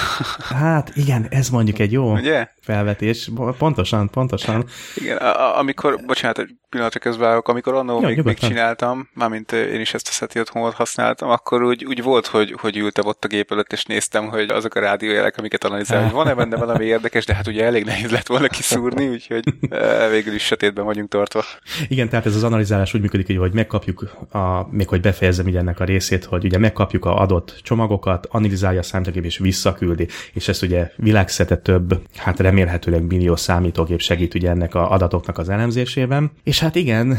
Hát 0.41 0.93
igen, 0.95 1.27
ez 1.31 1.49
mondjuk 1.49 1.79
egy 1.79 1.93
jó 1.93 2.13
Ugye? 2.13 2.49
Felvetés. 2.71 3.31
Pontosan, 3.59 4.11
pontosan. 4.11 4.65
Igen, 4.95 5.17
a- 5.17 5.59
amikor, 5.59 6.01
bocsánat, 6.07 6.39
egy 6.39 6.51
pillanatra 6.69 7.01
közbeállok, 7.01 7.49
amikor 7.49 7.75
annó 7.75 8.01
még, 8.01 8.23
még 8.23 8.39
csináltam, 8.39 9.09
mármint 9.15 9.53
én 9.53 9.81
is 9.81 9.95
ezt 9.95 10.09
a 10.09 10.11
SETI 10.13 10.41
otthonot 10.41 10.75
használtam, 10.75 11.31
akkor 11.31 11.63
úgy, 11.63 11.85
úgy 11.85 12.03
volt, 12.03 12.27
hogy, 12.27 12.55
hogy 12.61 12.77
ültem 12.77 13.07
ott 13.07 13.25
a 13.25 13.29
gép 13.29 13.53
előtt, 13.53 13.73
és 13.73 13.85
néztem, 13.85 14.29
hogy 14.29 14.51
azok 14.51 14.75
a 14.75 14.81
rádiójelek, 14.81 15.37
amiket 15.39 15.65
analizál, 15.65 16.03
hogy 16.03 16.13
van-e 16.13 16.35
benne 16.35 16.57
valami 16.57 16.85
érdekes, 16.85 17.25
de 17.25 17.35
hát 17.35 17.47
ugye 17.47 17.65
elég 17.65 17.85
nehéz 17.85 18.11
lett 18.11 18.27
volna 18.27 18.49
kiszúrni, 18.49 19.09
úgyhogy 19.09 19.45
ö, 19.71 20.09
végül 20.11 20.35
is 20.35 20.43
sötétben 20.43 20.85
vagyunk 20.85 21.09
tartva. 21.09 21.43
Igen, 21.89 22.09
tehát 22.09 22.27
ez 22.27 22.35
az 22.35 22.43
analizálás 22.43 22.95
úgy 22.95 23.01
működik, 23.01 23.39
hogy 23.39 23.55
megkapjuk, 23.55 24.11
a, 24.31 24.67
még 24.71 24.89
hogy 24.89 25.01
befejezzem 25.01 25.49
így 25.49 25.57
ennek 25.57 25.81
a 25.81 25.85
részét, 25.85 26.25
hogy 26.25 26.45
ugye 26.45 26.59
megkapjuk 26.59 27.05
a 27.05 27.19
adott 27.21 27.61
csomagokat, 27.63 28.27
analizálja 28.31 28.79
a 28.79 28.83
számítógép 28.83 29.25
és 29.25 29.39
visszaküldi, 29.39 30.09
és 30.33 30.49
ezt 30.49 30.63
ugye 30.63 30.91
világszerte 30.97 31.57
több, 31.57 32.01
hát 32.17 32.39
remélhetőleg 32.61 33.03
millió 33.07 33.37
számítógép 33.37 34.01
segít 34.01 34.35
ugye 34.35 34.51
ennek 34.51 34.75
a 34.75 34.91
adatoknak 34.91 35.39
az 35.39 35.49
elemzésében. 35.49 36.31
És 36.43 36.61
hát 36.61 36.75
igen, 36.75 37.19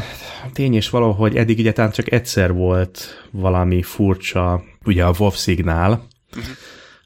tény 0.54 0.74
és 0.74 0.90
való, 0.90 1.12
hogy 1.12 1.36
eddig 1.36 1.60
ugye 1.60 1.72
csak 1.92 2.12
egyszer 2.12 2.54
volt 2.54 3.28
valami 3.32 3.82
furcsa, 3.82 4.64
ugye 4.86 5.06
a 5.06 5.14
WoW 5.18 5.30
szignál, 5.30 6.08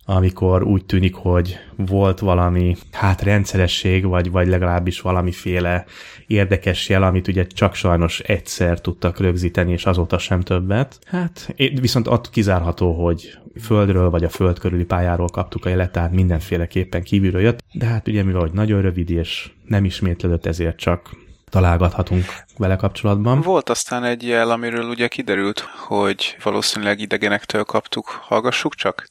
amikor 0.05 0.63
úgy 0.63 0.85
tűnik, 0.85 1.15
hogy 1.15 1.57
volt 1.75 2.19
valami 2.19 2.75
hát 2.91 3.21
rendszeresség, 3.21 4.05
vagy, 4.05 4.31
vagy 4.31 4.47
legalábbis 4.47 5.01
valamiféle 5.01 5.85
érdekes 6.27 6.89
jel, 6.89 7.03
amit 7.03 7.27
ugye 7.27 7.47
csak 7.47 7.75
sajnos 7.75 8.19
egyszer 8.19 8.81
tudtak 8.81 9.19
rögzíteni, 9.19 9.71
és 9.71 9.85
azóta 9.85 10.17
sem 10.17 10.41
többet. 10.41 10.99
Hát 11.05 11.53
viszont 11.79 12.07
ott 12.07 12.29
kizárható, 12.29 13.03
hogy 13.05 13.37
földről 13.61 14.09
vagy 14.09 14.23
a 14.23 14.29
föld 14.29 14.59
körüli 14.59 14.85
pályáról 14.85 15.27
kaptuk 15.27 15.65
a 15.65 15.69
jelet, 15.69 15.91
tehát 15.91 16.11
mindenféleképpen 16.11 17.03
kívülről 17.03 17.41
jött, 17.41 17.59
de 17.73 17.85
hát 17.85 18.07
ugye 18.07 18.23
mivel 18.23 18.41
hogy 18.41 18.51
nagyon 18.51 18.81
rövid 18.81 19.09
és 19.09 19.51
nem 19.65 19.85
ismétlődött, 19.85 20.45
ezért 20.45 20.77
csak 20.77 21.09
találgathatunk 21.49 22.25
vele 22.57 22.75
kapcsolatban. 22.75 23.41
Volt 23.41 23.69
aztán 23.69 24.03
egy 24.03 24.27
jel, 24.27 24.51
amiről 24.51 24.89
ugye 24.89 25.07
kiderült, 25.07 25.59
hogy 25.59 26.37
valószínűleg 26.43 26.99
idegenektől 26.99 27.63
kaptuk. 27.63 28.05
Hallgassuk 28.07 28.75
csak? 28.75 29.05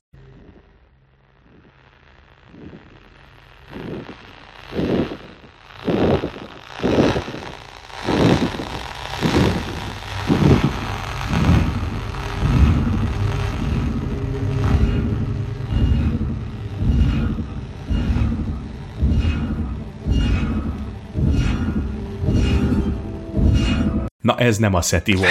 Na 24.25 24.37
ez 24.37 24.59
nem 24.59 24.75
a 24.75 24.83
SETI 24.83 25.15
WoW. 25.15 25.27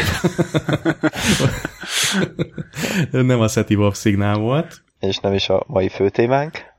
nem 3.27 3.39
a 3.39 3.47
SETI 3.47 3.75
WoW 3.75 3.93
szignál 3.93 4.37
volt. 4.37 4.83
És 4.99 5.17
nem 5.17 5.33
is 5.33 5.49
a 5.49 5.63
mai 5.67 5.89
főtémánk. 5.89 6.72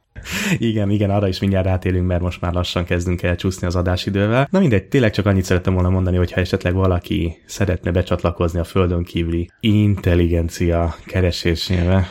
Igen, 0.58 0.90
igen, 0.90 1.10
arra 1.10 1.28
is 1.28 1.40
mindjárt 1.40 1.66
átélünk, 1.66 2.06
mert 2.06 2.20
most 2.20 2.40
már 2.40 2.52
lassan 2.52 2.84
kezdünk 2.84 3.22
el 3.22 3.36
csúszni 3.36 3.66
az 3.66 3.76
adásidővel. 3.76 4.48
Na 4.50 4.58
mindegy, 4.58 4.84
tényleg 4.84 5.10
csak 5.10 5.26
annyit 5.26 5.44
szerettem 5.44 5.74
volna 5.74 5.88
mondani, 5.88 6.16
hogy 6.16 6.32
ha 6.32 6.40
esetleg 6.40 6.74
valaki 6.74 7.36
szeretne 7.46 7.90
becsatlakozni 7.90 8.58
a 8.58 8.64
földön 8.64 9.04
kívüli 9.04 9.50
intelligencia 9.60 10.94
keresésébe, 11.06 12.08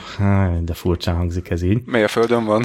de 0.62 0.74
furcsán 0.74 1.16
hangzik 1.16 1.49
ez 1.49 1.62
így. 1.62 1.82
Mely 1.86 2.04
a 2.04 2.08
földön 2.08 2.45
van? 2.45 2.64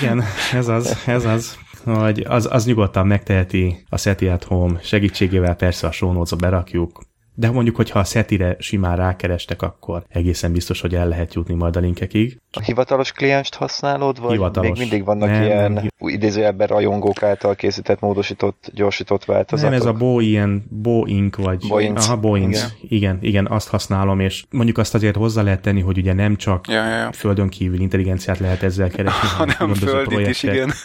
igen, 0.00 0.22
ez 0.52 0.68
az, 0.68 1.02
ez 1.06 1.24
az 1.24 1.58
hogy 1.84 2.24
az, 2.28 2.48
az 2.50 2.66
nyugodtan 2.66 3.06
megteheti 3.06 3.84
a 3.88 3.98
SETI 3.98 4.28
at 4.28 4.44
Home 4.44 4.78
segítségével, 4.82 5.54
persze 5.54 5.86
a 5.86 5.92
show 5.92 6.24
berakjuk, 6.38 7.00
de 7.38 7.50
mondjuk, 7.50 7.76
hogyha 7.76 7.98
a 7.98 8.04
SETI-re 8.04 8.56
simán 8.58 8.96
rákerestek, 8.96 9.62
akkor 9.62 10.04
egészen 10.08 10.52
biztos, 10.52 10.80
hogy 10.80 10.94
el 10.94 11.08
lehet 11.08 11.34
jutni 11.34 11.54
majd 11.54 11.76
a 11.76 11.80
linkekig. 11.80 12.40
A 12.52 12.60
hivatalos 12.60 13.12
klienst 13.12 13.54
használod, 13.54 14.20
vagy 14.20 14.30
hivatalos. 14.30 14.70
még 14.70 14.78
mindig 14.78 15.04
vannak 15.04 15.28
nem, 15.28 15.42
ilyen 15.42 15.72
nem. 15.72 15.88
idézőjelben 15.98 16.66
rajongók 16.66 17.22
által 17.22 17.54
készített, 17.54 18.00
módosított, 18.00 18.70
gyorsított 18.74 19.24
változatok? 19.24 19.70
Nem, 19.70 19.80
ez 19.80 19.86
a 19.86 19.92
Bo 19.92 20.20
ilyen 20.20 20.66
Boeing, 20.70 21.36
vagy 21.36 21.64
Boeing. 21.68 21.96
Aha, 21.96 22.16
Boeing. 22.16 22.54
Igen. 22.54 22.70
igen, 22.88 23.18
igen, 23.20 23.46
azt 23.46 23.68
használom, 23.68 24.20
és 24.20 24.44
mondjuk 24.50 24.78
azt 24.78 24.94
azért 24.94 25.16
hozzá 25.16 25.42
lehet 25.42 25.60
tenni, 25.60 25.80
hogy 25.80 25.98
ugye 25.98 26.12
nem 26.12 26.36
csak 26.36 26.68
ja, 26.68 26.88
ja, 26.88 26.96
ja. 26.96 27.12
földön 27.12 27.48
kívül 27.48 27.80
intelligenciát 27.80 28.38
lehet 28.38 28.62
ezzel 28.62 28.90
keresni, 28.90 29.28
hanem 29.28 29.74
földit 29.74 30.08
projektek. 30.08 30.28
is, 30.28 30.42
igen. 30.42 30.72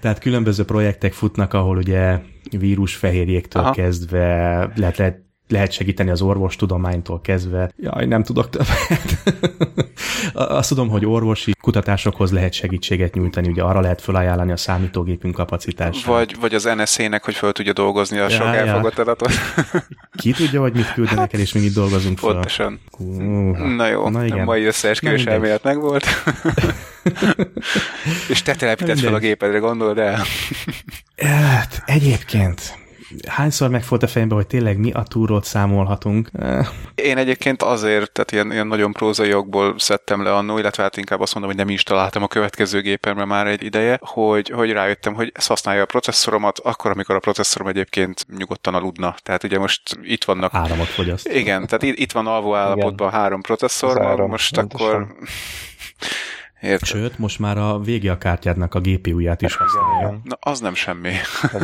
Tehát 0.00 0.18
különböző 0.18 0.64
projektek 0.64 1.12
futnak, 1.12 1.54
ahol 1.54 1.76
ugye 1.76 2.18
vírusfehérjéktől 2.58 3.62
Aha. 3.62 3.72
kezdve 3.72 4.56
lehet, 4.74 4.96
lehet 4.96 5.28
lehet 5.50 5.72
segíteni 5.72 6.10
az 6.10 6.22
orvostudománytól 6.22 7.20
kezdve. 7.20 7.70
Jaj, 7.76 8.06
nem 8.06 8.22
tudok 8.22 8.50
többet. 8.50 9.18
Azt 10.34 10.68
tudom, 10.68 10.88
hogy 10.88 11.06
orvosi 11.06 11.52
kutatásokhoz 11.60 12.32
lehet 12.32 12.52
segítséget 12.52 13.14
nyújtani, 13.14 13.48
ugye 13.48 13.62
arra 13.62 13.80
lehet 13.80 14.00
felajánlani 14.00 14.52
a 14.52 14.56
számítógépünk 14.56 15.34
kapacitását. 15.34 16.04
Vagy, 16.04 16.36
vagy 16.40 16.54
az 16.54 16.64
NSZ-nek, 16.76 17.24
hogy 17.24 17.34
fel 17.34 17.52
tudja 17.52 17.72
dolgozni 17.72 18.18
a 18.18 18.22
ja, 18.22 18.28
sok 18.28 18.46
ja. 18.46 18.54
elfogott 18.54 18.98
adatot. 18.98 19.32
Ki 20.16 20.32
tudja, 20.32 20.60
hogy 20.60 20.72
mit 20.72 20.92
küldenek 20.92 21.18
hát, 21.18 21.34
el, 21.34 21.40
és 21.40 21.52
mi 21.52 21.60
itt 21.60 21.74
dolgozunk 21.74 22.18
fel. 22.18 22.32
Pontosan. 22.32 22.80
Uh, 22.98 23.58
na 23.58 23.86
jó, 23.86 24.08
na 24.08 24.24
igen. 24.24 24.40
a 24.40 24.44
mai 24.44 24.64
összeesküvés 24.64 25.24
elmélet 25.24 25.62
megvolt. 25.62 26.06
és 28.28 28.42
te 28.42 28.54
telepítesz 28.54 29.00
fel 29.00 29.14
a 29.14 29.18
gépedre, 29.18 29.58
gondolod 29.58 29.98
el? 29.98 30.22
Hát, 31.24 31.82
egyébként 31.84 32.78
hányszor 33.28 33.68
megfolt 33.68 34.02
a 34.02 34.06
fejembe, 34.06 34.34
hogy 34.34 34.46
tényleg 34.46 34.78
mi 34.78 34.92
a 34.92 35.02
túrót 35.02 35.44
számolhatunk? 35.44 36.30
Én 36.94 37.16
egyébként 37.16 37.62
azért, 37.62 38.12
tehát 38.12 38.32
ilyen, 38.32 38.52
ilyen 38.52 38.66
nagyon 38.66 38.92
prózai 38.92 39.28
jogból 39.28 39.74
szedtem 39.78 40.22
le 40.22 40.34
annó, 40.34 40.58
illetve 40.58 40.82
hát 40.82 40.96
inkább 40.96 41.20
azt 41.20 41.34
mondom, 41.34 41.52
hogy 41.52 41.64
nem 41.64 41.74
is 41.74 41.82
találtam 41.82 42.22
a 42.22 42.26
következő 42.26 42.80
gépemre 42.80 43.24
már 43.24 43.46
egy 43.46 43.62
ideje, 43.62 43.98
hogy, 44.02 44.48
hogy 44.48 44.72
rájöttem, 44.72 45.14
hogy 45.14 45.32
ez 45.34 45.46
használja 45.46 45.82
a 45.82 45.86
processzoromat, 45.86 46.58
akkor, 46.58 46.90
amikor 46.90 47.14
a 47.14 47.18
processzorom 47.18 47.68
egyébként 47.68 48.26
nyugodtan 48.36 48.74
aludna. 48.74 49.14
Tehát 49.22 49.44
ugye 49.44 49.58
most 49.58 49.98
itt 50.02 50.24
vannak... 50.24 50.54
Áramot 50.54 50.86
fogyaszt. 50.86 51.28
Igen, 51.28 51.66
tehát 51.66 51.82
itt 51.82 52.12
van 52.12 52.26
alvó 52.26 52.54
állapotban 52.54 53.08
Igen. 53.08 53.20
három 53.20 53.40
processzor, 53.40 54.16
most 54.16 54.56
akkor... 54.56 55.06
Érted? 56.60 56.88
Sőt, 56.88 57.18
most 57.18 57.38
már 57.38 57.58
a 57.58 57.78
vége 57.78 58.10
a 58.10 58.18
kártyádnak 58.18 58.74
a 58.74 58.80
GPU-ját 58.80 59.42
is 59.42 59.56
használja. 59.56 60.20
Na, 60.24 60.36
az 60.40 60.60
nem 60.60 60.74
semmi. 60.74 61.12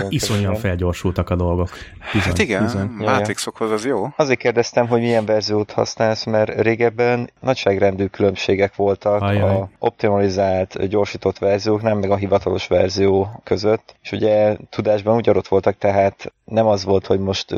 Iszonyan 0.08 0.54
felgyorsultak 0.54 1.30
a 1.30 1.34
dolgok. 1.34 1.70
Bizony, 2.12 2.28
hát 2.28 2.38
igen, 2.38 2.62
bizony. 2.62 2.86
Matrixokhoz 2.86 3.70
az 3.70 3.84
jó. 3.84 4.08
Azért 4.16 4.38
kérdeztem, 4.38 4.88
hogy 4.88 5.00
milyen 5.00 5.24
verziót 5.24 5.70
használsz, 5.70 6.24
mert 6.24 6.60
régebben 6.60 7.30
nagyságrendű 7.40 8.06
különbségek 8.06 8.74
voltak 8.74 9.22
Ajaj. 9.22 9.40
a 9.40 9.70
optimalizált, 9.78 10.88
gyorsított 10.88 11.38
verziók, 11.38 11.82
nem 11.82 11.98
meg 11.98 12.10
a 12.10 12.16
hivatalos 12.16 12.66
verzió 12.66 13.40
között. 13.44 13.96
És 14.02 14.12
ugye 14.12 14.56
tudásban 14.70 15.16
úgy 15.16 15.28
adott 15.28 15.48
voltak, 15.48 15.78
tehát 15.78 16.32
nem 16.44 16.66
az 16.66 16.84
volt, 16.84 17.06
hogy 17.06 17.20
most 17.20 17.54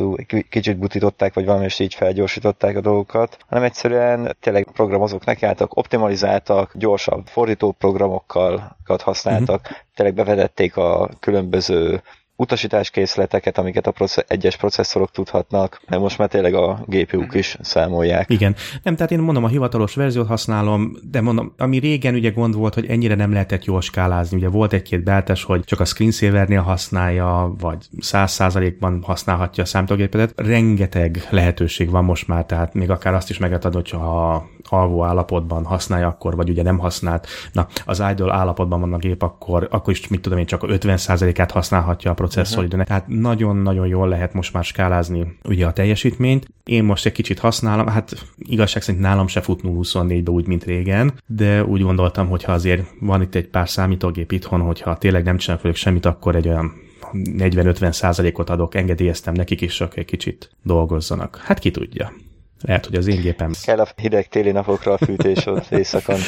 kicsit 0.51 0.79
butították, 0.79 1.35
vagy 1.35 1.45
valami 1.45 1.65
is 1.65 1.79
így 1.79 1.95
felgyorsították 1.95 2.77
a 2.77 2.81
dolgokat, 2.81 3.39
hanem 3.49 3.65
egyszerűen 3.65 4.37
tényleg 4.41 4.69
programozók 4.73 5.25
nekiálltak, 5.25 5.77
optimalizáltak, 5.77 6.73
gyorsabb 6.75 7.28
fordító 7.29 7.73
programokkal 7.73 8.77
használtak, 9.03 9.61
uh-huh. 9.61 9.77
tényleg 9.95 10.15
bevedették 10.15 10.77
a 10.77 11.11
különböző 11.21 12.03
utasításkészleteket, 12.41 13.59
amiket 13.59 13.87
a 13.87 13.91
process- 13.91 14.31
egyes 14.31 14.57
processzorok 14.57 15.11
tudhatnak, 15.11 15.81
mert 15.89 16.03
most 16.03 16.19
már 16.19 16.29
tényleg 16.29 16.55
a 16.55 16.85
GPU-k 16.87 17.35
is 17.35 17.57
számolják. 17.61 18.31
Igen. 18.31 18.55
Nem, 18.83 18.97
tehát 18.97 19.11
én 19.11 19.19
mondom, 19.19 19.45
a 19.45 19.49
hivatalos 19.49 19.95
verziót 19.95 20.27
használom, 20.27 20.97
de 21.11 21.21
mondom, 21.21 21.53
ami 21.57 21.79
régen 21.79 22.15
ugye 22.15 22.31
gond 22.31 22.55
volt, 22.55 22.75
hogy 22.75 22.87
ennyire 22.87 23.15
nem 23.15 23.33
lehetett 23.33 23.65
jól 23.65 23.81
skálázni. 23.81 24.37
Ugye 24.37 24.49
volt 24.49 24.73
egy-két 24.73 25.03
beltes, 25.03 25.45
hogy 25.45 25.65
csak 25.65 25.81
a 25.81 25.85
screensavernél 25.85 26.61
használja, 26.61 27.55
vagy 27.59 27.87
száz 27.99 28.33
százalékban 28.33 29.03
használhatja 29.03 29.63
a 29.63 29.67
számítógépedet. 29.67 30.33
Rengeteg 30.37 31.27
lehetőség 31.31 31.91
van 31.91 32.05
most 32.05 32.29
már, 32.29 32.45
tehát 32.45 32.75
még 32.75 32.91
akár 32.91 33.15
azt 33.15 33.31
is 33.31 33.39
meg 33.39 33.49
lehet 33.49 33.65
adni, 33.65 33.77
hogyha 33.77 34.47
alvó 34.69 35.05
állapotban 35.05 35.65
használja 35.65 36.07
akkor, 36.07 36.37
vagy 36.37 36.49
ugye 36.49 36.63
nem 36.63 36.79
használt, 36.79 37.27
na, 37.53 37.67
az 37.85 38.03
idle 38.11 38.35
állapotban 38.35 38.81
van 38.81 38.93
a 38.93 38.99
gép, 38.99 39.23
akkor, 39.23 39.69
akkor 39.71 39.93
is, 39.93 40.09
mit 40.09 40.21
tudom 40.21 40.39
én, 40.39 40.47
csak 40.47 40.63
a 40.63 40.67
50%-át 40.67 41.51
használhatja 41.51 42.11
a 42.11 42.15
processzor 42.15 42.65
uh-huh. 42.65 42.85
Tehát 42.85 43.07
nagyon-nagyon 43.07 43.87
jól 43.87 44.09
lehet 44.09 44.33
most 44.33 44.53
már 44.53 44.65
skálázni 44.65 45.39
ugye 45.45 45.67
a 45.67 45.73
teljesítményt. 45.73 46.47
Én 46.65 46.85
most 46.85 47.07
egy 47.07 47.13
kicsit 47.13 47.39
használom, 47.39 47.87
hát 47.87 48.27
igazság 48.39 48.83
szerint 48.83 49.05
nálam 49.05 49.27
se 49.27 49.41
fut 49.41 49.61
0-24-be 49.63 50.31
úgy, 50.31 50.47
mint 50.47 50.65
régen, 50.65 51.13
de 51.27 51.65
úgy 51.65 51.83
gondoltam, 51.83 52.29
hogy 52.29 52.43
ha 52.43 52.53
azért 52.53 52.87
van 53.01 53.23
itt 53.23 53.35
egy 53.35 53.49
pár 53.49 53.69
számítógép 53.69 54.33
itthon, 54.33 54.61
hogyha 54.61 54.99
tényleg 54.99 55.25
nem 55.25 55.37
csinálok 55.37 55.63
velük 55.63 55.79
semmit, 55.79 56.07
akkor 56.07 56.37
egy 56.37 56.49
olyan 56.49 56.73
40-50 57.13 57.93
százalékot 57.93 58.51
adok, 58.51 58.75
engedélyeztem 58.75 59.35
nekik 59.35 59.61
is, 59.61 59.75
csak 59.75 59.97
egy 59.97 60.05
kicsit 60.05 60.51
dolgozzanak. 60.63 61.41
Hát 61.45 61.59
ki 61.59 61.71
tudja. 61.71 62.13
Lehet, 62.61 62.87
hogy 62.87 62.95
az 62.95 63.07
én 63.07 63.21
gépem. 63.21 63.53
Kell 63.63 63.79
a 63.79 63.89
hideg 63.97 64.29
téli 64.29 64.51
napokra 64.51 64.93
a 64.93 64.99
fűtés 64.99 65.47
ott 65.47 65.71
éjszakon. 65.79 66.19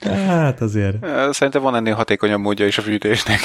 Hát 0.00 0.60
azért. 0.60 0.96
Szerintem 1.30 1.62
van 1.62 1.74
ennél 1.74 1.94
hatékonyabb 1.94 2.40
módja 2.40 2.66
is 2.66 2.78
a 2.78 2.82
fűtésnek. 2.82 3.40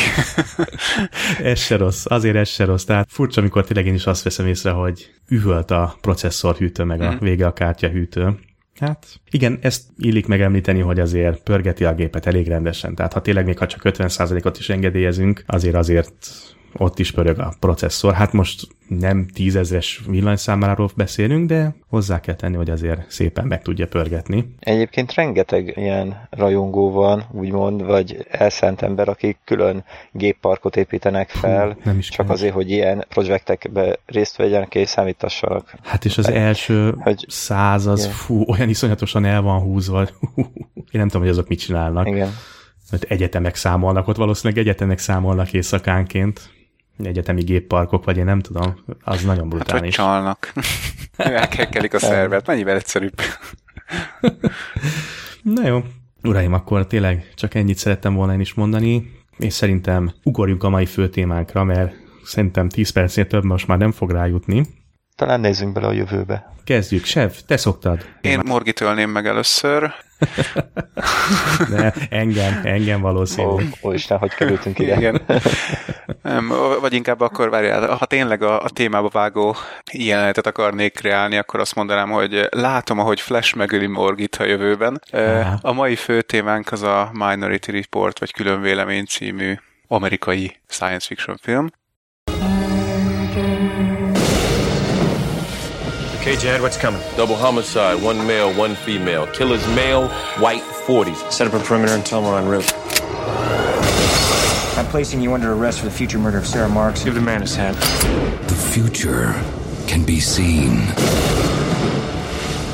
ez 1.44 1.60
se 1.60 1.78
rossz, 1.78 2.06
azért 2.06 2.36
ez 2.36 2.50
se 2.50 2.66
rossz. 2.66 2.84
Tehát 2.84 3.08
furcsa, 3.12 3.42
amikor 3.42 3.66
tényleg 3.66 3.86
én 3.86 3.94
is 3.94 4.06
azt 4.06 4.24
veszem 4.24 4.48
észre, 4.48 4.72
hogy 4.72 5.12
üvölt 5.30 5.72
a 5.72 5.96
processzorhűtő, 6.02 6.84
meg 6.84 7.02
a 7.02 7.12
mhm. 7.12 7.24
vége 7.24 7.46
a 7.46 7.54
kártyahűtő. 7.54 8.40
Hát 8.80 9.06
igen, 9.30 9.60
ezt 9.62 9.84
illik 9.98 10.28
megemlíteni, 10.28 10.80
hogy 10.80 11.00
azért 11.00 11.44
pörgeti 11.44 11.86
a 11.86 11.94
gépet 11.94 12.26
elég 12.26 12.48
rendesen. 12.48 12.96
Tehát 12.96 13.14
ha 13.14 13.22
tényleg 13.22 13.46
még 13.46 13.58
ha 13.58 13.68
csak 13.68 13.82
50%-ot 13.84 14.58
is 14.58 14.70
engedélyezünk, 14.70 15.44
azért 15.46 15.76
azért 15.76 16.30
ott 16.78 17.00
is 17.00 17.12
pörög 17.12 17.40
a 17.40 17.54
processzor. 17.60 18.14
Hát 18.14 18.34
most 18.34 18.68
nem 18.88 19.28
tízezres 19.34 20.02
villanyszámáról 20.08 20.90
beszélünk, 20.96 21.48
de 21.48 21.76
hozzá 21.88 22.20
kell 22.20 22.36
tenni, 22.36 22.56
hogy 22.56 22.70
azért 22.70 23.12
szépen 23.12 23.48
meg 23.48 23.62
tudja 23.62 23.88
pörgetni. 23.88 24.56
Egyébként 24.60 25.14
rengeteg 25.14 25.74
ilyen 25.76 26.28
rajongó 26.30 26.92
van, 26.92 27.26
úgymond, 27.32 27.86
vagy 27.86 28.26
elszánt 28.30 28.82
ember, 28.82 29.10
akik 29.10 29.38
külön 29.44 29.84
gépparkot 30.12 30.76
építenek 30.76 31.30
fel, 31.30 31.72
Hú, 31.72 31.80
nem 31.84 31.98
is 31.98 32.10
csak 32.10 32.30
azért, 32.30 32.54
hogy 32.54 32.72
ilyen 32.72 33.06
projektekbe 33.10 34.00
részt 34.06 34.36
vegyenek 34.36 34.76
és 34.76 34.90
számítassanak. 34.90 35.76
Hát 35.84 36.06
és 36.06 36.18
az 36.18 36.30
első 36.30 36.96
hogy, 37.00 37.26
száz 37.28 37.86
az, 37.86 38.00
igen. 38.00 38.12
fú, 38.12 38.44
olyan 38.48 38.70
iszonyatosan 38.70 39.26
el 39.26 39.42
van 39.42 39.60
húzva. 39.60 40.02
Én 40.76 41.02
nem 41.02 41.08
tudom, 41.08 41.22
hogy 41.22 41.32
azok 41.32 41.48
mit 41.48 41.60
csinálnak. 41.60 42.08
Igen. 42.08 42.30
Mert 42.92 43.04
egyetemek 43.04 43.56
számolnak, 43.56 44.08
ott 44.08 44.16
valószínűleg 44.16 44.64
egyetemek 44.64 45.00
számolnak 45.00 45.54
éjszakánként 45.54 46.55
egyetemi 47.04 47.44
gépparkok, 47.44 48.04
vagy 48.04 48.18
én 48.18 48.26
nem 48.26 48.40
tudom, 48.40 48.76
az 49.04 49.24
nagyon 49.24 49.50
brutális. 49.50 49.72
Hát, 49.72 49.82
hogy 49.82 49.90
csalnak. 49.90 50.54
Elkekkelik 51.40 51.94
a 51.94 52.00
szervet, 52.00 52.48
mennyivel 52.48 52.76
egyszerűbb. 52.76 53.22
Na 55.42 55.68
jó, 55.68 55.84
uraim, 56.24 56.54
akkor 56.54 56.88
tényleg 56.88 57.32
csak 57.36 57.54
ennyit 57.54 57.78
szerettem 57.78 58.14
volna 58.14 58.34
én 58.34 58.40
is 58.40 58.54
mondani, 58.54 59.12
és 59.38 59.54
szerintem 59.54 60.12
ugorjunk 60.24 60.64
a 60.64 60.70
mai 60.70 60.86
fő 60.86 61.10
témánkra, 61.10 61.64
mert 61.64 61.94
szerintem 62.24 62.70
10 62.70 62.90
percnél 62.90 63.28
több 63.28 63.44
most 63.44 63.68
már 63.68 63.78
nem 63.78 63.92
fog 63.92 64.12
rájutni. 64.12 64.66
Talán 65.16 65.40
nézzünk 65.40 65.74
bele 65.74 65.88
a 65.88 65.92
jövőbe. 65.92 66.54
Kezdjük. 66.64 67.06
Sev, 67.06 67.32
te 67.46 67.58
szoktad. 67.58 68.06
Én 68.22 68.42
Morgit 68.46 68.82
ölném 68.82 69.10
meg 69.10 69.28
először. 69.28 69.94
De 71.70 71.94
engem, 72.10 72.60
engem 72.64 73.02
valószínű. 73.02 73.48
Ó, 73.48 73.60
ó 73.84 73.92
Isten, 73.92 74.18
hogy 74.18 74.34
kerültünk 74.34 74.80
ide. 74.80 74.96
Igen. 74.96 75.22
Nem, 76.22 76.54
vagy 76.82 76.94
inkább 76.94 77.22
akkor 77.22 77.50
várjál, 77.50 77.96
ha 77.96 78.06
tényleg 78.06 78.42
a, 78.42 78.62
a 78.62 78.70
témába 78.70 79.10
vágó 79.10 79.56
jelenetet 79.92 80.48
akarnék 80.48 80.94
kreálni, 80.94 81.38
akkor 81.38 81.60
azt 81.60 81.76
mondanám, 81.76 82.10
hogy 82.10 82.48
látom, 82.50 83.00
ahogy 83.00 83.20
Flash 83.20 83.56
megöli 83.56 83.88
Morgit 83.88 84.36
a 84.36 84.44
jövőben. 84.44 85.02
Aha. 85.12 85.58
A 85.62 85.74
mai 85.74 85.96
fő 85.96 86.22
témánk 86.22 86.72
az 86.72 86.82
a 86.84 87.10
Minority 87.14 87.68
Report, 87.68 88.20
vagy 88.20 88.34
Külön 88.34 88.62
Vélemény 88.62 89.06
című 89.06 89.56
amerikai 89.88 90.56
science 90.68 91.06
fiction 91.08 91.38
film. 91.42 91.70
Okay, 96.36 96.44
Jad, 96.44 96.62
what's 96.62 96.76
coming? 96.76 97.02
Double 97.16 97.38
homicide, 97.38 98.04
one 98.04 98.28
male, 98.28 98.54
one 98.54 98.76
female. 98.76 99.26
Killer's 99.28 99.66
male, 99.70 100.10
white, 100.40 100.62
40s. 100.62 101.32
Set 101.32 101.48
up 101.48 101.54
a 101.54 101.60
perimeter 101.60 101.94
and 101.94 102.06
tell 102.06 102.22
them 102.22 102.30
we're 102.30 102.38
en 102.38 102.50
route. 102.50 102.74
I'm 104.78 104.86
placing 104.88 105.22
you 105.22 105.34
under 105.34 105.54
arrest 105.54 105.80
for 105.80 105.86
the 105.86 105.92
future 105.92 106.20
murder 106.20 106.38
of 106.38 106.46
Sarah 106.46 106.68
Marks. 106.68 107.06
Give 107.06 107.16
the 107.16 107.22
man 107.22 107.40
his 107.40 107.56
hat. 107.56 107.76
The 108.50 108.54
future 108.54 109.28
can 109.88 110.04
be 110.04 110.20
seen. 110.20 110.82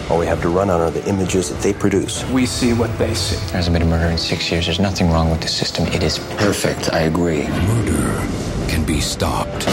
All 0.09 0.17
we 0.17 0.25
have 0.25 0.41
to 0.41 0.49
run 0.49 0.71
on 0.71 0.81
are 0.81 0.89
the 0.89 1.07
images 1.07 1.49
that 1.49 1.61
they 1.61 1.71
produce. 1.71 2.27
We 2.31 2.47
see 2.47 2.73
what 2.73 2.89
they 2.97 3.13
see. 3.13 3.35
There 3.35 3.57
hasn't 3.57 3.75
been 3.75 3.83
a 3.83 3.85
murder 3.85 4.09
in 4.09 4.17
six 4.17 4.49
years. 4.49 4.65
There's 4.65 4.79
nothing 4.79 5.11
wrong 5.11 5.29
with 5.29 5.41
the 5.41 5.47
system. 5.47 5.85
It 5.85 6.01
is 6.01 6.17
perfect. 6.37 6.91
I 6.93 7.01
agree. 7.01 7.47
Murder 7.47 8.27
can 8.67 8.83
be 8.87 8.99
stopped. 9.01 9.67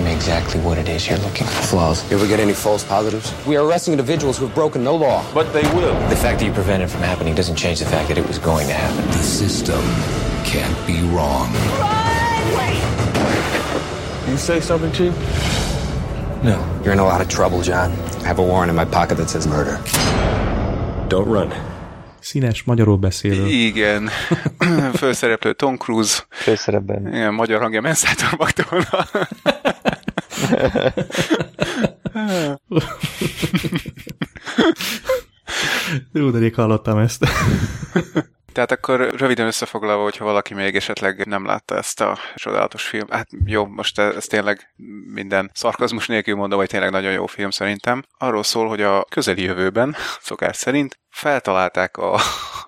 Tell 0.00 0.08
me 0.08 0.16
exactly 0.16 0.58
what 0.62 0.78
it 0.78 0.88
is 0.88 1.06
you're 1.06 1.18
looking 1.18 1.46
for. 1.46 1.62
Flaws. 1.62 2.10
You 2.10 2.16
ever 2.16 2.26
get 2.26 2.40
any 2.40 2.54
false 2.54 2.82
positives? 2.82 3.34
We 3.46 3.58
are 3.58 3.66
arresting 3.66 3.92
individuals 3.92 4.38
who 4.38 4.46
have 4.46 4.54
broken 4.54 4.82
no 4.82 4.96
law. 4.96 5.22
But 5.34 5.52
they 5.52 5.60
will. 5.74 5.92
The 6.08 6.16
fact 6.16 6.38
that 6.38 6.46
you 6.46 6.52
prevent 6.52 6.82
it 6.82 6.88
from 6.88 7.02
happening 7.02 7.34
doesn't 7.34 7.56
change 7.56 7.80
the 7.80 7.84
fact 7.84 8.08
that 8.08 8.16
it 8.16 8.26
was 8.26 8.38
going 8.38 8.66
to 8.68 8.72
happen. 8.72 9.04
The 9.08 9.22
system 9.22 9.82
can't 10.42 10.74
be 10.86 11.02
wrong. 11.14 11.52
Run! 11.78 12.56
Wait! 12.56 14.30
You 14.30 14.38
say 14.38 14.58
something, 14.60 14.90
Chief? 14.92 15.12
No. 16.42 16.56
You're 16.82 16.94
in 16.94 16.98
a 16.98 17.04
lot 17.04 17.20
of 17.20 17.28
trouble, 17.28 17.60
John. 17.60 17.90
I 18.22 18.26
have 18.26 18.38
a 18.38 18.42
warrant 18.42 18.70
in 18.70 18.76
my 18.76 18.86
pocket 18.86 19.18
that 19.18 19.28
says 19.28 19.46
murder. 19.46 19.82
Don't 21.10 21.28
run. 21.28 21.52
Színes, 22.20 22.62
magyarul 22.62 22.96
beszélő. 22.96 23.46
Igen. 23.46 24.10
Főszereplő 25.00 25.52
Tom 25.52 25.76
Cruise. 25.76 26.22
Főszerepben. 26.30 27.06
Igen, 27.06 27.34
magyar 27.34 27.60
hangja 27.60 27.80
Menszátor 27.80 28.38
Magdolna. 28.38 29.06
Jó, 36.12 36.30
de 36.30 36.38
rég 36.38 36.54
hallottam 36.54 36.98
ezt. 36.98 37.26
Tehát 38.52 38.72
akkor 38.72 39.10
röviden 39.16 39.46
összefoglalva, 39.46 40.02
hogyha 40.02 40.24
valaki 40.24 40.54
még 40.54 40.76
esetleg 40.76 41.26
nem 41.26 41.46
látta 41.46 41.76
ezt 41.76 42.00
a 42.00 42.18
csodálatos 42.34 42.82
film, 42.82 43.06
hát 43.10 43.28
jó, 43.44 43.66
most 43.66 43.98
ez 43.98 44.24
tényleg 44.24 44.74
minden 45.12 45.50
szarkazmus 45.54 46.06
nélkül 46.06 46.36
mondom, 46.36 46.58
hogy 46.58 46.68
tényleg 46.68 46.90
nagyon 46.90 47.12
jó 47.12 47.26
film 47.26 47.50
szerintem. 47.50 48.02
Arról 48.18 48.42
szól, 48.42 48.68
hogy 48.68 48.82
a 48.82 49.04
közeli 49.04 49.42
jövőben, 49.42 49.94
szokás 50.20 50.56
szerint, 50.56 50.99
feltalálták 51.10 51.96
a, 51.96 52.14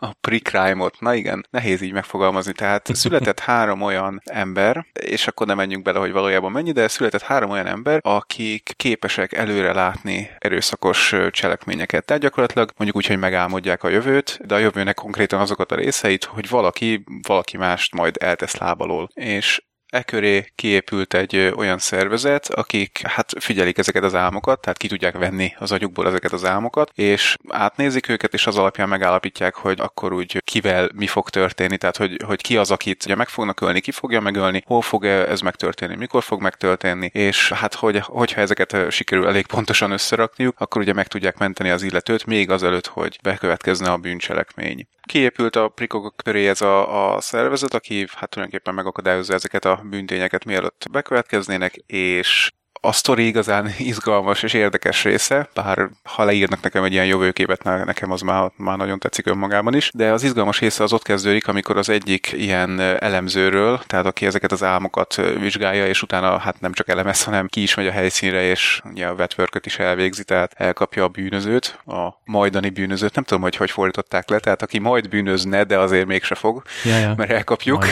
a 0.01 0.13
pre-crime-ot. 0.21 1.01
Na 1.01 1.15
igen, 1.15 1.47
nehéz 1.51 1.81
így 1.81 1.93
megfogalmazni. 1.93 2.53
Tehát 2.53 2.95
született 2.95 3.41
három 3.41 3.83
olyan 3.83 4.23
ember, 4.25 4.87
és 5.01 5.27
akkor 5.27 5.47
nem 5.47 5.57
menjünk 5.57 5.85
bele, 5.85 5.99
hogy 5.99 6.13
valójában 6.13 6.53
mennyi, 6.53 6.73
de 6.73 6.89
született 6.89 7.23
három 7.23 7.51
olyan 7.51 7.67
ember, 7.67 8.01
akik 8.03 8.73
képesek 8.77 9.33
előre 9.33 9.73
látni 9.73 10.31
erőszakos 10.39 11.15
cselekményeket. 11.31 12.05
Tehát 12.05 12.23
gyakorlatilag 12.23 12.71
mondjuk 12.77 12.97
úgy, 12.97 13.07
hogy 13.07 13.19
megálmodják 13.19 13.83
a 13.83 13.89
jövőt, 13.89 14.39
de 14.47 14.55
a 14.55 14.59
jövőnek 14.59 14.95
konkrétan 14.95 15.41
azokat 15.41 15.73
a 15.73 15.77
részeit, 15.77 16.25
hogy 16.25 16.49
valaki, 16.49 17.05
valaki 17.27 17.57
mást 17.57 17.95
majd 17.95 18.17
eltesz 18.21 18.57
lábalól. 18.57 19.09
És 19.15 19.63
e 19.93 20.03
köré 20.03 20.53
kiépült 20.55 21.15
egy 21.15 21.53
olyan 21.57 21.79
szervezet, 21.79 22.49
akik 22.49 23.07
hát 23.07 23.33
figyelik 23.39 23.79
ezeket 23.79 24.03
az 24.03 24.15
álmokat, 24.15 24.61
tehát 24.61 24.79
ki 24.79 24.89
tudják 24.89 25.19
venni 25.19 25.55
az 25.59 25.73
agyukból 25.73 26.07
ezeket 26.07 26.33
az 26.33 26.45
álmokat, 26.45 26.91
és 26.95 27.37
átnézik 27.49 28.09
őket, 28.09 28.35
és 28.35 28.47
az 28.47 28.57
alapján 28.57 28.89
megállapítják, 28.89 29.55
hogy 29.55 29.81
akkor 29.81 30.13
úgy 30.13 30.43
kivel 30.45 30.91
mi 30.95 31.07
fog 31.07 31.31
történni, 31.31 31.77
tehát 31.77 31.97
hogy, 31.97 32.23
hogy 32.27 32.41
ki 32.41 32.57
az, 32.57 32.71
akit 32.71 33.05
ugye 33.05 33.15
meg 33.15 33.29
fognak 33.29 33.61
ölni, 33.61 33.81
ki 33.81 33.91
fogja 33.91 34.21
megölni, 34.21 34.63
hol 34.67 34.83
fog 34.83 35.05
ez 35.05 35.41
megtörténni, 35.41 35.97
mikor 35.97 36.23
fog 36.23 36.41
megtörténni, 36.41 37.11
és 37.13 37.53
hát 37.53 37.75
hogy, 37.75 37.99
hogyha 37.99 38.41
ezeket 38.41 38.77
sikerül 38.91 39.27
elég 39.27 39.47
pontosan 39.47 39.91
összerakniuk, 39.91 40.61
akkor 40.61 40.81
ugye 40.81 40.93
meg 40.93 41.07
tudják 41.07 41.39
menteni 41.39 41.71
az 41.71 41.83
illetőt 41.83 42.27
még 42.27 42.51
azelőtt, 42.51 42.87
hogy 42.87 43.19
bekövetkezne 43.23 43.91
a 43.91 43.97
bűncselekmény. 43.97 44.87
Kiépült 45.07 45.57
a 45.57 45.69
prikok 45.69 46.17
köré 46.17 46.49
ez 46.49 46.61
a, 46.61 47.15
a 47.15 47.21
szervezet, 47.21 47.75
aki 47.75 48.07
hát 48.15 48.31
tulajdonképpen 48.31 48.75
megakadályozza 48.75 49.35
ezeket 49.35 49.65
a 49.65 49.83
bűntényeket 49.91 50.45
mielőtt 50.45 50.87
bekövetkeznének, 50.91 51.75
és 51.87 52.51
a 52.85 52.93
sztori 52.93 53.27
igazán 53.27 53.75
izgalmas 53.93 54.43
és 54.43 54.53
érdekes 54.53 55.05
része, 55.05 55.49
bár 55.55 55.89
ha 56.03 56.25
leírnak 56.25 56.63
nekem 56.63 56.85
egy 56.85 56.93
ilyen 56.93 57.07
jövőképet, 57.07 57.63
nekem 57.63 58.11
az 58.11 58.21
már, 58.21 58.51
már 58.57 58.77
nagyon 58.77 58.99
tetszik 58.99 59.27
önmagában 59.27 59.75
is, 59.75 59.91
de 59.95 60.11
az 60.13 60.23
izgalmas 60.23 60.59
része 60.59 60.83
az 60.83 60.93
ott 60.93 61.03
kezdődik, 61.03 61.49
amikor 61.49 61.77
az 61.77 61.89
egyik 61.89 62.33
ilyen 62.33 62.81
elemzőről, 62.81 63.81
tehát 63.87 64.07
aki 64.07 64.27
ezeket 64.27 64.53
az 64.53 64.63
álmokat 64.63 65.15
vizsgálja, 65.41 65.87
és 65.87 66.03
utána 66.03 66.39
hát 66.39 66.61
nem 66.61 66.73
csak 66.73 66.89
elemez, 66.89 67.25
hanem 67.25 67.47
ki 67.47 67.63
is 67.63 67.75
megy 67.75 67.87
a 67.87 67.91
helyszínre, 67.91 68.43
és 68.43 68.81
ugye 68.85 69.07
a 69.07 69.15
vetworköt 69.15 69.67
is 69.67 69.79
elvégzi, 69.79 70.25
tehát 70.25 70.53
elkapja 70.57 71.05
a 71.05 71.09
bűnözőt, 71.09 71.79
a 71.87 72.21
majdani 72.25 72.71
bűnözőt, 72.71 73.15
nem 73.15 73.25
tudom, 73.25 73.43
hogy 73.43 73.57
hogy 73.57 73.71
fordították 73.71 74.29
le, 74.29 74.39
tehát 74.39 74.63
aki 74.63 74.79
majd 74.79 75.09
bűnözne, 75.09 75.65
de 75.65 75.79
azért 75.79 76.07
mégse 76.07 76.35
fog, 76.35 76.63
ja, 76.85 76.99
ja. 76.99 77.15
mert 77.17 77.31
elkapjuk. 77.31 77.87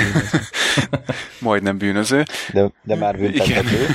Majd 1.39 1.63
nem 1.69 1.79
bűnöző. 1.79 2.25
De, 2.53 2.71
de 2.83 2.97
már 2.97 3.17
büntethető 3.17 3.87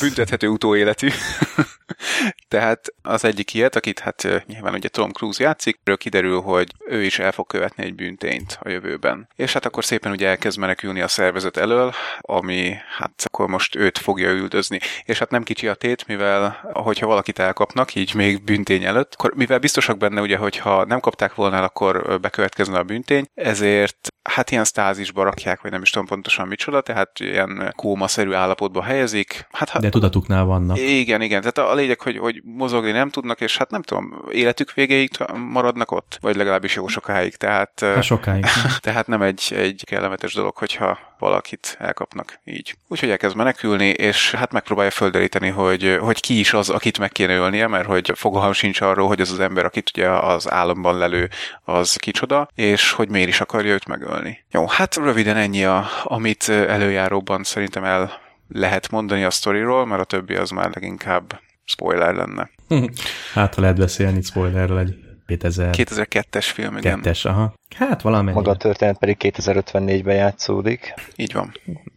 büntethető 0.20 0.48
utóéletű. 0.48 1.08
Tehát 2.48 2.94
az 3.02 3.24
egyik 3.24 3.54
ilyet, 3.54 3.76
akit 3.76 3.98
hát 3.98 4.44
nyilván 4.46 4.74
ugye 4.74 4.88
Tom 4.88 5.10
Cruise 5.10 5.42
játszik, 5.42 5.80
ről 5.84 5.96
kiderül, 5.96 6.40
hogy 6.40 6.72
ő 6.86 7.02
is 7.02 7.18
el 7.18 7.32
fog 7.32 7.46
követni 7.46 7.84
egy 7.84 7.94
bűntényt 7.94 8.58
a 8.62 8.68
jövőben. 8.68 9.28
És 9.36 9.52
hát 9.52 9.66
akkor 9.66 9.84
szépen 9.84 10.12
ugye 10.12 10.28
elkezd 10.28 10.58
menekülni 10.58 11.00
a 11.00 11.08
szervezet 11.08 11.56
elől, 11.56 11.92
ami 12.20 12.74
hát 12.98 13.22
akkor 13.24 13.48
most 13.48 13.74
őt 13.74 13.98
fogja 13.98 14.30
üldözni. 14.30 14.78
És 15.04 15.18
hát 15.18 15.30
nem 15.30 15.42
kicsi 15.42 15.68
a 15.68 15.74
tét, 15.74 16.06
mivel 16.06 16.70
hogyha 16.72 17.06
valakit 17.06 17.38
elkapnak, 17.38 17.94
így 17.94 18.14
még 18.14 18.42
bűntény 18.42 18.84
előtt, 18.84 19.14
akkor 19.14 19.34
mivel 19.34 19.58
biztosak 19.58 19.96
benne 19.96 20.20
ugye, 20.20 20.36
hogyha 20.36 20.84
nem 20.84 21.00
kapták 21.00 21.34
volna, 21.34 21.62
akkor 21.62 22.20
bekövetkezne 22.20 22.78
a 22.78 22.82
bűntény, 22.82 23.26
ezért 23.34 24.09
hát 24.22 24.50
ilyen 24.50 24.64
stázisba 24.64 25.22
rakják, 25.22 25.60
vagy 25.60 25.70
nem 25.70 25.82
is 25.82 25.90
tudom 25.90 26.06
pontosan 26.06 26.48
micsoda, 26.48 26.80
tehát 26.80 27.20
ilyen 27.20 27.72
kómaszerű 27.76 28.32
állapotba 28.32 28.82
helyezik. 28.82 29.46
Hát, 29.50 29.80
De 29.80 29.88
tudatuknál 29.88 30.44
vannak. 30.44 30.78
Igen, 30.78 31.20
igen. 31.20 31.40
Tehát 31.40 31.70
a 31.70 31.74
lényeg, 31.74 32.00
hogy, 32.00 32.18
hogy 32.18 32.42
mozogni 32.44 32.90
nem 32.90 33.10
tudnak, 33.10 33.40
és 33.40 33.56
hát 33.56 33.70
nem 33.70 33.82
tudom, 33.82 34.24
életük 34.30 34.72
végéig 34.72 35.10
maradnak 35.50 35.90
ott, 35.90 36.18
vagy 36.20 36.36
legalábbis 36.36 36.74
jó 36.74 36.86
sokáig. 36.86 37.36
Tehát, 37.36 37.80
hát 37.80 38.02
sokáig. 38.02 38.44
tehát 38.80 39.06
nem 39.06 39.22
egy, 39.22 39.52
egy 39.56 39.82
kellemetes 39.86 40.34
dolog, 40.34 40.56
hogyha 40.56 40.98
valakit 41.20 41.76
elkapnak 41.78 42.40
így. 42.44 42.74
Úgyhogy 42.88 43.10
elkezd 43.10 43.36
menekülni, 43.36 43.88
és 43.88 44.34
hát 44.34 44.52
megpróbálja 44.52 44.90
földeríteni, 44.90 45.48
hogy, 45.48 45.96
hogy 46.00 46.20
ki 46.20 46.38
is 46.38 46.52
az, 46.52 46.68
akit 46.70 46.98
meg 46.98 47.12
kéne 47.12 47.34
ölnie, 47.34 47.66
mert 47.66 47.86
hogy 47.86 48.12
fogalmam 48.14 48.52
sincs 48.52 48.80
arról, 48.80 49.08
hogy 49.08 49.20
az 49.20 49.30
az 49.30 49.40
ember, 49.40 49.64
akit 49.64 49.90
ugye 49.94 50.08
az 50.08 50.50
államban 50.50 50.98
lelő, 50.98 51.28
az 51.64 51.96
kicsoda, 51.96 52.48
és 52.54 52.92
hogy 52.92 53.08
miért 53.08 53.28
is 53.28 53.40
akarja 53.40 53.72
őt 53.72 53.86
megölni. 53.86 54.44
Jó, 54.50 54.66
hát 54.66 54.96
röviden 54.96 55.36
ennyi, 55.36 55.64
a, 55.64 55.86
amit 56.04 56.48
előjáróban 56.48 57.44
szerintem 57.44 57.84
el 57.84 58.20
lehet 58.48 58.90
mondani 58.90 59.24
a 59.24 59.30
sztoriról, 59.30 59.86
mert 59.86 60.00
a 60.00 60.04
többi 60.04 60.34
az 60.34 60.50
már 60.50 60.70
leginkább 60.74 61.40
spoiler 61.64 62.14
lenne. 62.14 62.50
hát, 63.34 63.54
ha 63.54 63.60
lehet 63.60 63.76
beszélni 63.76 64.22
spoilerről 64.22 64.78
egy 64.78 65.09
2000... 65.30 65.74
2002-es 65.76 66.50
film, 66.52 66.76
igen. 66.76 67.00
Kettes, 67.00 67.24
aha. 67.24 67.54
Hát 67.76 68.02
valamennyi. 68.02 68.36
Maga 68.36 68.50
a 68.50 68.56
történet 68.56 68.98
pedig 68.98 69.16
2054-ben 69.20 70.14
játszódik. 70.14 70.94
Így 71.16 71.32
van. 71.32 71.52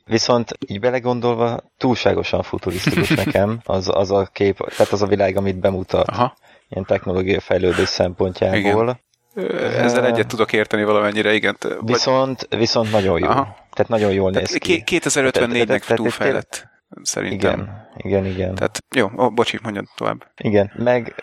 Viszont 0.05 0.51
így 0.67 0.79
belegondolva 0.79 1.59
túlságosan 1.77 2.43
futurisztikus 2.43 3.09
nekem 3.25 3.59
az, 3.63 3.89
az 3.93 4.11
a 4.11 4.29
kép, 4.33 4.57
tehát 4.57 4.91
az 4.91 5.01
a 5.01 5.07
világ, 5.07 5.37
amit 5.37 5.59
bemutat. 5.59 6.07
Aha. 6.07 6.35
Ilyen 6.69 6.85
technológiai 6.85 7.39
fejlődés 7.39 7.87
szempontjából. 7.87 8.99
Igen. 9.35 9.61
Ezzel 9.77 10.05
egyet 10.05 10.27
tudok 10.27 10.53
érteni 10.53 10.83
valamennyire, 10.83 11.33
igen. 11.33 11.57
Viszont, 11.79 12.47
viszont 12.49 12.91
nagyon 12.91 13.19
jó. 13.19 13.27
Aha. 13.27 13.55
Tehát 13.71 13.91
nagyon 13.91 14.11
jól 14.11 14.31
néz 14.31 14.53
ki. 14.53 14.83
2054-nek 14.85 15.95
túlfejlett 15.95 16.71
szerintem. 17.01 17.59
Igen, 17.59 17.83
igen, 17.97 18.25
igen. 18.25 18.55
Tehát 18.55 18.83
jó, 18.95 19.09
ó, 19.17 19.29
bocsi, 19.29 19.59
mondjad 19.63 19.85
tovább. 19.95 20.25
Igen, 20.37 20.71
meg, 20.75 21.15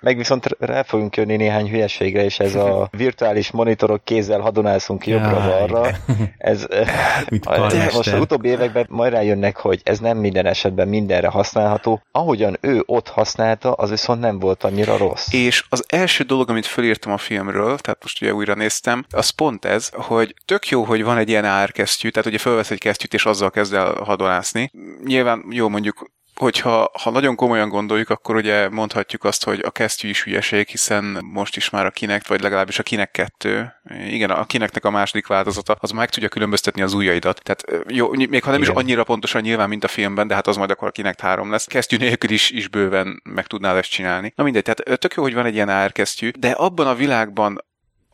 meg 0.00 0.16
viszont 0.16 0.46
rá 0.58 0.82
fogunk 0.82 1.16
jönni 1.16 1.36
néhány 1.36 1.68
hülyeségre, 1.68 2.24
és 2.24 2.38
ez 2.38 2.54
a 2.54 2.88
virtuális 2.90 3.50
monitorok 3.50 4.04
kézzel 4.04 4.40
hadonászunk 4.40 5.06
jobbra-balra. 5.06 5.90
Ez, 6.38 6.66
de 7.68 7.90
most 7.94 8.12
az 8.12 8.20
utóbbi 8.20 8.48
években 8.48 8.86
majd 8.88 9.12
rájönnek, 9.12 9.56
hogy 9.56 9.80
ez 9.84 9.98
nem 9.98 10.18
minden 10.18 10.46
esetben 10.46 10.88
mindenre 10.88 11.28
használható. 11.28 12.02
Ahogyan 12.12 12.56
ő 12.60 12.82
ott 12.86 13.08
használta, 13.08 13.72
az 13.72 13.90
viszont 13.90 14.20
nem 14.20 14.38
volt 14.38 14.64
annyira 14.64 14.96
rossz. 14.96 15.32
És 15.32 15.64
az 15.68 15.84
első 15.88 16.24
dolog, 16.24 16.50
amit 16.50 16.66
fölírtam 16.66 17.12
a 17.12 17.18
filmről, 17.18 17.78
tehát 17.78 18.02
most 18.02 18.22
ugye 18.22 18.34
újra 18.34 18.54
néztem, 18.54 19.04
az 19.10 19.28
pont 19.28 19.64
ez, 19.64 19.90
hogy 19.92 20.34
tök 20.44 20.68
jó, 20.68 20.82
hogy 20.82 21.04
van 21.04 21.18
egy 21.18 21.28
ilyen 21.28 21.44
árkesztyű, 21.44 22.08
tehát 22.08 22.28
ugye 22.28 22.38
felvesz 22.38 22.70
egy 22.70 22.78
kesztyűt, 22.78 23.14
és 23.14 23.26
azzal 23.26 23.50
kezd 23.50 23.74
el 23.74 23.92
hadonászni 24.04 24.70
nyilván 25.04 25.44
jó 25.50 25.68
mondjuk 25.68 26.14
hogyha 26.36 26.90
ha 27.02 27.10
nagyon 27.10 27.34
komolyan 27.34 27.68
gondoljuk, 27.68 28.10
akkor 28.10 28.36
ugye 28.36 28.68
mondhatjuk 28.68 29.24
azt, 29.24 29.44
hogy 29.44 29.60
a 29.64 29.70
kesztyű 29.70 30.08
is 30.08 30.22
hülyeség, 30.22 30.68
hiszen 30.68 31.04
most 31.32 31.56
is 31.56 31.70
már 31.70 31.86
a 31.86 31.90
kinek, 31.90 32.26
vagy 32.26 32.40
legalábbis 32.40 32.78
a 32.78 32.82
kinek 32.82 33.10
kettő, 33.10 33.72
igen, 34.06 34.30
a 34.30 34.46
kineknek 34.46 34.84
a 34.84 34.90
második 34.90 35.26
változata, 35.26 35.76
az 35.80 35.90
meg 35.90 36.10
tudja 36.10 36.28
különböztetni 36.28 36.82
az 36.82 36.92
ujjaidat. 36.92 37.40
Tehát 37.42 37.84
jó, 37.88 38.10
még 38.10 38.42
ha 38.42 38.50
nem 38.50 38.62
igen. 38.62 38.72
is 38.72 38.80
annyira 38.82 39.04
pontosan 39.04 39.40
nyilván, 39.40 39.68
mint 39.68 39.84
a 39.84 39.88
filmben, 39.88 40.28
de 40.28 40.34
hát 40.34 40.46
az 40.46 40.56
majd 40.56 40.70
akkor 40.70 40.88
a 40.88 40.90
kinek 40.90 41.20
három 41.20 41.50
lesz. 41.50 41.64
Kesztyű 41.64 41.96
nélkül 41.96 42.30
is, 42.30 42.50
is 42.50 42.68
bőven 42.68 43.22
meg 43.24 43.46
tudnál 43.46 43.76
ezt 43.76 43.90
csinálni. 43.90 44.32
Na 44.36 44.44
mindegy, 44.44 44.62
tehát 44.62 45.00
tök 45.00 45.14
jó, 45.14 45.22
hogy 45.22 45.34
van 45.34 45.46
egy 45.46 45.54
ilyen 45.54 45.68
árkesztyű, 45.68 46.30
de 46.38 46.50
abban 46.50 46.86
a 46.86 46.94
világban, 46.94 47.64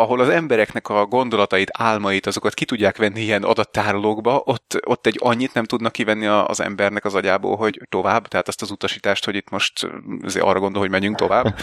ahol 0.03 0.21
az 0.21 0.29
embereknek 0.29 0.89
a 0.89 1.07
gondolatait, 1.07 1.71
álmait, 1.73 2.27
azokat 2.27 2.55
ki 2.55 2.65
tudják 2.65 2.97
venni 2.97 3.21
ilyen 3.21 3.43
adattárolókba, 3.43 4.43
ott, 4.45 4.81
ott 4.85 5.07
egy 5.07 5.19
annyit 5.21 5.55
nem 5.55 5.65
tudnak 5.65 5.93
kivenni 5.93 6.27
az 6.27 6.61
embernek 6.61 7.05
az 7.05 7.15
agyából, 7.15 7.57
hogy 7.57 7.81
tovább, 7.89 8.29
tehát 8.29 8.49
azt 8.49 8.63
az 8.63 8.71
utasítást, 8.71 9.25
hogy 9.25 9.35
itt 9.35 9.51
most 9.51 9.89
azért 10.23 10.45
arra 10.45 10.59
gondol, 10.59 10.81
hogy 10.81 10.91
menjünk 10.91 11.17
tovább. 11.17 11.55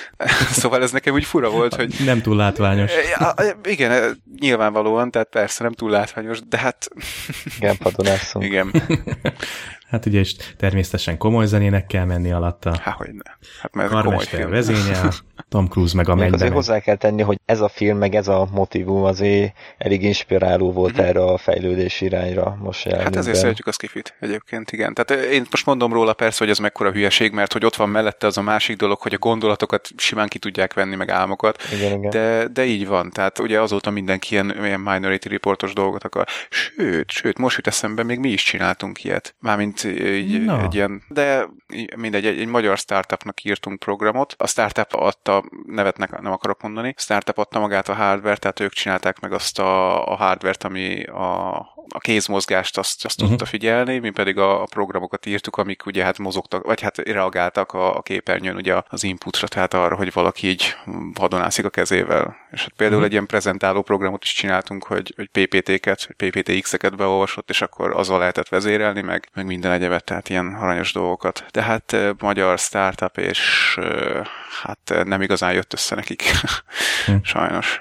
szóval 0.60 0.82
ez 0.82 0.90
nekem 0.90 1.14
úgy 1.14 1.24
fura 1.24 1.50
volt, 1.50 1.74
hogy... 1.74 1.94
Nem 2.04 2.22
túl 2.22 2.36
látványos. 2.36 2.92
Ja, 3.18 3.34
igen, 3.64 4.22
nyilvánvalóan, 4.40 5.10
tehát 5.10 5.28
persze 5.28 5.62
nem 5.62 5.72
túl 5.72 5.90
látványos, 5.90 6.40
de 6.48 6.58
hát... 6.58 6.88
Igen, 7.58 7.76
padonászunk. 7.76 8.44
Igen. 8.52 8.72
Hát 9.92 10.06
ugye 10.06 10.20
is 10.20 10.36
természetesen 10.56 11.18
komoly 11.18 11.46
zenének 11.46 11.86
kell 11.86 12.04
menni 12.04 12.32
alatta. 12.32 12.78
Há, 12.82 12.90
hogy 12.90 13.10
ne. 13.12 13.30
Hát 13.60 13.74
mert 13.74 13.90
komoly 13.90 14.24
film. 14.24 14.50
vezényel, 14.50 15.12
Tom 15.48 15.68
Cruise 15.68 15.96
meg 15.96 16.08
a 16.08 16.14
mennyben. 16.14 16.34
Azért 16.34 16.52
hozzá 16.52 16.80
kell 16.80 16.96
tenni, 16.96 17.22
hogy 17.22 17.40
ez 17.44 17.60
a 17.60 17.68
film, 17.68 17.98
meg 17.98 18.14
ez 18.14 18.28
a 18.28 18.48
motivum 18.52 19.04
azért 19.04 19.52
elég 19.78 20.02
inspiráló 20.02 20.72
volt 20.72 20.92
mm-hmm. 20.92 21.04
erre 21.04 21.24
a 21.24 21.36
fejlődés 21.36 22.00
irányra 22.00 22.56
most 22.60 22.90
Hát 22.90 23.16
ezért 23.16 23.36
szeretjük 23.36 23.66
a 23.66 23.72
skifit 23.72 24.14
egyébként, 24.20 24.72
igen. 24.72 24.94
Tehát 24.94 25.24
én 25.24 25.46
most 25.50 25.66
mondom 25.66 25.92
róla 25.92 26.12
persze, 26.12 26.38
hogy 26.38 26.50
ez 26.50 26.58
mekkora 26.58 26.90
hülyeség, 26.90 27.32
mert 27.32 27.52
hogy 27.52 27.64
ott 27.64 27.76
van 27.76 27.88
mellette 27.88 28.26
az 28.26 28.36
a 28.36 28.42
másik 28.42 28.76
dolog, 28.76 28.98
hogy 28.98 29.14
a 29.14 29.18
gondolatokat 29.18 29.88
simán 29.96 30.28
ki 30.28 30.38
tudják 30.38 30.74
venni, 30.74 30.96
meg 30.96 31.10
álmokat. 31.10 31.62
Igen, 31.72 31.98
igen. 31.98 32.10
De, 32.10 32.48
de 32.48 32.64
így 32.64 32.86
van. 32.86 33.10
Tehát 33.10 33.38
ugye 33.38 33.60
azóta 33.60 33.90
mindenki 33.90 34.32
ilyen, 34.32 34.64
ilyen 34.64 34.80
Minority 34.80 35.28
Reportos 35.28 35.72
dolgot 35.72 36.04
akar. 36.04 36.26
Sőt, 36.50 37.10
sőt, 37.10 37.38
most 37.38 37.56
jut 37.56 37.66
eszembe, 37.66 38.02
még 38.02 38.18
mi 38.18 38.28
is 38.28 38.42
csináltunk 38.42 39.04
ilyet. 39.04 39.34
Mármint 39.38 39.81
egy, 39.84 40.44
no. 40.44 40.62
egy 40.62 40.74
ilyen, 40.74 41.02
de 41.08 41.48
mindegy, 41.96 42.26
egy, 42.26 42.38
egy 42.38 42.46
magyar 42.46 42.78
startupnak 42.78 43.44
írtunk 43.44 43.78
programot. 43.78 44.34
A 44.38 44.46
startup 44.46 44.94
adta, 44.94 45.44
nevet 45.66 45.96
nem 45.96 46.32
akarok 46.32 46.62
mondani, 46.62 46.94
a 46.96 47.00
startup 47.00 47.38
adta 47.38 47.60
magát 47.60 47.88
a 47.88 47.94
hardware, 47.94 48.36
tehát 48.36 48.60
ők 48.60 48.72
csinálták 48.72 49.20
meg 49.20 49.32
azt 49.32 49.58
a, 49.58 50.06
a 50.12 50.14
hardware-t, 50.14 50.64
ami 50.64 51.04
a, 51.04 51.58
a 51.88 51.98
kézmozgást 51.98 52.78
azt, 52.78 53.04
azt 53.04 53.16
uh-huh. 53.20 53.36
tudta 53.36 53.50
figyelni, 53.50 53.98
mi 53.98 54.10
pedig 54.10 54.38
a, 54.38 54.62
a 54.62 54.64
programokat 54.64 55.26
írtuk, 55.26 55.56
amik 55.56 55.86
ugye 55.86 56.04
hát 56.04 56.18
mozogtak, 56.18 56.64
vagy 56.64 56.80
hát 56.80 56.96
reagáltak 56.96 57.72
a, 57.72 57.96
a 57.96 58.02
képernyőn 58.02 58.56
ugye 58.56 58.82
az 58.88 59.04
inputra, 59.04 59.48
tehát 59.48 59.74
arra, 59.74 59.96
hogy 59.96 60.12
valaki 60.12 60.48
így 60.48 60.76
vadonászik 61.14 61.64
a 61.64 61.70
kezével. 61.70 62.36
És 62.50 62.60
hát 62.60 62.72
például 62.76 62.90
uh-huh. 62.90 63.04
egy 63.04 63.12
ilyen 63.12 63.26
prezentáló 63.26 63.82
programot 63.82 64.24
is 64.24 64.32
csináltunk, 64.32 64.84
hogy, 64.84 65.12
hogy 65.16 65.28
PPT-ket, 65.28 66.08
PPT-X-eket 66.16 66.96
beolvasott, 66.96 67.50
és 67.50 67.62
akkor 67.62 67.90
azzal 67.96 68.18
lehetett 68.18 68.48
vezérelni, 68.48 69.00
meg, 69.00 69.28
meg 69.34 69.46
minden 69.46 69.72
egyebet, 69.72 70.04
tehát 70.04 70.28
ilyen 70.28 70.54
aranyos 70.54 70.92
dolgokat. 70.92 71.44
De 71.50 71.62
hát 71.62 71.96
magyar 72.18 72.58
startup, 72.58 73.18
és 73.18 73.78
hát 74.62 75.04
nem 75.04 75.22
igazán 75.22 75.52
jött 75.52 75.72
össze 75.72 75.94
nekik. 75.94 76.22
Hm. 77.06 77.16
Sajnos. 77.32 77.80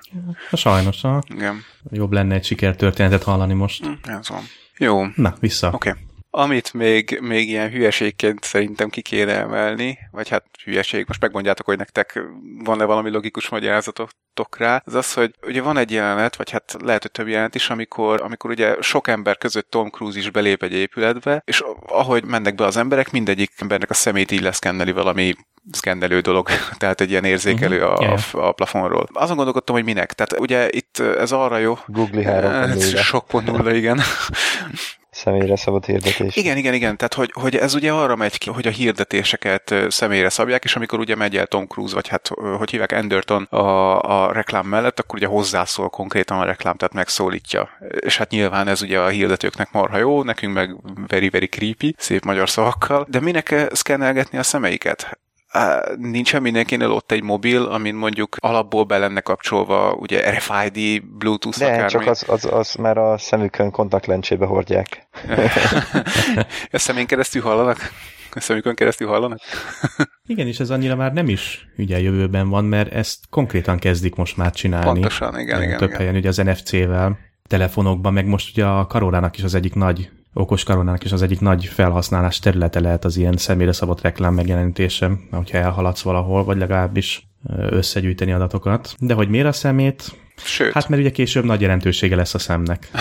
Sajnos, 0.53 1.01
ha? 1.01 1.23
Igen. 1.27 1.63
Jobb 1.91 2.11
lenne 2.11 2.35
egy 2.35 2.45
sikertörténetet 2.45 3.23
hallani 3.23 3.53
most. 3.53 3.85
Hm, 3.85 4.11
ez 4.11 4.29
van. 4.29 4.43
Jó. 4.77 5.05
Na, 5.15 5.35
vissza. 5.39 5.71
Oké. 5.71 5.89
Okay. 5.89 6.01
Amit 6.33 6.73
még, 6.73 7.19
még 7.21 7.49
ilyen 7.49 7.69
hülyeségként 7.69 8.43
szerintem 8.43 8.89
ki 8.89 9.01
kéne 9.01 9.37
emelni, 9.37 9.99
vagy 10.11 10.29
hát 10.29 10.45
hülyeség, 10.63 11.05
most 11.07 11.21
megmondjátok, 11.21 11.65
hogy 11.65 11.77
nektek 11.77 12.19
van-e 12.63 12.85
valami 12.85 13.09
logikus 13.09 13.49
magyarázatotok 13.49 14.57
rá, 14.57 14.81
az 14.85 14.93
az, 14.93 15.13
hogy 15.13 15.33
ugye 15.47 15.61
van 15.61 15.77
egy 15.77 15.91
jelenet, 15.91 16.35
vagy 16.35 16.49
hát 16.49 16.75
lehet, 16.83 17.01
hogy 17.01 17.11
több 17.11 17.27
jelenet 17.27 17.55
is, 17.55 17.69
amikor, 17.69 18.21
amikor 18.21 18.49
ugye 18.49 18.75
sok 18.79 19.07
ember 19.07 19.37
között 19.37 19.69
Tom 19.69 19.89
Cruise 19.89 20.19
is 20.19 20.29
belép 20.29 20.63
egy 20.63 20.73
épületbe, 20.73 21.41
és 21.45 21.63
ahogy 21.85 22.25
mennek 22.25 22.55
be 22.55 22.65
az 22.65 22.77
emberek, 22.77 23.11
mindegyik 23.11 23.51
embernek 23.57 23.89
a 23.89 23.93
szemét 23.93 24.31
így 24.31 24.41
leszkenneli 24.41 24.91
valami 24.91 25.35
szkennelő 25.71 26.19
dolog, 26.19 26.49
tehát 26.79 27.01
egy 27.01 27.09
ilyen 27.09 27.25
érzékelő 27.25 27.81
uh-huh. 27.81 27.99
a, 27.99 28.03
yeah. 28.03 28.19
a, 28.31 28.47
a 28.47 28.51
plafonról. 28.51 29.07
Azon 29.13 29.35
gondolkodtam, 29.35 29.75
hogy 29.75 29.83
minek. 29.83 30.13
Tehát 30.13 30.39
ugye 30.39 30.69
itt 30.69 30.99
ez 30.99 31.31
arra 31.31 31.57
jó. 31.57 31.77
Google 31.85 32.23
3 32.23 32.79
Sok 32.79 33.27
pont 33.27 33.45
nulla, 33.45 33.73
igen. 33.73 33.99
Személyre 35.21 35.55
szabott 35.55 35.85
hirdetés. 35.85 36.35
Igen, 36.35 36.57
igen, 36.57 36.73
igen. 36.73 36.97
Tehát, 36.97 37.13
hogy, 37.13 37.31
hogy 37.33 37.55
ez 37.55 37.73
ugye 37.73 37.91
arra 37.91 38.15
megy 38.15 38.37
ki, 38.37 38.49
hogy 38.49 38.67
a 38.67 38.69
hirdetéseket 38.69 39.75
személyre 39.87 40.29
szabják, 40.29 40.63
és 40.63 40.75
amikor 40.75 40.99
ugye 40.99 41.15
megy 41.15 41.37
el 41.37 41.47
Tom 41.47 41.67
Cruise, 41.67 41.93
vagy 41.93 42.07
hát, 42.07 42.31
hogy 42.57 42.69
hívják 42.69 42.91
Anderton 42.91 43.43
a, 43.43 44.01
a 44.01 44.31
reklám 44.31 44.65
mellett, 44.65 44.99
akkor 44.99 45.15
ugye 45.15 45.27
hozzászól 45.27 45.89
konkrétan 45.89 46.39
a 46.39 46.43
reklám, 46.43 46.75
tehát 46.75 46.93
megszólítja. 46.93 47.69
És 47.99 48.17
hát 48.17 48.29
nyilván 48.29 48.67
ez 48.67 48.81
ugye 48.81 48.99
a 48.99 49.07
hirdetőknek 49.07 49.71
marha 49.71 49.97
jó, 49.97 50.23
nekünk 50.23 50.53
meg 50.53 50.75
very, 51.07 51.29
very 51.29 51.47
creepy, 51.47 51.95
szép 51.97 52.23
magyar 52.23 52.49
szavakkal, 52.49 53.05
de 53.09 53.19
minek 53.19 53.67
szkennelgetni 53.71 54.37
a 54.37 54.43
szemeiket? 54.43 55.19
Nincsen 55.97 56.41
mindenkinél 56.41 56.91
ott 56.91 57.11
egy 57.11 57.23
mobil, 57.23 57.63
amin 57.63 57.95
mondjuk 57.95 58.35
alapból 58.39 58.83
be 58.83 58.97
lenne 58.97 59.19
kapcsolva 59.19 59.93
ugye 59.93 60.31
RFID, 60.31 61.03
Bluetooth, 61.03 61.59
De, 61.59 61.65
akármi. 61.65 61.89
csak 61.89 62.07
az, 62.07 62.23
az, 62.27 62.45
az 62.51 62.75
már 62.75 62.97
a 62.97 63.17
szemükön 63.17 63.71
kontaktlencsébe 63.71 64.45
hordják. 64.45 65.07
a 66.71 66.77
szemén 66.77 67.05
keresztül 67.05 67.41
hallanak? 67.41 67.77
A 68.33 68.39
szemükön 68.39 68.75
keresztül 68.75 69.07
hallanak? 69.07 69.39
igen, 70.27 70.47
és 70.47 70.59
ez 70.59 70.69
annyira 70.69 70.95
már 70.95 71.13
nem 71.13 71.27
is 71.27 71.67
ugye 71.77 71.99
jövőben 71.99 72.49
van, 72.49 72.65
mert 72.65 72.93
ezt 72.93 73.19
konkrétan 73.29 73.79
kezdik 73.79 74.15
most 74.15 74.37
már 74.37 74.51
csinálni. 74.51 74.85
Pontosan, 74.85 75.39
igen, 75.39 75.63
igen. 75.63 75.77
Több 75.77 75.87
igen. 75.87 75.99
helyen 75.99 76.15
ugye 76.15 76.27
az 76.27 76.37
NFC-vel, 76.37 77.17
telefonokban, 77.47 78.13
meg 78.13 78.25
most 78.25 78.49
ugye 78.51 78.65
a 78.65 78.87
Karolának 78.87 79.37
is 79.37 79.43
az 79.43 79.55
egyik 79.55 79.73
nagy 79.73 80.09
okos 80.33 80.63
karonának 80.63 81.03
is 81.03 81.11
az 81.11 81.21
egyik 81.21 81.39
nagy 81.39 81.65
felhasználás 81.65 82.39
területe 82.39 82.79
lehet 82.79 83.05
az 83.05 83.17
ilyen 83.17 83.37
személyre 83.37 83.71
szabott 83.71 84.01
reklám 84.01 84.33
megjelenítése, 84.33 85.11
hogyha 85.31 85.57
elhaladsz 85.57 86.01
valahol, 86.01 86.43
vagy 86.43 86.57
legalábbis 86.57 87.27
összegyűjteni 87.69 88.31
adatokat. 88.31 88.95
De 88.99 89.13
hogy 89.13 89.29
miért 89.29 89.47
a 89.47 89.51
szemét? 89.51 90.19
Sőt. 90.35 90.73
Hát 90.73 90.89
mert 90.89 91.01
ugye 91.01 91.11
később 91.11 91.43
nagy 91.43 91.61
jelentősége 91.61 92.15
lesz 92.15 92.33
a 92.33 92.39
szemnek. 92.39 92.91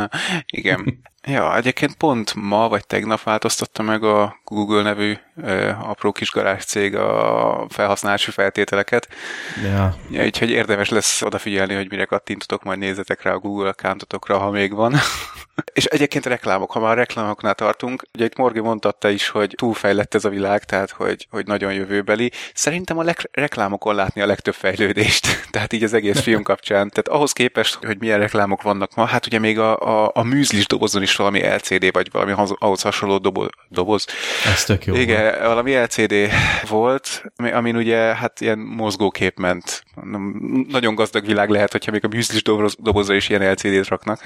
Igen. 0.58 1.00
Ja, 1.26 1.56
egyébként 1.56 1.94
pont 1.94 2.34
ma 2.34 2.68
vagy 2.68 2.86
tegnap 2.86 3.22
változtatta 3.22 3.82
meg 3.82 4.02
a 4.04 4.40
Google 4.44 4.82
nevű 4.82 5.16
ö, 5.36 5.70
apró 5.80 6.12
kis 6.12 6.30
garázs 6.30 6.64
cég 6.64 6.96
a 6.96 7.66
felhasználási 7.68 8.30
feltételeket. 8.30 9.08
Ja. 9.62 9.96
ja. 10.10 10.24
Úgyhogy 10.24 10.50
érdemes 10.50 10.88
lesz 10.88 11.22
odafigyelni, 11.22 11.74
hogy 11.74 11.90
mire 11.90 12.04
kattintotok, 12.04 12.62
majd 12.62 12.78
nézzetek 12.78 13.22
rá 13.22 13.32
a 13.32 13.38
Google 13.38 13.68
accountotokra, 13.68 14.38
ha 14.38 14.50
még 14.50 14.74
van. 14.74 14.94
És 15.72 15.84
egyébként 15.84 16.26
reklámok, 16.26 16.70
ha 16.70 16.80
már 16.80 16.90
a 16.90 16.94
reklámoknál 16.94 17.54
tartunk, 17.54 18.02
ugye 18.14 18.24
itt 18.24 18.36
Morgi 18.36 18.60
mondta 18.60 19.08
is, 19.08 19.28
hogy 19.28 19.54
túlfejlett 19.56 20.14
ez 20.14 20.24
a 20.24 20.28
világ, 20.28 20.64
tehát 20.64 20.90
hogy, 20.90 21.26
hogy 21.30 21.46
nagyon 21.46 21.72
jövőbeli. 21.72 22.32
Szerintem 22.54 22.98
a 22.98 23.02
leg- 23.02 23.28
reklámokon 23.32 23.94
látni 23.94 24.20
a 24.20 24.26
legtöbb 24.26 24.54
fejlődést, 24.54 25.26
tehát 25.50 25.72
így 25.72 25.82
az 25.82 25.92
egész 25.92 26.20
film 26.20 26.42
kapcsán. 26.42 26.88
Tehát 26.88 27.08
ahhoz 27.08 27.32
képest, 27.32 27.74
hogy 27.74 27.98
milyen 27.98 28.18
reklámok 28.18 28.62
vannak 28.62 28.94
ma, 28.94 29.04
hát 29.04 29.26
ugye 29.26 29.38
még 29.38 29.58
a, 29.58 29.78
a, 29.78 30.10
a 30.14 30.22
műzlis 30.22 30.66
dobozon 30.66 31.02
is 31.02 31.07
valami 31.16 31.40
LCD, 31.40 31.92
vagy 31.92 32.08
valami 32.12 32.32
ahhoz 32.58 32.82
hasonló 32.82 33.18
doboz. 33.18 33.48
doboz. 33.68 34.06
Ez 34.44 34.64
tök 34.64 34.84
jó. 34.84 34.94
Igen, 34.94 35.22
volt. 35.22 35.38
valami 35.38 35.74
LCD 35.74 36.14
volt, 36.68 37.22
amin 37.36 37.76
ugye 37.76 37.96
hát 37.96 38.40
ilyen 38.40 38.58
mozgókép 38.58 39.38
ment. 39.38 39.84
Nagyon 40.68 40.94
gazdag 40.94 41.26
világ 41.26 41.48
lehet, 41.48 41.72
hogyha 41.72 41.92
még 41.92 42.04
a 42.04 42.08
műzlis 42.08 42.42
dobozra 42.78 43.14
is 43.14 43.28
ilyen 43.28 43.52
LCD-t 43.52 43.88
raknak 43.88 44.20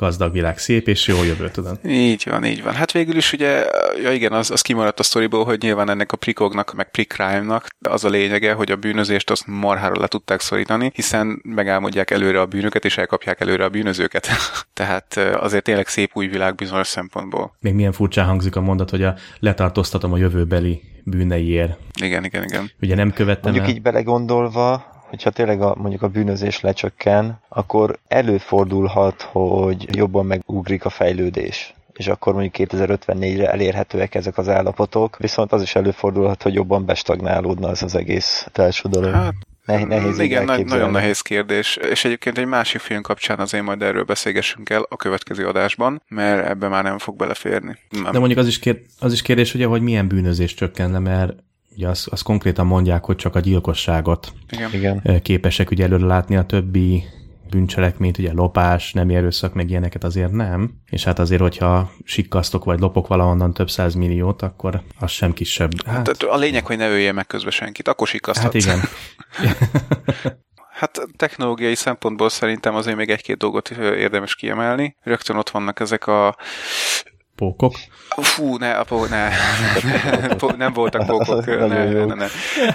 gazdag 0.00 0.32
világ, 0.32 0.58
szép 0.58 0.88
és 0.88 1.06
jó 1.06 1.22
jövő, 1.22 1.50
tudod. 1.50 1.78
Így 1.84 2.26
van, 2.30 2.44
így 2.44 2.62
van. 2.62 2.74
Hát 2.74 2.92
végül 2.92 3.16
is 3.16 3.32
ugye, 3.32 3.64
ja 4.02 4.12
igen, 4.12 4.32
az, 4.32 4.50
az 4.50 4.60
kimaradt 4.60 5.00
a 5.00 5.02
sztoriból, 5.02 5.44
hogy 5.44 5.60
nyilván 5.62 5.90
ennek 5.90 6.12
a 6.12 6.16
prikognak, 6.16 6.74
meg 6.74 6.90
prikrime-nak 6.90 7.66
az 7.88 8.04
a 8.04 8.08
lényege, 8.08 8.52
hogy 8.52 8.70
a 8.70 8.76
bűnözést 8.76 9.30
azt 9.30 9.46
marhára 9.46 10.00
le 10.00 10.06
tudták 10.06 10.40
szorítani, 10.40 10.90
hiszen 10.94 11.40
megálmodják 11.42 12.10
előre 12.10 12.40
a 12.40 12.46
bűnöket, 12.46 12.84
és 12.84 12.98
elkapják 12.98 13.40
előre 13.40 13.64
a 13.64 13.68
bűnözőket. 13.68 14.28
Tehát 14.80 15.16
azért 15.16 15.64
tényleg 15.64 15.86
szép 15.86 16.10
új 16.14 16.26
világ 16.26 16.54
bizonyos 16.54 16.86
szempontból. 16.86 17.56
Még 17.60 17.74
milyen 17.74 17.92
furcsán 17.92 18.26
hangzik 18.26 18.56
a 18.56 18.60
mondat, 18.60 18.90
hogy 18.90 19.02
a 19.02 19.14
letartóztatom 19.38 20.12
a 20.12 20.16
jövőbeli 20.16 20.82
bűneiért. 21.04 21.78
Igen, 22.02 22.24
igen, 22.24 22.42
igen. 22.42 22.70
Ugye 22.80 22.94
nem 22.94 23.12
követtem 23.12 23.52
Mondjuk 23.52 23.64
el... 23.70 23.76
így 23.76 23.82
belegondolva, 23.82 24.98
hogyha 25.10 25.30
tényleg 25.30 25.62
a, 25.62 25.74
mondjuk 25.78 26.02
a 26.02 26.08
bűnözés 26.08 26.60
lecsökken, 26.60 27.40
akkor 27.48 27.98
előfordulhat, 28.08 29.22
hogy 29.22 29.96
jobban 29.96 30.26
megugrik 30.26 30.84
a 30.84 30.90
fejlődés 30.90 31.74
és 31.92 32.06
akkor 32.06 32.32
mondjuk 32.32 32.70
2054-re 32.70 33.50
elérhetőek 33.50 34.14
ezek 34.14 34.38
az 34.38 34.48
állapotok, 34.48 35.16
viszont 35.18 35.52
az 35.52 35.62
is 35.62 35.74
előfordulhat, 35.74 36.42
hogy 36.42 36.54
jobban 36.54 36.84
bestagnálódna 36.84 37.68
az 37.68 37.82
az 37.82 37.94
egész 37.94 38.46
társadalom. 38.52 39.12
Hát, 39.12 39.34
ne, 39.64 39.84
nehéz 39.84 40.18
igen, 40.18 40.44
nagy, 40.44 40.64
nagyon 40.64 40.90
nehéz 40.90 41.20
kérdés, 41.20 41.76
és 41.76 42.04
egyébként 42.04 42.38
egy 42.38 42.46
másik 42.46 42.80
film 42.80 43.02
kapcsán 43.02 43.38
azért 43.38 43.64
majd 43.64 43.82
erről 43.82 44.04
beszélgessünk 44.04 44.70
el 44.70 44.86
a 44.88 44.96
következő 44.96 45.46
adásban, 45.46 46.02
mert 46.08 46.48
ebbe 46.48 46.68
már 46.68 46.82
nem 46.82 46.98
fog 46.98 47.16
beleférni. 47.16 47.78
Nem. 47.90 48.12
De 48.12 48.18
mondjuk 48.18 48.38
az 48.38 48.46
is, 48.46 48.58
kér, 48.58 48.80
az 48.98 49.12
is 49.12 49.22
kérdés, 49.22 49.54
ugye, 49.54 49.66
hogy 49.66 49.82
milyen 49.82 50.08
bűnözés 50.08 50.54
csökken 50.54 50.90
le, 50.90 50.98
mert 50.98 51.32
Ugye 51.80 51.88
azt, 51.88 52.06
azt 52.06 52.22
konkrétan 52.22 52.66
mondják, 52.66 53.04
hogy 53.04 53.16
csak 53.16 53.34
a 53.34 53.40
gyilkosságot 53.40 54.32
Igen. 54.72 55.22
képesek 55.22 55.70
ugye 55.70 55.84
előre 55.84 56.06
látni, 56.06 56.36
a 56.36 56.44
többi 56.44 57.04
bűncselekményt, 57.50 58.18
ugye 58.18 58.32
lopás, 58.32 58.92
nem 58.92 59.08
erőszak, 59.08 59.54
meg 59.54 59.70
ilyeneket 59.70 60.04
azért 60.04 60.32
nem. 60.32 60.70
És 60.90 61.04
hát 61.04 61.18
azért, 61.18 61.40
hogyha 61.40 61.92
sikkasztok 62.04 62.64
vagy 62.64 62.80
lopok 62.80 63.06
valahonnan 63.06 63.52
több 63.52 63.70
száz 63.70 63.94
milliót, 63.94 64.42
akkor 64.42 64.82
az 64.98 65.10
sem 65.10 65.32
kisebb. 65.32 65.70
Hát, 65.86 66.06
hát 66.06 66.22
a 66.22 66.36
lényeg, 66.36 66.66
hogy 66.66 66.76
ne 66.76 66.88
ölje 66.88 67.12
meg 67.12 67.26
közben 67.26 67.50
senkit, 67.50 67.88
akkor 67.88 68.06
sikkasztatsz. 68.06 68.64
Hát 68.66 68.74
igen. 68.74 68.80
Hát 70.70 71.00
technológiai 71.16 71.74
szempontból 71.74 72.28
szerintem 72.28 72.74
azért 72.74 72.96
még 72.96 73.10
egy-két 73.10 73.36
dolgot 73.36 73.70
érdemes 73.70 74.34
kiemelni. 74.34 74.96
Rögtön 75.02 75.36
ott 75.36 75.50
vannak 75.50 75.80
ezek 75.80 76.06
a 76.06 76.36
pókok. 77.40 77.74
Fú, 78.16 78.56
ne, 78.56 78.74
apó, 78.74 79.04
ne. 79.04 79.30
nem 80.56 80.72
voltak 80.72 81.06
pókok. 81.06 81.44
ne, 81.46 81.66
ne, 81.66 82.04
ne, 82.04 82.14
ne. 82.14 82.26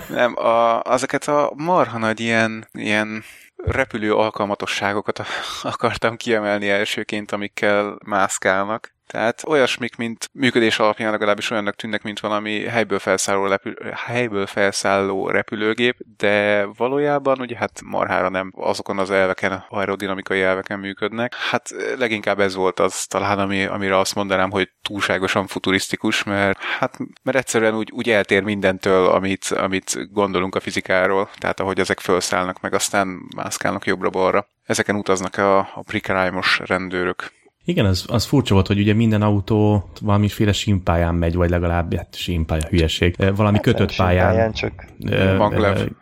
Nem, 0.09 0.36
a, 0.38 0.82
ezeket 0.91 1.24
a 1.24 1.51
marha 1.55 1.97
nagy 1.97 2.20
ilyen, 2.20 2.68
ilyen 2.72 3.24
repülő 3.55 4.13
alkalmatosságokat 4.13 5.22
akartam 5.74 6.18
kiemelni 6.18 6.70
elsőként, 6.70 7.32
amikkel 7.32 7.97
mászkálnak. 8.05 8.94
Tehát 9.08 9.43
olyasmik, 9.47 9.95
mint 9.95 10.30
működés 10.34 10.80
alapján 10.80 11.12
legalábbis 11.12 11.49
olyannak 11.49 11.76
tűnnek, 11.76 12.03
mint 12.03 12.20
valami 12.20 12.64
helyből 12.64 12.99
felszálló, 12.99 13.47
repül, 13.47 13.74
helyből 13.95 14.45
felszálló 14.45 15.30
repülőgép, 15.30 15.97
de 16.18 16.66
valójában 16.78 17.39
ugye 17.39 17.58
hát 17.58 17.82
marhára 17.84 18.30
nem 18.30 18.51
azokon 18.56 18.99
az 18.99 19.12
elveken, 19.12 19.66
aerodinamikai 19.70 20.41
elveken 20.41 20.80
működnek. 20.80 21.36
Hát 21.49 21.70
leginkább 21.97 22.39
ez 22.39 22.56
volt 22.56 22.80
az 22.80 23.06
talán, 23.06 23.39
ami, 23.39 23.66
amire 23.66 23.97
azt 23.97 24.16
mondanám, 24.16 24.51
hogy 24.51 24.70
túlságosan 24.82 25.47
futurisztikus, 25.47 26.24
mert 26.24 26.60
hát 26.80 26.97
mert 27.24 27.38
egyszerűen 27.38 27.76
úgy, 27.76 27.91
úgy 27.91 28.10
eltér 28.10 28.43
mindentől, 28.43 29.08
amit, 29.08 29.45
amit 29.45 30.12
gondolunk 30.12 30.56
a 30.56 30.60
fizikáról, 30.60 31.30
tehát 31.38 31.60
ahogy 31.60 31.80
ezek 31.80 31.99
felszállnak, 31.99 32.62
meg 32.62 32.74
aztán 32.74 33.20
mászkálnak 33.36 33.86
jobbra-balra. 33.86 34.47
Ezeken 34.64 34.95
utaznak 34.95 35.38
a, 35.38 35.58
a 35.58 35.84
prikrime-os 35.86 36.62
rendőrök. 36.66 37.32
Igen, 37.68 37.86
az, 37.86 38.05
az 38.07 38.26
furcsa 38.26 38.53
volt, 38.53 38.68
hogy 38.68 38.80
ugye 38.80 38.93
minden 38.93 39.22
autó 39.22 39.89
valamiféle 40.01 40.51
simpályán 40.51 41.16
megy, 41.16 41.36
vagy 41.36 41.49
legalább 41.49 41.95
hát 41.95 42.16
simpálya 42.16 42.68
hülyeség. 42.70 43.16
Valami 43.36 43.55
hát 43.55 43.66
kötött 43.66 43.95
pályán 43.95 44.53
csak 44.53 44.86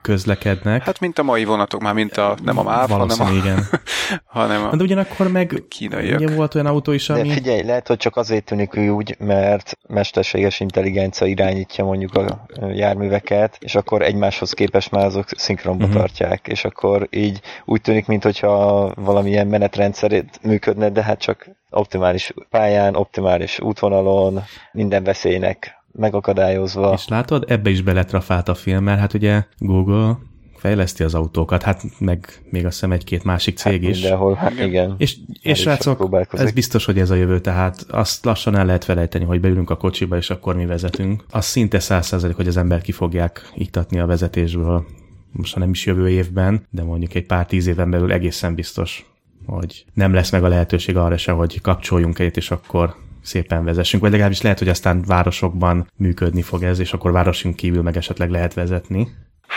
közlekednek. 0.01 0.83
Hát 0.83 0.99
mint 0.99 1.19
a 1.19 1.23
mai 1.23 1.43
vonatok, 1.43 1.81
már 1.81 1.93
mint 1.93 2.17
a, 2.17 2.35
nem 2.43 2.57
a 2.57 2.63
MÁV, 2.63 2.89
hanem 2.89 3.21
a, 3.21 3.31
igen. 3.31 3.63
hanem 4.25 4.63
a 4.71 4.75
De 4.75 4.83
ugyanakkor 4.83 5.31
meg 5.31 5.63
kínaiak. 5.69 6.19
Ugye 6.19 6.35
volt 6.35 6.55
olyan 6.55 6.67
autó 6.67 6.91
is, 6.91 7.09
ami... 7.09 7.27
De 7.27 7.33
figyelj, 7.33 7.63
lehet, 7.63 7.87
hogy 7.87 7.97
csak 7.97 8.15
azért 8.15 8.45
tűnik 8.45 8.75
úgy, 8.75 9.15
mert 9.19 9.77
mesterséges 9.87 10.59
intelligencia 10.59 11.27
irányítja 11.27 11.83
mondjuk 11.83 12.15
a 12.15 12.45
járműveket, 12.73 13.57
és 13.59 13.75
akkor 13.75 14.01
egymáshoz 14.01 14.53
képest 14.53 14.91
már 14.91 15.05
azok 15.05 15.27
szinkronba 15.35 15.85
uh-huh. 15.85 15.99
tartják, 15.99 16.47
és 16.47 16.65
akkor 16.65 17.07
így 17.11 17.41
úgy 17.65 17.81
tűnik, 17.81 18.05
mintha 18.07 18.91
valamilyen 18.95 19.47
menetrendszerét 19.47 20.39
működne, 20.41 20.89
de 20.89 21.03
hát 21.03 21.19
csak 21.19 21.52
optimális 21.69 22.33
pályán, 22.49 22.95
optimális 22.95 23.59
útvonalon, 23.59 24.43
minden 24.71 25.03
veszélynek 25.03 25.83
megakadályozva. 25.91 26.93
És 26.93 27.07
látod, 27.07 27.45
ebbe 27.47 27.69
is 27.69 27.81
beletrafált 27.81 28.49
a 28.49 28.55
film, 28.55 28.83
mert 28.83 28.99
hát 28.99 29.13
ugye 29.13 29.43
Google 29.57 30.17
fejleszti 30.55 31.03
az 31.03 31.13
autókat, 31.13 31.63
hát 31.63 31.81
meg 31.99 32.27
még 32.49 32.65
azt 32.65 32.73
hiszem 32.73 32.91
egy-két 32.91 33.23
másik 33.23 33.57
cég 33.57 33.81
hát 33.81 33.91
is. 33.91 33.99
Mindenhol, 33.99 34.33
hát 34.33 34.59
igen. 34.59 34.95
És, 34.97 35.17
és 35.41 35.59
srácok, 35.59 36.27
ez 36.31 36.51
biztos, 36.51 36.85
hogy 36.85 36.99
ez 36.99 37.09
a 37.09 37.15
jövő, 37.15 37.39
tehát 37.39 37.85
azt 37.89 38.25
lassan 38.25 38.55
el 38.55 38.65
lehet 38.65 38.83
felejteni, 38.83 39.25
hogy 39.25 39.39
beülünk 39.39 39.69
a 39.69 39.77
kocsiba, 39.77 40.17
és 40.17 40.29
akkor 40.29 40.55
mi 40.55 40.65
vezetünk. 40.65 41.23
Az 41.29 41.45
szinte 41.45 41.79
százszerzalék, 41.79 42.35
hogy 42.35 42.47
az 42.47 42.57
ember 42.57 42.81
ki 42.81 42.91
fogják 42.91 43.51
iktatni 43.55 43.99
a 43.99 44.05
vezetésből, 44.05 44.85
most 45.31 45.53
ha 45.53 45.59
nem 45.59 45.69
is 45.69 45.85
jövő 45.85 46.09
évben, 46.09 46.65
de 46.69 46.83
mondjuk 46.83 47.13
egy 47.13 47.25
pár 47.25 47.45
tíz 47.45 47.67
éven 47.67 47.89
belül 47.89 48.11
egészen 48.11 48.55
biztos 48.55 49.12
hogy 49.45 49.85
nem 49.93 50.13
lesz 50.13 50.31
meg 50.31 50.43
a 50.43 50.47
lehetőség 50.47 50.97
arra 50.97 51.17
se, 51.17 51.31
hogy 51.31 51.61
kapcsoljunk 51.61 52.19
egyet, 52.19 52.37
és 52.37 52.51
akkor 52.51 52.95
szépen 53.21 53.63
vezessünk, 53.63 54.01
vagy 54.01 54.11
legalábbis 54.11 54.41
lehet, 54.41 54.59
hogy 54.59 54.69
aztán 54.69 55.01
városokban 55.01 55.91
működni 55.95 56.41
fog 56.41 56.63
ez, 56.63 56.79
és 56.79 56.93
akkor 56.93 57.11
városunk 57.11 57.55
kívül 57.55 57.81
meg 57.81 57.97
esetleg 57.97 58.29
lehet 58.29 58.53
vezetni. 58.53 59.07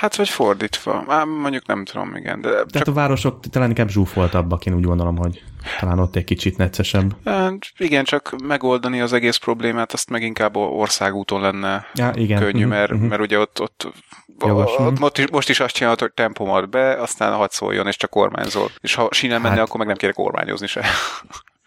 Hát, 0.01 0.17
vagy 0.17 0.29
fordítva. 0.29 1.05
Már 1.07 1.25
mondjuk 1.25 1.67
nem 1.67 1.85
tudom, 1.85 2.17
igen. 2.17 2.41
De 2.41 2.51
csak... 2.51 2.71
Tehát 2.71 2.89
a 2.89 2.93
városok 2.93 3.41
talán 3.51 3.69
inkább 3.69 3.89
zsúfoltabbak, 3.89 4.67
én 4.67 4.75
úgy 4.75 4.85
gondolom, 4.85 5.17
hogy 5.17 5.43
talán 5.81 5.99
ott 5.99 6.17
egy 6.17 6.25
kicsit 6.25 6.57
neccesebb. 6.57 7.17
Hát, 7.25 7.73
igen, 7.77 8.05
csak 8.05 8.35
megoldani 8.45 9.01
az 9.01 9.13
egész 9.13 9.37
problémát, 9.37 9.93
azt 9.93 10.11
meg 10.11 10.23
inkább 10.23 10.57
országúton 10.57 11.41
lenne 11.41 11.87
ja, 11.95 12.11
igen. 12.15 12.41
könnyű, 12.41 12.65
uh-huh, 12.65 12.71
mert, 12.71 12.93
uh-huh. 12.93 13.09
mert 13.09 13.21
ugye 13.21 13.39
ott, 13.39 13.61
ott 13.61 13.93
ott 14.39 14.99
most, 14.99 15.19
is, 15.19 15.31
most 15.31 15.49
is 15.49 15.61
azt 15.61 15.75
csinálod, 15.75 16.01
hogy 16.01 16.13
tempomat 16.13 16.71
be, 16.71 17.01
aztán 17.01 17.33
hadd 17.33 17.49
szóljon, 17.51 17.87
és 17.87 17.97
csak 17.97 18.11
kormányzol. 18.11 18.71
És 18.81 18.95
ha 18.95 19.09
sínen 19.11 19.41
menne, 19.41 19.55
hát, 19.55 19.65
akkor 19.65 19.79
meg 19.79 19.87
nem 19.87 19.97
kérek 19.97 20.15
kormányozni 20.15 20.67
se. 20.67 20.85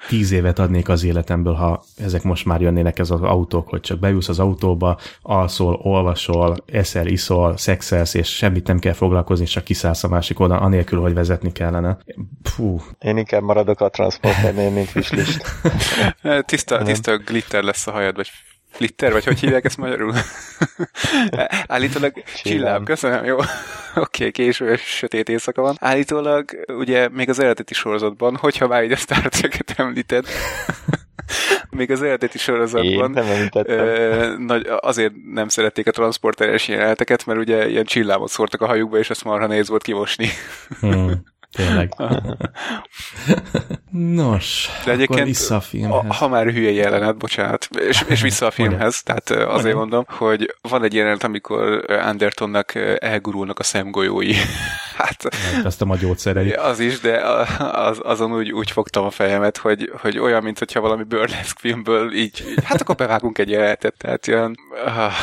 Tíz 0.10 0.32
évet 0.32 0.60
adnék 0.60 0.90
az 0.90 1.04
életemből, 1.04 1.54
ha 1.54 1.84
ezek 1.98 2.24
most 2.24 2.46
már 2.46 2.62
jönnének 2.62 3.00
ez 3.00 3.10
az 3.10 3.22
autók, 3.22 3.70
hogy 3.70 3.80
csak 3.80 4.00
bejusz 4.00 4.30
az 4.30 4.40
autóba, 4.40 4.98
alszol, 5.22 5.80
olvasol, 5.84 6.58
eszel, 6.66 7.08
iszol, 7.08 7.58
szexelsz, 7.58 8.14
és 8.14 8.36
semmit 8.36 8.68
nem 8.68 8.80
kell 8.80 8.94
foglalkozni, 8.94 9.46
csak 9.46 9.64
kiszállsz 9.64 10.04
a 10.04 10.08
másik 10.08 10.40
oldalon, 10.40 10.64
anélkül, 10.64 11.00
hogy 11.00 11.14
vezetni 11.14 11.52
kellene. 11.52 11.98
Fú. 12.44 12.82
Én 13.00 13.18
inkább 13.18 13.42
maradok 13.42 13.82
a 13.82 13.90
transporternél, 13.90 14.70
mint 14.70 14.96
wishlist. 14.96 15.44
tiszta, 16.46 16.84
tiszta 16.84 17.18
glitter 17.18 17.64
lesz 17.64 17.88
a 17.88 17.92
hajad, 17.92 18.16
vagy 18.16 18.30
Flitter, 18.70 19.12
vagy 19.12 19.26
hogy 19.26 19.40
hívják 19.40 19.66
ezt 19.66 19.78
magyarul? 19.78 20.14
Állítólag 21.68 22.24
csilláb, 22.44 22.86
köszönöm, 22.86 23.26
jó. 23.26 23.36
Oké, 23.38 23.48
okay, 23.96 24.32
késő 24.32 24.72
és 24.72 24.82
sötét 24.82 25.30
éjszaka 25.30 25.62
van. 25.62 25.76
Állítólag 25.80 26.50
ugye 26.68 27.10
még 27.10 27.30
az 27.30 27.40
eredeti 27.40 27.74
sorozatban, 27.74 28.36
hogyha 28.36 28.68
már 28.68 28.84
így 28.84 28.92
a 28.92 28.96
Star 28.96 29.28
Trek-et 29.28 29.74
említed, 29.78 30.26
még 31.70 31.92
az 31.92 32.02
eredeti 32.02 32.38
sorozatban 32.38 33.18
Én 33.18 33.24
nem 33.24 33.50
ö, 33.54 34.36
nagy, 34.38 34.68
azért 34.80 35.14
nem 35.34 35.48
szerették 35.48 35.88
a 35.88 35.92
transporteres 35.92 36.68
jeleneteket, 36.68 37.26
mert 37.26 37.40
ugye 37.40 37.70
ilyen 37.70 37.86
csillámot 37.86 38.30
szórtak 38.30 38.62
a 38.62 38.68
hajukba, 38.68 38.98
és 38.98 39.10
ezt 39.10 39.24
marha 39.24 39.48
néz 39.48 39.70
volt 39.70 39.84
kivosni. 39.84 40.30
Hmm. 40.80 41.24
Tényleg. 41.66 41.94
Nos, 43.92 44.70
De 44.86 44.92
egyébként, 44.92 45.26
vissza 45.26 45.56
a 45.56 45.60
filmhez. 45.60 46.18
Ha 46.18 46.28
már 46.28 46.46
hülye 46.46 46.72
jelenet, 46.72 47.18
bocsánat, 47.18 47.68
és, 47.80 48.04
és 48.08 48.22
vissza 48.22 48.46
a 48.46 48.52
filmhez, 48.52 49.04
tehát 49.04 49.30
azért 49.30 49.76
mondom, 49.76 50.06
hogy 50.08 50.56
van 50.62 50.84
egy 50.84 50.94
jelenet, 50.94 51.24
amikor 51.24 51.86
Andertonnak 51.88 52.76
elgurulnak 53.00 53.60
a 53.60 53.64
szemgolyói. 53.64 54.34
Hát, 55.04 55.36
hát 55.36 55.66
azt 55.66 55.82
a 55.82 55.86
magyószerei. 55.86 56.52
Az 56.52 56.80
is, 56.80 57.00
de 57.00 57.18
az, 57.58 58.00
azon 58.04 58.34
úgy, 58.34 58.52
úgy 58.52 58.72
fogtam 58.72 59.06
a 59.06 59.10
fejemet, 59.10 59.58
hogy, 59.58 59.92
hogy 60.02 60.20
olyan, 60.20 60.44
mint 60.44 60.60
hogyha 60.60 60.82
valami 60.82 61.04
burlesque 61.04 61.60
filmből 61.60 62.14
így, 62.14 62.44
hát 62.64 62.82
akkor 62.82 62.96
bevágunk 62.96 63.38
egy 63.38 63.50
jelenetet, 63.50 63.96
tehát 63.98 64.28
ilyen, 64.28 64.56
uh, 64.86 65.14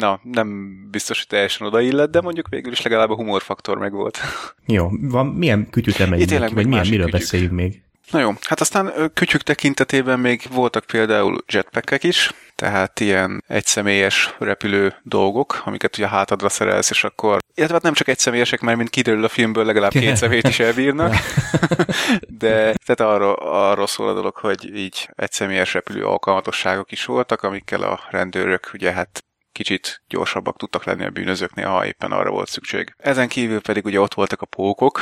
na, 0.00 0.20
nem 0.22 0.78
biztos, 0.90 1.18
hogy 1.18 1.26
teljesen 1.26 1.66
odaillett, 1.66 2.10
de 2.10 2.20
mondjuk 2.20 2.48
végül 2.48 2.72
is 2.72 2.82
legalább 2.82 3.10
a 3.10 3.14
humorfaktor 3.14 3.78
meg 3.78 3.92
volt. 3.92 4.18
Jó, 4.66 4.88
van, 5.00 5.26
milyen 5.26 5.70
kütyüt 5.70 6.00
emeljünk 6.00 6.54
vagy 6.54 6.66
milyen, 6.66 6.86
miről 6.88 7.04
kütyük. 7.04 7.20
beszéljünk 7.20 7.52
még? 7.52 7.82
Na 8.10 8.20
jó, 8.20 8.32
hát 8.42 8.60
aztán 8.60 9.10
kütyük 9.14 9.42
tekintetében 9.42 10.20
még 10.20 10.42
voltak 10.50 10.84
például 10.84 11.44
jetpackek 11.46 12.02
is, 12.02 12.32
tehát 12.54 13.00
ilyen 13.00 13.44
egyszemélyes 13.46 14.34
repülő 14.38 14.94
dolgok, 15.02 15.62
amiket 15.64 15.96
ugye 15.96 16.08
hátadra 16.08 16.48
szerelsz, 16.48 16.90
és 16.90 17.04
akkor, 17.04 17.38
illetve 17.54 17.74
hát 17.74 17.82
nem 17.82 17.92
csak 17.92 18.08
egyszemélyesek, 18.08 18.60
mert 18.60 18.76
mint 18.76 18.90
kiderül 18.90 19.24
a 19.24 19.28
filmből, 19.28 19.64
legalább 19.64 19.90
két 19.90 20.16
szemét 20.16 20.48
is 20.48 20.58
elbírnak, 20.58 21.14
de 22.38 22.74
tehát 22.84 23.00
arról, 23.00 23.34
arról 23.34 23.86
szól 23.86 24.08
a 24.08 24.14
dolog, 24.14 24.36
hogy 24.36 24.76
így 24.76 25.08
egyszemélyes 25.14 25.74
repülő 25.74 26.04
alkalmatosságok 26.04 26.92
is 26.92 27.04
voltak, 27.04 27.42
amikkel 27.42 27.82
a 27.82 28.00
rendőrök 28.10 28.70
ugye 28.72 28.92
hát 28.92 29.24
kicsit 29.52 30.02
gyorsabbak 30.08 30.56
tudtak 30.56 30.84
lenni 30.84 31.04
a 31.04 31.10
bűnözőknél, 31.10 31.66
ha 31.66 31.86
éppen 31.86 32.12
arra 32.12 32.30
volt 32.30 32.48
szükség. 32.48 32.94
Ezen 32.98 33.28
kívül 33.28 33.60
pedig 33.60 33.84
ugye 33.84 34.00
ott 34.00 34.14
voltak 34.14 34.42
a 34.42 34.46
pókok, 34.46 35.00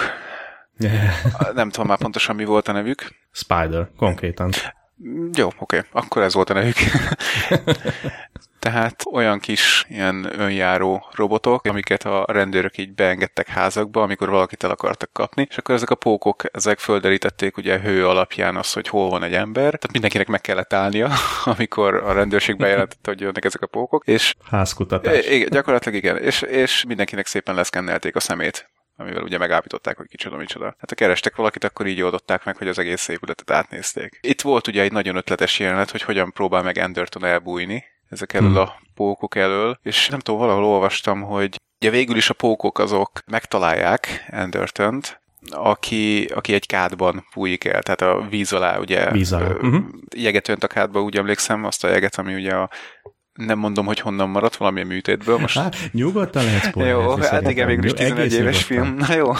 nem 1.54 1.70
tudom 1.70 1.86
már 1.86 1.98
pontosan 1.98 2.36
mi 2.36 2.44
volt 2.44 2.68
a 2.68 2.72
nevük. 2.72 3.08
Spider, 3.32 3.88
konkrétan. 3.96 4.50
Jó, 5.32 5.46
oké, 5.46 5.58
okay. 5.58 5.80
akkor 5.92 6.22
ez 6.22 6.34
volt 6.34 6.50
a 6.50 6.54
nevük. 6.54 6.76
Tehát 8.58 9.02
olyan 9.12 9.38
kis 9.38 9.84
ilyen 9.88 10.40
önjáró 10.40 11.06
robotok, 11.14 11.64
amiket 11.66 12.04
a 12.04 12.24
rendőrök 12.28 12.78
így 12.78 12.94
beengedtek 12.94 13.48
házakba, 13.48 14.02
amikor 14.02 14.28
valakit 14.28 14.64
el 14.64 14.70
akartak 14.70 15.12
kapni, 15.12 15.46
és 15.50 15.56
akkor 15.56 15.74
ezek 15.74 15.90
a 15.90 15.94
pókok, 15.94 16.42
ezek 16.52 16.78
földerítették 16.78 17.56
ugye 17.56 17.80
hő 17.80 18.06
alapján 18.06 18.56
az, 18.56 18.72
hogy 18.72 18.88
hol 18.88 19.10
van 19.10 19.22
egy 19.22 19.34
ember, 19.34 19.64
tehát 19.64 19.92
mindenkinek 19.92 20.26
meg 20.26 20.40
kellett 20.40 20.72
állnia, 20.72 21.10
amikor 21.44 21.94
a 21.94 22.12
rendőrség 22.12 22.56
bejelentette, 22.56 23.10
hogy 23.10 23.20
jönnek 23.20 23.44
ezek 23.44 23.62
a 23.62 23.66
pókok, 23.66 24.06
és 24.06 24.34
Házkutatás. 24.50 25.26
Igen, 25.26 25.48
gyakorlatilag 25.50 25.98
igen, 25.98 26.16
és, 26.16 26.42
és 26.42 26.84
mindenkinek 26.88 27.26
szépen 27.26 27.54
leszkennelték 27.54 28.16
a 28.16 28.20
szemét 28.20 28.68
amivel 28.96 29.22
ugye 29.22 29.38
megállapították, 29.38 29.96
hogy 29.96 30.06
kicsoda, 30.08 30.36
micsoda. 30.36 30.64
Hát 30.64 30.88
ha 30.88 30.94
kerestek 30.94 31.36
valakit, 31.36 31.64
akkor 31.64 31.86
így 31.86 32.02
oldották 32.02 32.44
meg, 32.44 32.56
hogy 32.56 32.68
az 32.68 32.78
egész 32.78 33.08
épületet 33.08 33.50
átnézték. 33.50 34.18
Itt 34.20 34.40
volt 34.40 34.66
ugye 34.66 34.82
egy 34.82 34.92
nagyon 34.92 35.16
ötletes 35.16 35.58
jelenet, 35.58 35.90
hogy 35.90 36.02
hogyan 36.02 36.32
próbál 36.32 36.62
meg 36.62 36.78
Anderton 36.78 37.24
elbújni 37.24 37.84
ezek 38.08 38.32
elől 38.32 38.48
hmm. 38.48 38.58
a 38.58 38.76
pókok 38.94 39.34
elől, 39.34 39.78
és 39.82 40.08
nem 40.08 40.18
tudom, 40.18 40.40
valahol 40.40 40.64
olvastam, 40.64 41.22
hogy 41.22 41.56
ugye 41.80 41.90
végül 41.90 42.16
is 42.16 42.30
a 42.30 42.34
pókok 42.34 42.78
azok 42.78 43.10
megtalálják 43.26 44.24
anderton 44.30 45.00
aki, 45.50 46.24
aki 46.24 46.54
egy 46.54 46.66
kádban 46.66 47.26
bújik 47.34 47.64
el, 47.64 47.82
tehát 47.82 48.00
a 48.00 48.26
víz 48.30 48.52
alá, 48.52 48.78
ugye 48.78 49.10
víz 49.10 49.32
alá. 49.32 49.48
Uh-huh. 49.48 49.84
jeget 50.16 50.48
önt 50.48 50.64
a 50.64 50.66
kádba, 50.66 51.02
úgy 51.02 51.16
emlékszem, 51.16 51.64
azt 51.64 51.84
a 51.84 51.88
jeget, 51.88 52.16
ami 52.16 52.34
ugye 52.34 52.54
a 52.54 52.70
nem 53.36 53.58
mondom, 53.58 53.86
hogy 53.86 54.00
honnan 54.00 54.28
maradt, 54.28 54.56
valamilyen 54.56 54.86
műtétből. 54.86 55.38
Most... 55.38 55.58
Hát, 55.58 55.76
nyugodtan 55.92 56.44
lehet. 56.44 56.74
Jó, 56.90 57.16
hát 57.16 57.50
igen, 57.50 57.66
végül 57.66 57.84
is 57.84 57.92
11 57.92 58.32
éves 58.32 58.68
nyugodtan. 58.68 58.96
film. 58.96 59.08
Na 59.08 59.14
jó. 59.14 59.32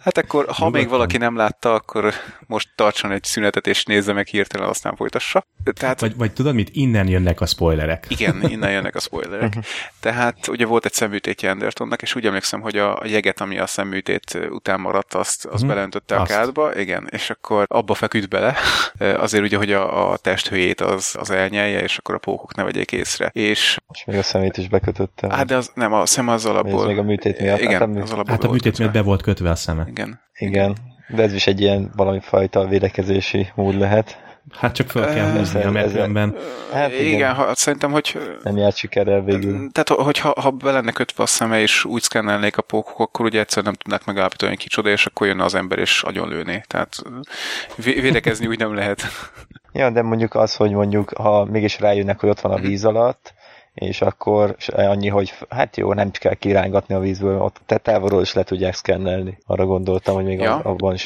Hát 0.00 0.18
akkor, 0.18 0.44
ha 0.44 0.52
nyugodtan. 0.52 0.80
még 0.80 0.88
valaki 0.88 1.16
nem 1.16 1.36
látta, 1.36 1.74
akkor 1.74 2.14
most 2.46 2.68
tartson 2.74 3.12
egy 3.12 3.24
szünetet, 3.24 3.66
és 3.66 3.84
nézze 3.84 4.12
meg 4.12 4.26
hirtelen, 4.26 4.68
aztán 4.68 4.96
folytassa. 4.96 5.46
Tehát... 5.72 6.00
Vagy, 6.00 6.16
vagy 6.16 6.32
tudod 6.32 6.54
mit? 6.54 6.68
Innen 6.72 7.08
jönnek 7.08 7.40
a 7.40 7.46
spoilerek. 7.46 8.06
Igen, 8.08 8.50
innen 8.50 8.70
jönnek 8.70 8.94
a 8.94 9.00
spoilerek. 9.00 9.52
Tehát 10.00 10.48
ugye 10.48 10.66
volt 10.66 10.84
egy 10.84 10.92
szemműtétje 10.92 11.50
Andertonnak, 11.50 12.02
és 12.02 12.14
úgy 12.14 12.26
emlékszem, 12.26 12.60
hogy 12.60 12.76
a 12.76 13.02
jeget, 13.04 13.40
ami 13.40 13.58
a 13.58 13.66
szemműtét 13.66 14.38
után 14.50 14.80
maradt, 14.80 15.14
azt, 15.14 15.46
azt 15.46 15.58
hmm. 15.58 15.68
belöntötte 15.68 16.16
a 16.16 16.24
kádba, 16.24 16.76
igen, 16.76 17.08
és 17.10 17.30
akkor 17.30 17.64
abba 17.68 17.94
feküdt 17.94 18.28
bele, 18.28 18.56
azért 18.98 19.44
ugye, 19.44 19.56
hogy 19.56 19.72
a, 19.72 20.10
a 20.10 20.16
testhőjét 20.16 20.80
az, 20.80 21.16
az 21.18 21.30
elnyelje, 21.30 21.82
és 21.82 21.98
akkor 21.98 22.14
a 22.14 22.18
pókok 22.18 22.54
ne 22.54 22.62
vegyék 22.62 22.87
készre. 22.88 23.30
És, 23.32 23.78
és 23.92 24.04
még 24.04 24.16
a 24.16 24.22
szemét 24.22 24.56
is 24.56 24.68
bekötötte. 24.68 25.34
Hát 25.34 25.46
de 25.46 25.56
az, 25.56 25.70
nem, 25.74 25.92
a 25.92 26.06
szem 26.06 26.28
az 26.28 26.46
alapból. 26.46 26.80
Ez 26.80 26.86
még 26.86 26.98
a 26.98 27.02
műtét 27.02 27.40
miatt. 27.40 27.60
Igen, 27.60 27.78
hát, 27.78 28.02
az 28.02 28.12
alapból 28.12 28.34
hát 28.34 28.44
a 28.44 28.50
műtét 28.50 28.78
miatt 28.78 28.92
be 28.92 29.02
volt 29.02 29.22
kötve 29.22 29.50
a 29.50 29.54
szeme. 29.54 29.84
Igen. 29.88 30.20
Igen. 30.38 30.76
De 31.08 31.22
ez 31.22 31.32
is 31.32 31.46
egy 31.46 31.60
ilyen 31.60 31.92
valami 31.96 32.20
fajta 32.20 32.66
védekezési 32.66 33.48
mód 33.54 33.78
lehet. 33.78 34.26
Hát 34.50 34.74
csak 34.74 34.90
fel 34.90 35.14
kell 35.14 35.30
húzni 35.30 35.62
a 35.62 35.70
metrőnben. 35.70 36.36
Hát 36.72 36.92
igen, 36.92 37.04
igen 37.04 37.34
ha, 37.34 37.54
szerintem, 37.54 37.90
hogy... 37.90 38.18
Nem 38.42 38.56
járt 38.56 38.76
sikerrel 38.76 39.22
végül. 39.22 39.70
Tehát, 39.72 39.88
hogyha 39.88 40.40
ha 40.40 40.50
be 40.50 40.72
lenne 40.72 40.92
kötve 40.92 41.22
a 41.22 41.26
szeme, 41.26 41.60
és 41.60 41.84
úgy 41.84 42.02
szkennelnék 42.02 42.56
a 42.56 42.62
pókok, 42.62 42.98
akkor 42.98 43.26
ugye 43.26 43.40
egyszerűen 43.40 43.66
nem 43.66 43.82
tudnák 43.82 44.04
megállapítani, 44.04 44.50
hogy 44.50 44.60
kicsoda, 44.60 44.90
és 44.90 45.06
akkor 45.06 45.26
jön 45.26 45.40
az 45.40 45.54
ember, 45.54 45.78
és 45.78 46.02
agyonlőné. 46.02 46.62
Tehát 46.66 47.02
védekezni 47.76 48.46
úgy 48.46 48.58
nem 48.58 48.74
lehet. 48.74 49.02
Ja, 49.78 49.90
de 49.90 50.02
mondjuk 50.02 50.34
az, 50.34 50.56
hogy 50.56 50.72
mondjuk, 50.72 51.10
ha 51.10 51.44
mégis 51.44 51.80
rájönnek, 51.80 52.20
hogy 52.20 52.28
ott 52.28 52.40
van 52.40 52.52
a 52.52 52.60
víz 52.60 52.84
alatt, 52.84 53.34
és 53.74 54.00
akkor 54.00 54.56
annyi, 54.76 55.08
hogy 55.08 55.32
hát 55.48 55.76
jó, 55.76 55.92
nem 55.92 56.10
kell 56.10 56.34
kirángatni 56.34 56.94
a 56.94 56.98
vízből, 56.98 57.40
ott 57.40 57.60
te 57.66 57.76
távolról 57.76 58.20
is 58.20 58.32
le 58.32 58.42
tudják 58.42 58.74
szkennelni. 58.74 59.38
Arra 59.46 59.66
gondoltam, 59.66 60.14
hogy 60.14 60.24
még 60.24 60.40
ja. 60.40 60.56
abban 60.56 60.94
is 60.94 61.02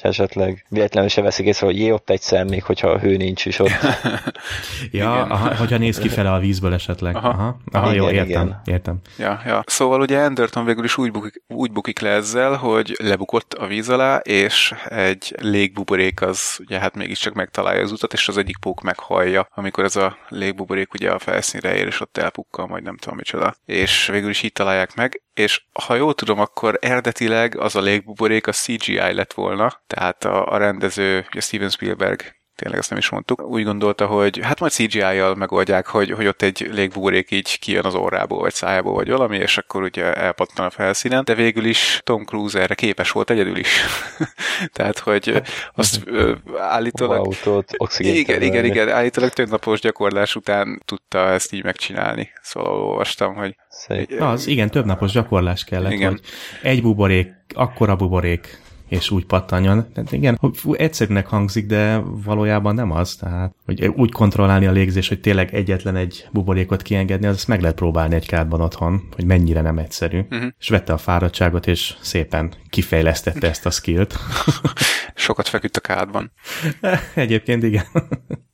segít 0.00 0.20
esetleg 0.20 0.64
véletlenül 0.68 1.08
se 1.08 1.22
veszik 1.22 1.46
észre, 1.46 1.66
hogy 1.66 1.78
jé, 1.78 1.90
ott 1.90 2.10
egy 2.10 2.20
szem, 2.20 2.46
még 2.46 2.62
hogyha 2.62 2.88
a 2.88 2.98
hő 2.98 3.16
nincs 3.16 3.44
is 3.44 3.58
ott. 3.58 3.70
ja, 4.90 5.22
aha, 5.22 5.54
hogyha 5.56 5.76
néz 5.76 5.98
ki 5.98 6.08
fele 6.08 6.32
a 6.32 6.38
vízből 6.38 6.72
esetleg. 6.72 7.16
Aha, 7.16 7.28
aha, 7.28 7.56
aha 7.72 7.92
igen, 7.92 8.02
jó, 8.02 8.10
értem, 8.10 8.26
igen. 8.46 8.60
értem. 8.64 8.98
Ja, 9.18 9.42
ja. 9.46 9.62
Szóval 9.66 10.00
ugye 10.00 10.18
Anderton 10.18 10.64
végül 10.64 10.84
is 10.84 10.98
úgy 10.98 11.10
bukik, 11.10 11.42
úgy 11.48 11.72
bukik 11.72 12.00
le 12.00 12.08
ezzel, 12.08 12.54
hogy 12.54 12.96
lebukott 13.02 13.54
a 13.54 13.66
víz 13.66 13.88
alá, 13.88 14.16
és 14.16 14.74
egy 14.88 15.34
légbuborék 15.40 16.22
az 16.22 16.58
ugye 16.60 16.78
hát 16.78 16.94
mégiscsak 16.94 17.34
megtalálja 17.34 17.82
az 17.82 17.92
utat, 17.92 18.12
és 18.12 18.28
az 18.28 18.36
egyik 18.36 18.58
pók 18.58 18.80
meghallja, 18.80 19.48
amikor 19.54 19.84
ez 19.84 19.96
a 19.96 20.16
légbuborék 20.28 20.94
ugye 20.94 21.10
a 21.10 21.18
felszínre 21.18 21.76
ér, 21.76 21.86
és 21.86 22.00
ott 22.00 22.16
elpukkal, 22.16 22.66
majd 22.66 22.82
nem 22.82 22.96
tudom 22.96 23.16
micsoda. 23.16 23.54
És 23.64 24.06
végül 24.06 24.30
is 24.30 24.42
így 24.42 24.52
találják 24.52 24.94
meg, 24.94 25.22
és 25.34 25.62
ha 25.84 25.94
jól 25.94 26.14
tudom, 26.14 26.40
akkor 26.40 26.78
eredetileg 26.80 27.58
az 27.58 27.76
a 27.76 27.80
légbuborék 27.80 28.46
a 28.46 28.52
CGI 28.52 29.12
lett 29.12 29.32
volna, 29.32 29.80
tehát 29.94 30.24
a, 30.24 30.52
a 30.52 30.56
rendező, 30.56 31.24
ugye 31.30 31.40
Steven 31.40 31.68
Spielberg 31.68 32.20
tényleg 32.60 32.78
ezt 32.78 32.90
nem 32.90 32.98
is 32.98 33.08
mondtuk. 33.08 33.42
Úgy 33.42 33.64
gondolta, 33.64 34.06
hogy 34.06 34.40
hát 34.42 34.60
majd 34.60 34.72
CGI-jal 34.72 35.34
megoldják, 35.34 35.86
hogy, 35.86 36.10
hogy 36.10 36.26
ott 36.26 36.42
egy 36.42 36.68
légbuborék 36.72 37.30
így 37.30 37.58
kijön 37.58 37.84
az 37.84 37.94
orrából, 37.94 38.40
vagy 38.40 38.54
szájából, 38.54 38.94
vagy 38.94 39.10
valami, 39.10 39.36
és 39.36 39.58
akkor 39.58 39.82
ugye 39.82 40.12
elpattan 40.12 40.66
a 40.66 40.70
felszínen, 40.70 41.24
de 41.24 41.34
végül 41.34 41.64
is 41.64 42.00
Tom 42.04 42.24
Cruise 42.24 42.60
erre 42.60 42.74
képes 42.74 43.10
volt 43.10 43.30
egyedül 43.30 43.56
is. 43.56 43.80
Tehát, 44.76 44.98
hogy 44.98 45.42
azt 45.74 46.00
ö, 46.04 46.34
állítólag... 46.58 47.18
Autót, 47.18 47.72
igen, 47.98 48.42
igen, 48.42 48.64
igen, 48.64 48.88
állítólag 48.88 49.30
több 49.30 49.48
napos 49.48 49.80
gyakorlás 49.80 50.36
után 50.36 50.82
tudta 50.84 51.18
ezt 51.18 51.52
így 51.52 51.64
megcsinálni. 51.64 52.30
Szóval 52.42 52.72
olvastam, 52.72 53.34
hogy... 53.34 53.56
Szép. 53.68 54.20
Az, 54.20 54.46
igen, 54.46 54.70
több 54.70 54.84
napos 54.84 55.12
gyakorlás 55.12 55.64
kellett, 55.64 55.92
igen. 55.92 56.10
hogy 56.10 56.20
egy 56.62 56.82
buborék, 56.82 57.32
akkora 57.54 57.96
buborék 57.96 58.58
és 58.90 59.10
úgy 59.10 59.26
pattanjon. 59.26 59.86
Tehát 59.92 60.12
igen, 60.12 60.40
egyszerűnek 60.72 61.26
hangzik, 61.26 61.66
de 61.66 62.02
valójában 62.24 62.74
nem 62.74 62.90
az. 62.90 63.16
Tehát, 63.16 63.54
hogy 63.64 63.86
úgy 63.86 64.12
kontrollálni 64.12 64.66
a 64.66 64.72
légzés, 64.72 65.08
hogy 65.08 65.20
tényleg 65.20 65.54
egyetlen 65.54 65.96
egy 65.96 66.28
buborékot 66.32 66.82
kiengedni, 66.82 67.26
az 67.26 67.44
meg 67.44 67.60
lehet 67.60 67.76
próbálni 67.76 68.14
egy 68.14 68.26
kádban 68.26 68.60
otthon, 68.60 69.02
hogy 69.14 69.24
mennyire 69.24 69.60
nem 69.60 69.78
egyszerű. 69.78 70.18
Uh-huh. 70.30 70.50
És 70.58 70.68
vette 70.68 70.92
a 70.92 70.98
fáradtságot, 70.98 71.66
és 71.66 71.94
szépen 72.00 72.52
kifejlesztette 72.68 73.48
ezt 73.48 73.66
a 73.66 73.70
skillt. 73.70 74.14
Sokat 75.30 75.48
feküdt 75.48 75.76
a 75.76 75.80
kádban. 75.80 76.32
Egyébként 77.14 77.62
igen. 77.62 77.84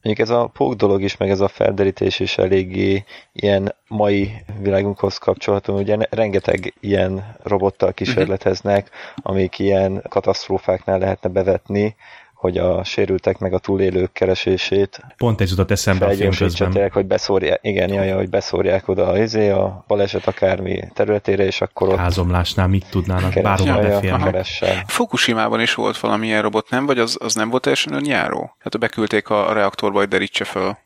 Mondjuk 0.02 0.18
ez 0.18 0.30
a 0.30 0.46
pók 0.46 0.74
dolog 0.74 1.02
is, 1.02 1.16
meg 1.16 1.30
ez 1.30 1.40
a 1.40 1.48
felderítés 1.48 2.20
is 2.20 2.38
eléggé 2.38 3.04
ilyen 3.32 3.74
mai 3.88 4.44
világunkhoz 4.60 5.18
kapcsolható, 5.18 5.78
ugye 5.78 5.96
rengeteg 6.10 6.74
ilyen 6.80 7.36
robottal 7.42 7.92
kísérleteznek, 7.92 8.90
amik 9.16 9.58
ilyen 9.58 10.02
katasztrófáknál 10.08 10.98
lehetne 10.98 11.28
bevetni, 11.28 11.96
hogy 12.36 12.58
a 12.58 12.84
sérültek 12.84 13.38
meg 13.38 13.52
a 13.52 13.58
túlélők 13.58 14.12
keresését. 14.12 15.00
Pont 15.16 15.40
ez 15.40 15.50
jutott 15.50 15.70
eszembe 15.70 16.06
a 16.06 16.10
film 16.10 16.30
közben. 16.30 16.90
hogy 16.90 17.06
beszórják, 17.06 17.58
igen, 17.62 17.92
jaj, 17.92 18.10
hogy 18.10 18.28
beszórják 18.28 18.88
oda 18.88 19.06
a, 19.06 19.18
izé, 19.18 19.48
a 19.48 19.84
baleset 19.86 20.26
akármi 20.26 20.88
területére, 20.94 21.44
és 21.44 21.60
akkor 21.60 21.88
ott... 21.88 21.96
Házomlásnál 21.96 22.66
mit 22.68 22.86
tudnának, 22.90 23.42
bárhol 23.42 23.80
beférnek. 23.82 24.46
Fukushima-ban 24.86 25.60
is 25.60 25.74
volt 25.74 25.98
valamilyen 25.98 26.42
robot, 26.42 26.70
nem? 26.70 26.86
Vagy 26.86 26.98
az, 26.98 27.16
az 27.20 27.34
nem 27.34 27.50
volt 27.50 27.62
teljesen 27.62 27.92
önjáró? 27.92 28.56
Hát 28.58 28.78
beküldték 28.78 29.28
a, 29.28 29.48
a 29.48 29.52
reaktorba, 29.52 29.98
hogy 29.98 30.08
derítse 30.08 30.44
föl. 30.44 30.76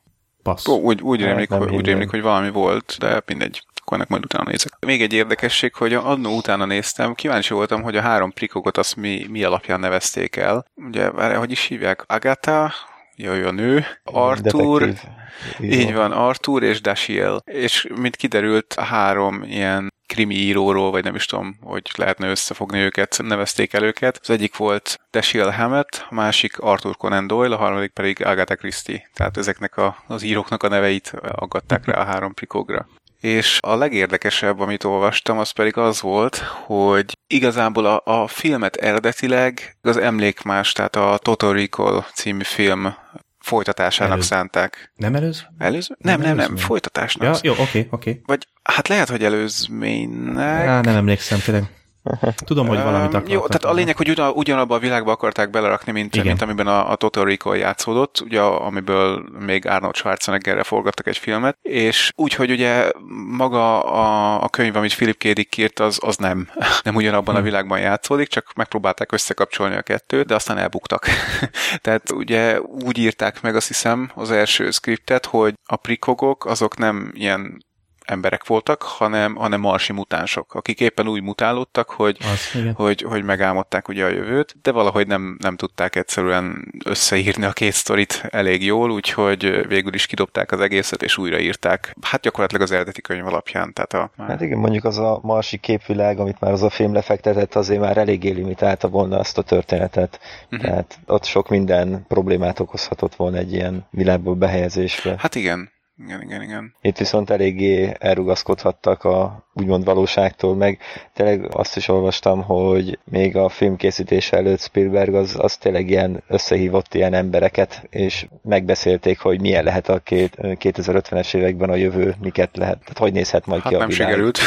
Passz. 0.43 0.67
Ó, 0.67 0.79
úgy, 0.79 1.01
úgy, 1.01 1.19
hát, 1.19 1.27
rémlik, 1.27 1.51
hogy, 1.51 1.75
úgy 1.75 1.85
rémlik, 1.85 2.09
hogy 2.09 2.21
valami 2.21 2.49
volt, 2.49 2.95
de 2.99 3.21
mindegy. 3.25 3.63
Akkor 3.81 3.97
ennek 3.97 4.09
majd 4.09 4.23
utána 4.23 4.49
nézek. 4.49 4.73
Még 4.85 5.01
egy 5.01 5.13
érdekesség, 5.13 5.73
hogy 5.73 5.93
annó 5.93 6.35
utána 6.35 6.65
néztem, 6.65 7.13
kíváncsi 7.13 7.53
voltam, 7.53 7.81
hogy 7.81 7.97
a 7.97 8.01
három 8.01 8.31
prikogot 8.31 8.77
azt 8.77 8.95
mi, 8.95 9.25
mi 9.29 9.43
alapján 9.43 9.79
nevezték 9.79 10.35
el. 10.35 10.65
Ugye, 10.75 11.11
várj, 11.11 11.35
hogy 11.35 11.51
is 11.51 11.65
hívják? 11.65 12.03
Agatha, 12.07 12.73
jaj, 13.15 13.43
a 13.43 13.51
nő, 13.51 13.85
Arthur, 14.03 14.79
Detektív. 14.79 15.71
így 15.71 15.93
van, 15.93 16.11
Arthur 16.11 16.63
és 16.63 16.81
Dashiel. 16.81 17.41
És 17.45 17.87
mint 17.95 18.15
kiderült, 18.15 18.73
a 18.73 18.83
három 18.83 19.43
ilyen 19.43 19.89
krimi 20.11 20.35
íróról, 20.35 20.91
vagy 20.91 21.03
nem 21.03 21.15
is 21.15 21.25
tudom, 21.25 21.57
hogy 21.61 21.91
lehetne 21.95 22.29
összefogni 22.29 22.79
őket, 22.79 23.19
nevezték 23.23 23.73
el 23.73 23.83
őket. 23.83 24.19
Az 24.21 24.29
egyik 24.29 24.57
volt 24.57 24.99
Dashiell 25.11 25.51
Hammett, 25.51 26.05
a 26.09 26.13
másik 26.13 26.59
Arthur 26.59 26.97
Conan 26.97 27.27
Doyle, 27.27 27.55
a 27.55 27.57
harmadik 27.57 27.91
pedig 27.91 28.25
Agatha 28.25 28.55
Christie. 28.55 29.09
Tehát 29.13 29.37
ezeknek 29.37 29.77
a, 29.77 30.03
az 30.07 30.23
íróknak 30.23 30.63
a 30.63 30.67
neveit 30.67 31.13
aggatták 31.31 31.85
rá 31.85 32.01
a 32.01 32.05
három 32.05 32.33
prikogra. 32.33 32.87
És 33.21 33.57
a 33.61 33.75
legérdekesebb, 33.75 34.59
amit 34.59 34.83
olvastam, 34.83 35.37
az 35.37 35.51
pedig 35.51 35.77
az 35.77 36.01
volt, 36.01 36.35
hogy 36.65 37.17
igazából 37.27 37.85
a, 37.85 38.01
a 38.05 38.27
filmet 38.27 38.75
eredetileg 38.75 39.77
az 39.81 39.97
emlékmás, 39.97 40.71
tehát 40.71 40.95
a 40.95 41.19
Total 41.21 41.53
Recall 41.53 42.03
című 42.13 42.43
film 42.43 42.95
folytatásának 43.39 44.13
előző. 44.13 44.27
szánták. 44.27 44.91
Nem 44.95 45.15
előző? 45.15 45.41
Előző? 45.57 45.95
Nem, 45.99 46.19
nem, 46.19 46.35
nem, 46.35 46.37
nem 46.37 46.57
folytatásnak. 46.57 47.23
Ja, 47.23 47.39
jó, 47.41 47.51
oké, 47.51 47.63
oké. 47.63 47.87
Okay. 47.89 48.21
Vagy 48.25 48.47
hát 48.63 48.87
lehet, 48.87 49.09
hogy 49.09 49.23
előzménynek. 49.23 50.67
Á, 50.67 50.81
nem 50.81 50.95
emlékszem, 50.95 51.39
tényleg. 51.39 51.63
Tudom, 52.45 52.67
hogy 52.67 52.77
valamit 52.77 53.07
akartak. 53.07 53.31
Jó, 53.31 53.47
tehát 53.47 53.63
a 53.63 53.73
lényeg, 53.73 53.97
hogy 53.97 54.09
ugyan, 54.09 54.31
ugyanabban 54.35 54.77
a 54.77 54.81
világba 54.81 55.11
akarták 55.11 55.49
belerakni, 55.49 55.91
mint, 55.91 56.23
mint 56.23 56.41
amiben 56.41 56.67
a, 56.67 56.91
a 56.91 56.95
Total 56.95 57.25
Recall 57.25 57.55
játszódott, 57.55 58.21
ugye, 58.21 58.41
amiből 58.41 59.25
még 59.39 59.67
Arnold 59.67 59.95
Schwarzeneggerre 59.95 60.63
forgattak 60.63 61.07
egy 61.07 61.17
filmet, 61.17 61.57
és 61.61 62.11
úgy, 62.15 62.33
hogy 62.33 62.51
ugye 62.51 62.91
maga 63.37 63.83
a, 63.83 64.43
a 64.43 64.49
könyv, 64.49 64.75
amit 64.75 64.95
Philip 64.95 65.17
K. 65.17 65.27
Dick 65.27 65.57
írt, 65.57 65.79
az, 65.79 65.99
az 66.01 66.17
nem, 66.17 66.49
nem 66.83 66.95
ugyanabban 66.95 67.35
a 67.35 67.37
hm. 67.37 67.43
világban 67.43 67.79
játszódik, 67.79 68.27
csak 68.27 68.53
megpróbálták 68.55 69.11
összekapcsolni 69.11 69.75
a 69.75 69.81
kettőt, 69.81 70.25
de 70.25 70.35
aztán 70.35 70.57
elbuktak. 70.57 71.05
tehát 71.81 72.11
ugye 72.11 72.61
úgy 72.61 72.97
írták 72.97 73.41
meg 73.41 73.55
azt 73.55 73.67
hiszem 73.67 74.11
az 74.15 74.31
első 74.31 74.71
skriptet, 74.71 75.25
hogy 75.25 75.53
a 75.65 75.75
prikogok 75.75 76.45
azok 76.45 76.77
nem 76.77 77.11
ilyen 77.13 77.69
emberek 78.11 78.47
voltak, 78.47 78.81
hanem, 78.81 79.35
hanem 79.35 79.59
marsi 79.59 79.93
mutánsok, 79.93 80.53
akik 80.53 80.79
éppen 80.79 81.07
úgy 81.07 81.21
mutálódtak, 81.21 81.89
hogy, 81.89 82.17
Az, 82.19 82.73
hogy, 82.73 83.01
hogy 83.01 83.23
megálmodták 83.23 83.87
ugye 83.87 84.05
a 84.05 84.09
jövőt, 84.09 84.55
de 84.61 84.71
valahogy 84.71 85.07
nem, 85.07 85.37
nem 85.39 85.55
tudták 85.55 85.95
egyszerűen 85.95 86.71
összeírni 86.85 87.45
a 87.45 87.51
két 87.51 87.73
sztorit 87.73 88.23
elég 88.29 88.63
jól, 88.63 88.91
úgyhogy 88.91 89.67
végül 89.67 89.93
is 89.93 90.05
kidobták 90.05 90.51
az 90.51 90.59
egészet, 90.59 91.03
és 91.03 91.17
újraírták. 91.17 91.95
Hát 92.01 92.21
gyakorlatilag 92.21 92.63
az 92.63 92.71
eredeti 92.71 93.01
könyv 93.01 93.27
alapján. 93.27 93.73
Tehát 93.73 93.93
a. 93.93 94.23
Hát 94.23 94.41
igen, 94.41 94.57
mondjuk 94.57 94.83
az 94.83 94.97
a 94.97 95.19
marsi 95.21 95.57
képvilág, 95.57 96.19
amit 96.19 96.39
már 96.39 96.51
az 96.51 96.63
a 96.63 96.69
film 96.69 96.93
lefektetett, 96.93 97.55
azért 97.55 97.79
már 97.79 97.97
eléggé 97.97 98.29
limitálta 98.29 98.87
volna 98.87 99.19
azt 99.19 99.37
a 99.37 99.41
történetet. 99.41 100.19
Uh-huh. 100.43 100.61
Tehát 100.61 100.99
ott 101.05 101.25
sok 101.25 101.49
minden 101.49 102.05
problémát 102.07 102.59
okozhatott 102.59 103.15
volna 103.15 103.37
egy 103.37 103.53
ilyen 103.53 103.87
világból 103.89 104.35
behelyezésre. 104.35 105.15
Hát 105.17 105.35
igen, 105.35 105.71
igen, 106.05 106.21
igen, 106.21 106.41
igen. 106.41 106.75
Itt 106.81 106.97
viszont 106.97 107.29
eléggé 107.29 107.93
elrugaszkodhattak 107.99 109.03
a 109.03 109.47
úgymond 109.53 109.85
valóságtól, 109.85 110.55
meg 110.55 110.79
tényleg 111.13 111.55
azt 111.55 111.77
is 111.77 111.87
olvastam, 111.87 112.41
hogy 112.41 112.99
még 113.03 113.35
a 113.35 113.49
film 113.49 113.75
készítése 113.75 114.37
előtt 114.37 114.59
Spielberg 114.59 115.13
az, 115.13 115.35
az 115.39 115.57
tényleg 115.57 115.89
ilyen 115.89 116.23
összehívott 116.27 116.93
ilyen 116.93 117.13
embereket, 117.13 117.87
és 117.89 118.27
megbeszélték, 118.43 119.19
hogy 119.19 119.41
milyen 119.41 119.63
lehet 119.63 119.89
a 119.89 119.99
két, 119.99 120.35
2050-es 120.37 121.35
években 121.35 121.69
a 121.69 121.75
jövő, 121.75 122.15
miket 122.21 122.57
lehet, 122.57 122.79
tehát 122.79 122.97
hogy 122.97 123.13
nézhet 123.13 123.45
majd 123.45 123.61
hát 123.61 123.69
ki 123.69 123.75
a 123.75 123.79
nem 123.79 123.87
világ. 123.87 124.07
sikerült. 124.07 124.39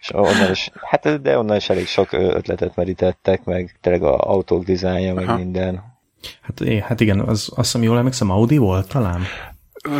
És 0.00 0.14
onnan 0.14 0.50
is, 0.50 0.70
hát 0.82 1.22
de 1.22 1.38
onnan 1.38 1.56
is 1.56 1.68
elég 1.68 1.86
sok 1.86 2.12
ötletet 2.12 2.76
merítettek, 2.76 3.44
meg 3.44 3.76
tényleg 3.80 4.02
a 4.02 4.18
autók 4.18 4.64
dizájnja, 4.64 5.14
meg 5.14 5.28
Aha. 5.28 5.36
minden. 5.36 5.94
Hát, 6.42 6.82
hát 6.82 7.00
igen, 7.00 7.20
az, 7.20 7.28
azt 7.28 7.72
hiszem 7.72 7.82
jól 7.82 7.98
emlékszem, 7.98 8.30
Audi 8.30 8.56
volt 8.56 8.88
talán? 8.88 9.22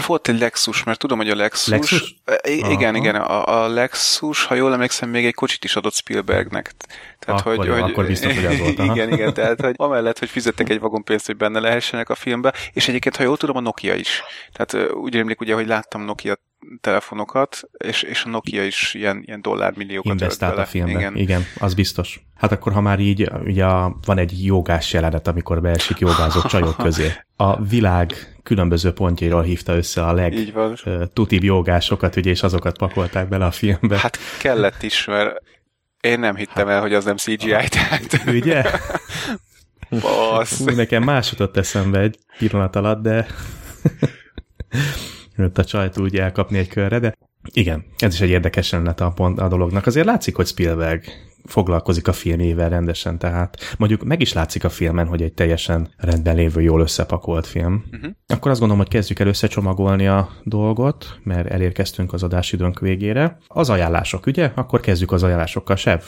Volt 0.07 0.29
egy 0.29 0.39
Lexus, 0.39 0.85
mert 0.85 0.99
tudom, 0.99 1.19
hogy 1.19 1.31
a 1.31 1.35
Lexus... 1.35 1.69
Lexus? 1.69 2.15
Igen, 2.43 2.95
Aha. 2.95 2.97
igen, 2.97 3.15
a, 3.15 3.65
a 3.65 3.69
Lexus, 3.69 4.45
ha 4.45 4.55
jól 4.55 4.73
emlékszem, 4.73 5.09
még 5.09 5.27
egy 5.27 5.35
kocsit 5.35 5.65
is 5.65 5.77
adott 5.77 5.95
Spielbergnek. 5.95 6.73
Tehát, 7.19 7.41
akkor, 7.41 7.57
hogy, 7.57 7.67
jó, 7.67 7.73
hogy, 7.73 7.91
akkor 7.91 8.07
biztos, 8.07 8.35
hogy 8.35 8.45
az 8.45 8.59
volt. 8.59 8.79
Aha. 8.79 8.95
Igen, 8.95 9.13
igen, 9.13 9.35
tehát 9.35 9.61
hogy 9.61 9.75
amellett, 9.77 10.19
hogy 10.19 10.29
fizettek 10.29 10.69
egy 10.69 10.81
vagonpénzt, 10.81 11.27
hogy 11.27 11.37
benne 11.37 11.61
lehessenek 11.61 12.09
a 12.09 12.15
filmbe, 12.15 12.55
és 12.73 12.89
egyébként, 12.89 13.17
ha 13.17 13.23
jól 13.23 13.37
tudom, 13.37 13.57
a 13.57 13.61
Nokia 13.61 13.95
is. 13.95 14.23
Tehát 14.53 14.93
úgy 14.93 15.17
emlék 15.17 15.41
ugye, 15.41 15.55
hogy 15.55 15.67
láttam 15.67 16.05
Nokia 16.05 16.37
telefonokat, 16.81 17.61
és, 17.79 18.03
és 18.03 18.25
a 18.25 18.29
Nokia 18.29 18.65
is 18.65 18.95
ilyen, 18.95 19.23
ilyen 19.25 19.43
dollármilliókat 19.43 20.13
Investált 20.13 20.59
a 20.59 20.65
filmbe. 20.65 20.99
Igen. 20.99 21.17
Igen, 21.17 21.45
az 21.59 21.75
biztos. 21.75 22.21
Hát 22.35 22.53
akkor, 22.53 22.73
ha 22.73 22.81
már 22.81 22.99
így, 22.99 23.31
ugye 23.45 23.65
van 24.05 24.19
egy 24.19 24.45
jogás 24.45 24.93
jelenet, 24.93 25.29
amikor 25.29 25.61
beesik 25.61 25.99
jogázó 25.99 26.41
csajok 26.41 26.77
közé. 26.77 27.13
A 27.37 27.63
világ 27.63 28.36
különböző 28.47 28.93
pontjairól 28.93 29.43
hívta 29.43 29.77
össze 29.77 30.05
a 30.05 30.13
legtutibb 30.13 31.43
jogásokat, 31.43 32.17
ugye, 32.17 32.31
és 32.31 32.43
azokat 32.43 32.79
pakolták 32.79 33.29
bele 33.29 33.45
a 33.45 33.51
filmbe. 33.51 33.99
Hát 33.99 34.19
kellett 34.39 34.83
is, 34.83 35.05
mert 35.05 35.43
én 36.01 36.19
nem 36.19 36.37
hittem 36.37 36.67
hát, 36.67 36.75
el, 36.75 36.81
hogy 36.81 36.95
az 36.95 37.05
nem 37.05 37.17
CGI, 37.17 37.69
tehát... 37.69 38.23
Ugye? 38.27 38.65
Bassz. 40.01 40.59
Nekem 40.59 41.03
más 41.03 41.31
jutott 41.31 41.57
eszembe 41.57 41.99
egy 41.99 42.19
pillanat 42.39 42.77
alatt, 42.77 43.03
de 43.03 43.27
a 45.55 45.65
csajt 45.65 45.99
úgy 45.99 46.17
elkapni 46.17 46.59
egy 46.59 46.69
körre, 46.69 46.99
de 46.99 47.15
igen, 47.53 47.85
ez 47.99 48.15
is 48.15 48.21
egy 48.21 48.31
érdekes 48.31 48.71
lett 48.71 49.01
a, 49.01 49.11
pont, 49.11 49.41
a 49.41 49.49
dolognak. 49.49 49.87
Azért 49.87 50.07
látszik, 50.07 50.37
hogy 50.37 50.47
Spielberg 50.47 51.05
foglalkozik 51.47 52.09
a 52.09 52.13
filmével 52.13 52.69
rendesen, 52.69 53.19
tehát 53.19 53.57
mondjuk 53.79 54.05
meg 54.05 54.21
is 54.21 54.33
látszik 54.33 54.65
a 54.65 54.69
filmen, 54.69 55.07
hogy 55.07 55.23
egy 55.23 55.33
teljesen 55.33 55.89
rendben 55.97 56.37
lévő, 56.37 56.61
jól 56.63 56.81
összepakolt 56.81 57.47
film. 57.47 57.85
Uh-huh. 57.93 58.11
Akkor 58.27 58.51
azt 58.51 58.61
gondolom, 58.61 58.85
hogy 58.85 58.93
kezdjük 58.93 59.19
el 59.19 59.27
összecsomagolni 59.27 60.07
a 60.07 60.29
dolgot, 60.45 61.19
mert 61.23 61.51
elérkeztünk 61.51 62.13
az 62.13 62.23
adásidőnk 62.23 62.79
végére. 62.79 63.39
Az 63.47 63.71
ajánlások, 63.71 64.27
ugye? 64.27 64.53
Akkor 64.55 64.81
kezdjük 64.81 65.13
az 65.13 65.23
ajánlásokkal, 65.23 65.77
Sev. 65.77 66.01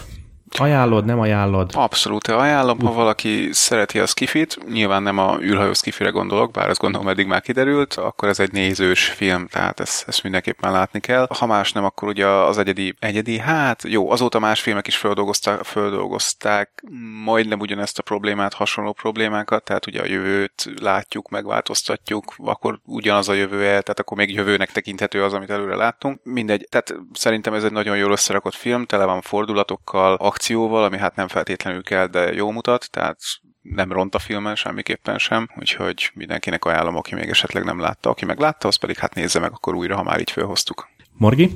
Ajánlod, 0.57 1.05
nem 1.05 1.21
ajánlod? 1.21 1.71
Abszolút 1.75 2.27
ajánlom, 2.29 2.81
ha 2.81 2.93
valaki 2.93 3.49
szereti 3.53 3.99
a 3.99 4.07
skifit, 4.07 4.59
nyilván 4.73 5.03
nem 5.03 5.19
a 5.19 5.39
űrhajó 5.41 5.73
skifire 5.73 6.11
gondolok, 6.11 6.51
bár 6.51 6.69
azt 6.69 6.81
gondolom 6.81 7.09
eddig 7.09 7.27
már 7.27 7.41
kiderült, 7.41 7.95
akkor 7.95 8.29
ez 8.29 8.41
egy 8.41 8.53
nézős 8.53 9.05
film, 9.09 9.47
tehát 9.47 9.81
ezt, 9.81 10.09
ezt 10.09 10.23
mindenképpen 10.23 10.73
látni 10.73 11.01
kell. 11.01 11.27
Ha 11.39 11.47
más 11.47 11.73
nem, 11.73 11.85
akkor 11.85 12.09
ugye 12.09 12.27
az 12.27 12.59
egyedi, 12.59 12.95
egyedi, 12.99 13.39
hát 13.39 13.83
jó, 13.87 14.11
azóta 14.11 14.39
más 14.39 14.61
filmek 14.61 14.87
is 14.87 14.97
földolgozták, 14.97 15.65
földolgozták 15.65 16.85
majdnem 17.25 17.61
ugyanezt 17.61 17.99
a 17.99 18.03
problémát, 18.03 18.55
hasonló 18.55 18.93
problémákat, 18.93 19.65
tehát 19.65 19.87
ugye 19.87 20.01
a 20.01 20.07
jövőt 20.07 20.71
látjuk, 20.81 21.29
megváltoztatjuk, 21.29 22.35
akkor 22.37 22.79
ugyanaz 22.85 23.29
a 23.29 23.33
jövő 23.33 23.57
el, 23.63 23.83
tehát 23.83 24.01
akkor 24.01 24.17
még 24.17 24.35
jövőnek 24.35 24.73
tekinthető 24.73 25.25
az, 25.25 25.33
amit 25.33 25.51
előre 25.51 25.77
láttunk. 25.77 26.21
Mindegy, 26.23 26.67
tehát 26.71 26.95
szerintem 27.13 27.55
ez 27.55 27.65
egy 27.65 27.73
nagyon 27.73 27.97
jól 27.97 28.13
összerakott 28.13 28.55
film, 28.55 28.85
tele 28.85 29.05
van 29.05 29.21
fordulatokkal, 29.21 30.15
akcióval, 30.39 30.85
ami 30.85 30.99
hát 30.99 31.17
nem 31.17 31.29
feltétlenül 31.29 31.83
kell, 31.83 32.07
de 32.07 32.33
jó 32.33 32.51
mutat, 32.51 32.91
tehát 32.91 33.19
nem 33.63 33.93
ront 33.93 34.15
a 34.15 34.19
filmen 34.19 34.55
semmiképpen 34.55 35.19
sem, 35.19 35.49
úgyhogy 35.57 36.11
mindenkinek 36.15 36.65
ajánlom, 36.65 36.97
aki 36.97 37.15
még 37.15 37.29
esetleg 37.29 37.65
nem 37.65 37.81
látta. 37.81 38.11
Aki 38.11 38.25
meg 38.25 38.39
látta, 38.39 38.69
az 38.69 38.77
pedig 38.77 38.97
hát 38.97 39.15
nézze 39.15 39.39
meg 39.39 39.51
akkor 39.53 39.75
újra, 39.75 39.97
ha 39.97 40.03
már 40.03 40.21
így 40.21 40.31
felhoztuk. 40.31 40.89
Morgi? 41.13 41.51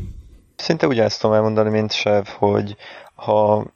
Szinte 0.57 0.87
ugyanezt 0.87 1.20
tudom 1.20 1.37
elmondani, 1.37 1.70
mint 1.70 1.93
Sev, 1.93 2.26
hogy 2.26 2.76
ha 3.14 3.66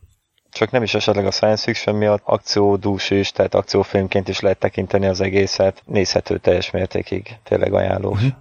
csak 0.50 0.70
nem 0.70 0.82
is 0.82 0.94
esetleg 0.94 1.26
a 1.26 1.30
science 1.30 1.62
fiction 1.62 1.96
miatt 1.96 2.22
akciódús 2.24 3.10
is, 3.10 3.30
tehát 3.30 3.54
akciófilmként 3.54 4.28
is 4.28 4.40
lehet 4.40 4.58
tekinteni 4.58 5.06
az 5.06 5.20
egészet, 5.20 5.82
nézhető 5.84 6.38
teljes 6.38 6.70
mértékig, 6.70 7.36
tényleg 7.44 7.72
ajánlós. 7.72 8.22
Uh-huh. 8.22 8.32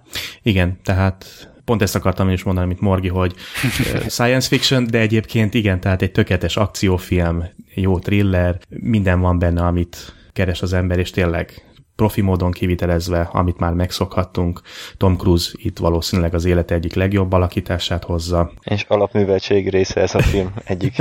Igen, 0.42 0.80
tehát 0.84 1.26
pont 1.66 1.82
ezt 1.82 1.94
akartam 1.94 2.28
én 2.28 2.34
is 2.34 2.42
mondani, 2.42 2.66
mint 2.66 2.80
Morgi, 2.80 3.08
hogy 3.08 3.34
science 4.08 4.48
fiction, 4.48 4.86
de 4.86 4.98
egyébként 4.98 5.54
igen, 5.54 5.80
tehát 5.80 6.02
egy 6.02 6.12
tökéletes 6.12 6.56
akciófilm, 6.56 7.44
jó 7.74 7.98
thriller, 7.98 8.58
minden 8.68 9.20
van 9.20 9.38
benne, 9.38 9.66
amit 9.66 10.14
keres 10.32 10.62
az 10.62 10.72
ember, 10.72 10.98
és 10.98 11.10
tényleg 11.10 11.66
profi 11.96 12.20
módon 12.20 12.50
kivitelezve, 12.50 13.28
amit 13.32 13.58
már 13.58 13.72
megszokhattunk. 13.72 14.60
Tom 14.96 15.16
Cruise 15.16 15.50
itt 15.54 15.78
valószínűleg 15.78 16.34
az 16.34 16.44
élet 16.44 16.70
egyik 16.70 16.94
legjobb 16.94 17.32
alakítását 17.32 18.04
hozza. 18.04 18.52
És 18.62 18.84
alapműveltség 18.88 19.68
része 19.70 20.00
ez 20.00 20.14
a 20.14 20.22
film 20.22 20.54
egyik. 20.64 20.94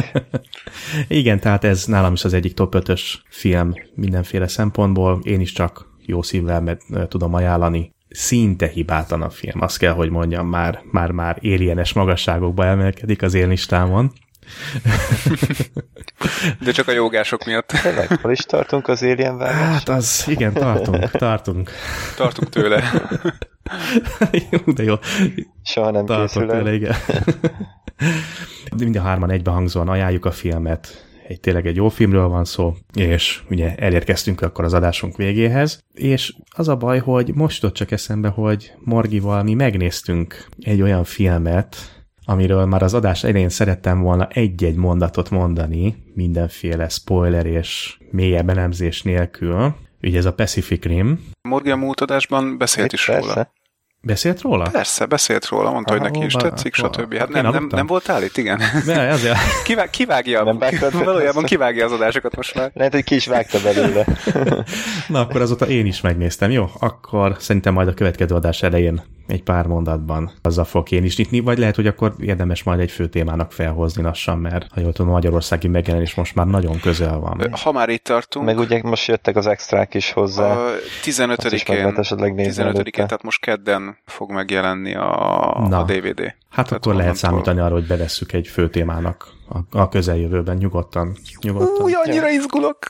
Igen, 1.08 1.40
tehát 1.40 1.64
ez 1.64 1.86
nálam 1.86 2.14
is 2.14 2.24
az 2.24 2.34
egyik 2.34 2.54
top 2.54 2.76
5-ös 2.78 3.02
film 3.30 3.74
mindenféle 3.96 4.48
szempontból. 4.48 5.20
Én 5.24 5.40
is 5.40 5.52
csak 5.52 5.94
jó 6.06 6.22
szívvel 6.22 6.62
mert 6.62 6.82
tudom 7.08 7.34
ajánlani 7.34 7.95
szinte 8.16 8.68
hibátlan 8.68 9.22
a 9.22 9.30
film. 9.30 9.62
Azt 9.62 9.78
kell, 9.78 9.94
hogy 9.94 10.10
mondjam, 10.10 10.48
már, 10.48 10.82
már, 10.92 11.12
már 11.12 11.38
éljenes 11.40 11.94
magasságokba 11.94 12.66
emelkedik 12.66 13.22
az 13.22 13.34
én 13.34 13.48
listámon. 13.48 14.12
De 16.60 16.72
csak 16.72 16.88
a 16.88 16.92
jogások 16.92 17.46
miatt. 17.46 17.68
Tényleg, 17.68 18.20
hol 18.22 18.32
is 18.32 18.40
tartunk 18.40 18.88
az 18.88 19.04
Alien 19.04 19.40
Hát 19.40 19.90
az, 19.90 20.24
igen, 20.28 20.54
tartunk, 20.54 21.12
tartunk. 21.12 21.72
Tartunk 22.16 22.50
tőle. 22.50 22.84
jó, 24.52 24.74
de 24.74 24.84
jó. 24.84 24.96
Soha 25.64 25.92
nem 25.92 26.06
tartunk 26.06 26.30
készül 26.30 26.48
tőle, 26.48 26.74
igen. 26.74 26.96
Mind 28.78 28.96
a 28.96 29.02
hárman 29.02 29.32
egybehangzóan 29.32 29.90
ajánljuk 29.90 30.26
a 30.26 30.32
filmet, 30.32 31.05
egy 31.28 31.40
tényleg 31.40 31.68
egy 31.68 31.76
jó 31.76 31.90
filmről 31.90 32.28
van 32.28 32.46
szó, 32.46 32.74
és 32.94 33.42
ugye 33.50 33.76
elérkeztünk 33.76 34.42
akkor 34.42 34.64
az 34.64 34.74
adásunk 34.74 35.18
végéhez, 35.18 35.80
és 35.94 36.36
az 36.50 36.68
a 36.68 36.76
baj, 36.76 37.00
hogy 37.00 37.34
most 37.34 37.64
ott 37.64 37.74
csak 37.74 37.92
eszembe, 37.92 38.28
hogy 38.28 38.74
Morgival 38.80 39.44
mi 39.44 39.54
megnéztünk 39.54 40.48
egy 40.60 40.82
olyan 40.82 41.04
filmet, 41.04 41.76
amiről 42.26 42.66
már 42.66 42.84
az 42.84 42.94
adás 42.94 43.24
elején 43.24 43.50
szerettem 43.50 44.02
volna 44.02 44.28
egy-egy 44.28 44.76
mondatot 44.76 45.30
mondani, 45.30 45.96
mindenféle 46.14 46.90
spoiler 46.90 47.46
és 47.46 47.98
mélyebb 48.12 48.50
elemzés 48.50 49.02
nélkül. 49.02 49.76
Ugye 50.02 50.18
ez 50.18 50.26
a 50.26 50.34
Pacific 50.34 50.84
Rim. 50.84 51.26
Morgi 51.42 51.70
a 51.70 51.76
múlt 51.76 52.02
adásban 52.02 52.58
beszélt 52.58 52.94
is 52.94 53.06
Persze. 53.06 53.28
róla. 53.28 53.52
Beszélt 54.06 54.42
róla? 54.42 54.70
Persze, 54.70 55.06
beszélt 55.06 55.48
róla, 55.48 55.72
mondta, 55.72 55.94
Aha, 55.94 56.02
hogy 56.02 56.12
neki 56.12 56.26
is 56.26 56.34
tetszik, 56.34 56.74
stb. 56.74 57.18
Hát 57.18 57.30
nem, 57.30 57.52
nem, 57.52 57.68
nem 57.72 57.88
voltál 57.88 58.24
itt, 58.24 58.38
igen. 58.38 58.62
Ne, 58.86 59.10
azért. 59.10 59.38
Kivá, 59.64 59.90
kivágja, 59.90 60.44
nem 60.44 60.60
valójában 60.92 61.44
kivágja 61.44 61.86
az 61.86 61.92
adásokat 61.92 62.36
most 62.36 62.56
már. 62.56 62.72
Lehet, 62.74 62.94
hogy 62.94 63.04
ki 63.04 63.16
is 63.16 63.28
vágta 63.28 63.60
belőle. 63.64 64.06
Na, 65.08 65.20
akkor 65.20 65.42
azóta 65.42 65.68
én 65.68 65.86
is 65.86 66.02
megnéztem, 66.02 66.52
jó? 66.52 66.70
Akkor 66.80 67.36
szerintem 67.40 67.74
majd 67.74 67.88
a 67.88 67.94
következő 67.94 68.36
adás 68.36 68.64
elején 68.64 69.04
egy 69.28 69.44
pár 69.44 69.68
mondatban 69.68 70.32
azzal 70.42 70.66
fog 70.66 70.92
én 70.92 71.04
is 71.04 71.18
nyitni, 71.18 71.40
vagy 71.40 71.58
lehet, 71.58 71.76
hogy 71.76 71.88
akkor 71.88 72.14
érdemes 72.20 72.64
majd 72.64 72.80
egy 72.80 72.92
fő 72.92 73.08
témának 73.08 73.52
felhozni 73.52 74.04
lassan, 74.04 74.38
mert 74.38 74.68
ha 74.74 74.80
jól 74.80 74.94
tudom, 74.94 75.12
a 75.12 75.14
magyarországi 75.14 75.68
megjelenés 75.68 76.16
most 76.16 76.36
már 76.36 76.46
nagyon 76.46 76.80
közel 76.80 77.20
van. 77.20 77.48
Ha 77.52 77.72
már 77.72 77.90
itt 77.90 78.04
tartunk. 78.04 78.46
Meg 78.46 78.58
ugye 78.58 78.80
most 78.84 79.08
jöttek 79.08 79.36
az 79.36 79.48
extrák 79.48 79.94
is 79.94 80.12
hozzá. 80.12 80.56
A 80.56 80.72
15-én, 81.04 81.94
15-én, 81.96 82.94
tehát 82.94 83.24
most 83.24 83.42
kedden 83.42 83.98
fog 84.06 84.32
megjelenni 84.32 84.96
a, 84.96 85.66
Na. 85.70 85.80
a 85.80 85.84
DVD. 85.84 86.20
Hát 86.50 86.66
tehát 86.66 86.72
akkor 86.72 86.96
lehet 86.96 87.16
számítani 87.16 87.60
arra, 87.60 87.74
hogy 87.74 87.88
bevesszük 87.88 88.34
egy 88.34 88.48
fő 88.48 88.70
témának 88.70 89.28
a, 89.50 89.80
a 89.80 89.90
közeljövőben 89.90 90.58
nyugodtan. 90.58 91.18
nyugodtan. 91.42 91.86
Új, 91.86 91.94
annyira 91.94 92.30
izgulok! 92.30 92.78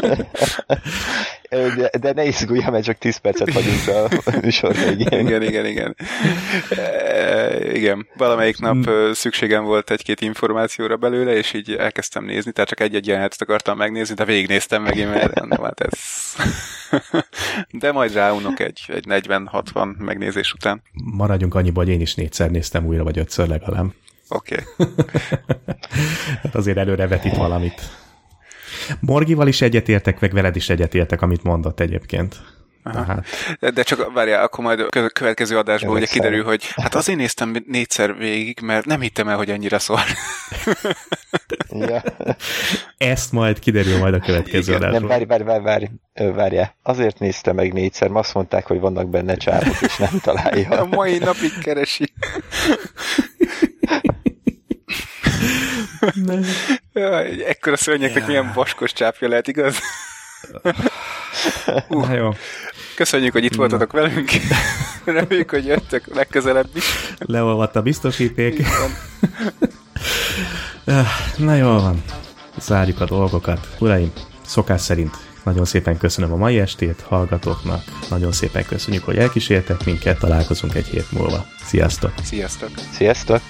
de, 1.50 1.90
de 2.00 2.12
ne 2.12 2.24
izgulj, 2.24 2.60
mert 2.70 2.84
csak 2.84 2.98
10 2.98 3.16
percet 3.16 3.52
vagyunk 3.52 3.88
a 3.88 4.30
műsor 4.42 4.74
végén. 4.74 5.26
igen, 5.26 5.42
igen, 5.42 5.66
igen. 5.66 5.96
E, 6.70 7.72
igen, 7.72 8.06
valamelyik 8.16 8.58
nap 8.58 8.90
mm. 8.90 9.10
szükségem 9.12 9.64
volt 9.64 9.90
egy-két 9.90 10.20
információra 10.20 10.96
belőle, 10.96 11.36
és 11.36 11.52
így 11.52 11.72
elkezdtem 11.72 12.24
nézni, 12.24 12.52
tehát 12.52 12.68
csak 12.68 12.80
egy-egy 12.80 13.06
jelenetet 13.06 13.42
akartam 13.42 13.76
megnézni, 13.76 14.14
de 14.14 14.24
végignéztem 14.24 14.82
megint, 14.82 15.10
mert 15.10 15.34
nem, 15.34 15.62
hát 15.62 15.80
ez... 15.80 15.98
de 17.80 17.92
majd 17.92 18.12
ráunok 18.12 18.60
egy, 18.60 18.80
egy 18.86 19.04
40-60 19.08 19.96
megnézés 19.98 20.52
után. 20.52 20.82
Maradjunk 20.92 21.54
annyiba, 21.54 21.80
hogy 21.80 21.88
én 21.88 22.00
is 22.00 22.14
négyszer 22.14 22.50
néztem 22.50 22.86
újra, 22.86 23.04
vagy 23.04 23.18
ötször 23.18 23.48
legalább. 23.48 23.86
Oké. 24.28 24.56
Okay. 24.76 24.94
hát 26.42 26.54
azért 26.54 26.76
előre 26.76 27.06
vetít 27.06 27.36
valamit. 27.36 27.99
Morgival 29.00 29.48
is 29.48 29.60
egyetértek, 29.60 30.20
meg 30.20 30.32
veled 30.32 30.56
is 30.56 30.68
egyetértek, 30.68 31.22
amit 31.22 31.42
mondott 31.42 31.80
egyébként. 31.80 32.36
Tehát... 32.82 33.26
De 33.74 33.82
csak 33.82 34.12
várjál, 34.12 34.42
akkor 34.42 34.64
majd 34.64 34.80
a 34.80 35.08
következő 35.08 35.58
adásból 35.58 35.96
ugye 35.96 36.06
kiderül, 36.06 36.44
hogy 36.44 36.64
hát 36.76 36.94
azért 36.94 37.18
néztem 37.18 37.64
négyszer 37.66 38.16
végig, 38.16 38.60
mert 38.62 38.86
nem 38.86 39.00
hittem 39.00 39.28
el, 39.28 39.36
hogy 39.36 39.50
ennyire 39.50 39.78
szól. 39.78 40.00
ja. 41.88 42.02
Ezt 42.96 43.32
majd 43.32 43.58
kiderül 43.58 43.98
majd 43.98 44.14
a 44.14 44.18
következő 44.18 44.72
Igen. 44.72 44.82
adásból. 44.82 45.08
Nem, 45.08 45.08
várj, 45.08 45.24
várj, 45.24 45.42
várj, 45.42 45.62
várj, 46.14 46.34
várjál. 46.34 46.74
Azért 46.82 47.18
néztem 47.18 47.54
meg 47.54 47.72
négyszer, 47.72 48.08
mert 48.08 48.24
azt 48.24 48.34
mondták, 48.34 48.66
hogy 48.66 48.80
vannak 48.80 49.08
benne 49.08 49.36
csávok, 49.36 49.80
és 49.80 49.96
nem 49.96 50.18
találja. 50.22 50.68
A 50.68 50.86
mai 50.86 51.18
napig 51.18 51.58
keresi. 51.62 52.12
Ekkora 57.48 57.76
szörnyeknek 57.76 58.26
milyen 58.26 58.52
vaskos 58.54 58.92
csápja 58.92 59.28
lehet, 59.28 59.48
igaz? 59.48 59.78
Uh, 61.66 61.88
Na 61.88 62.12
jó. 62.12 62.34
Köszönjük, 62.94 63.32
hogy 63.32 63.44
itt 63.44 63.54
voltatok 63.54 63.92
velünk. 63.92 64.30
Reméljük, 65.04 65.50
hogy 65.50 65.66
jöttök 65.66 66.14
legközelebb 66.14 66.68
is. 66.74 66.84
Leolvadt 67.18 67.76
a 67.76 67.82
biztosíték. 67.82 68.62
Na 71.36 71.54
jól 71.54 71.80
van. 71.80 72.02
Zárjuk 72.58 73.00
a 73.00 73.04
dolgokat. 73.04 73.68
Uraim, 73.78 74.12
szokás 74.46 74.80
szerint 74.80 75.16
nagyon 75.44 75.64
szépen 75.64 75.98
köszönöm 75.98 76.32
a 76.32 76.36
mai 76.36 76.58
estét 76.58 77.00
hallgatóknak. 77.00 77.82
Nagyon 78.10 78.32
szépen 78.32 78.64
köszönjük, 78.64 79.04
hogy 79.04 79.16
elkísértek 79.16 79.84
minket. 79.84 80.18
Találkozunk 80.18 80.74
egy 80.74 80.86
hét 80.86 81.12
múlva. 81.12 81.46
Sziasztok! 81.64 82.12
Sziasztok! 82.22 82.70
Sziasztok! 82.92 83.40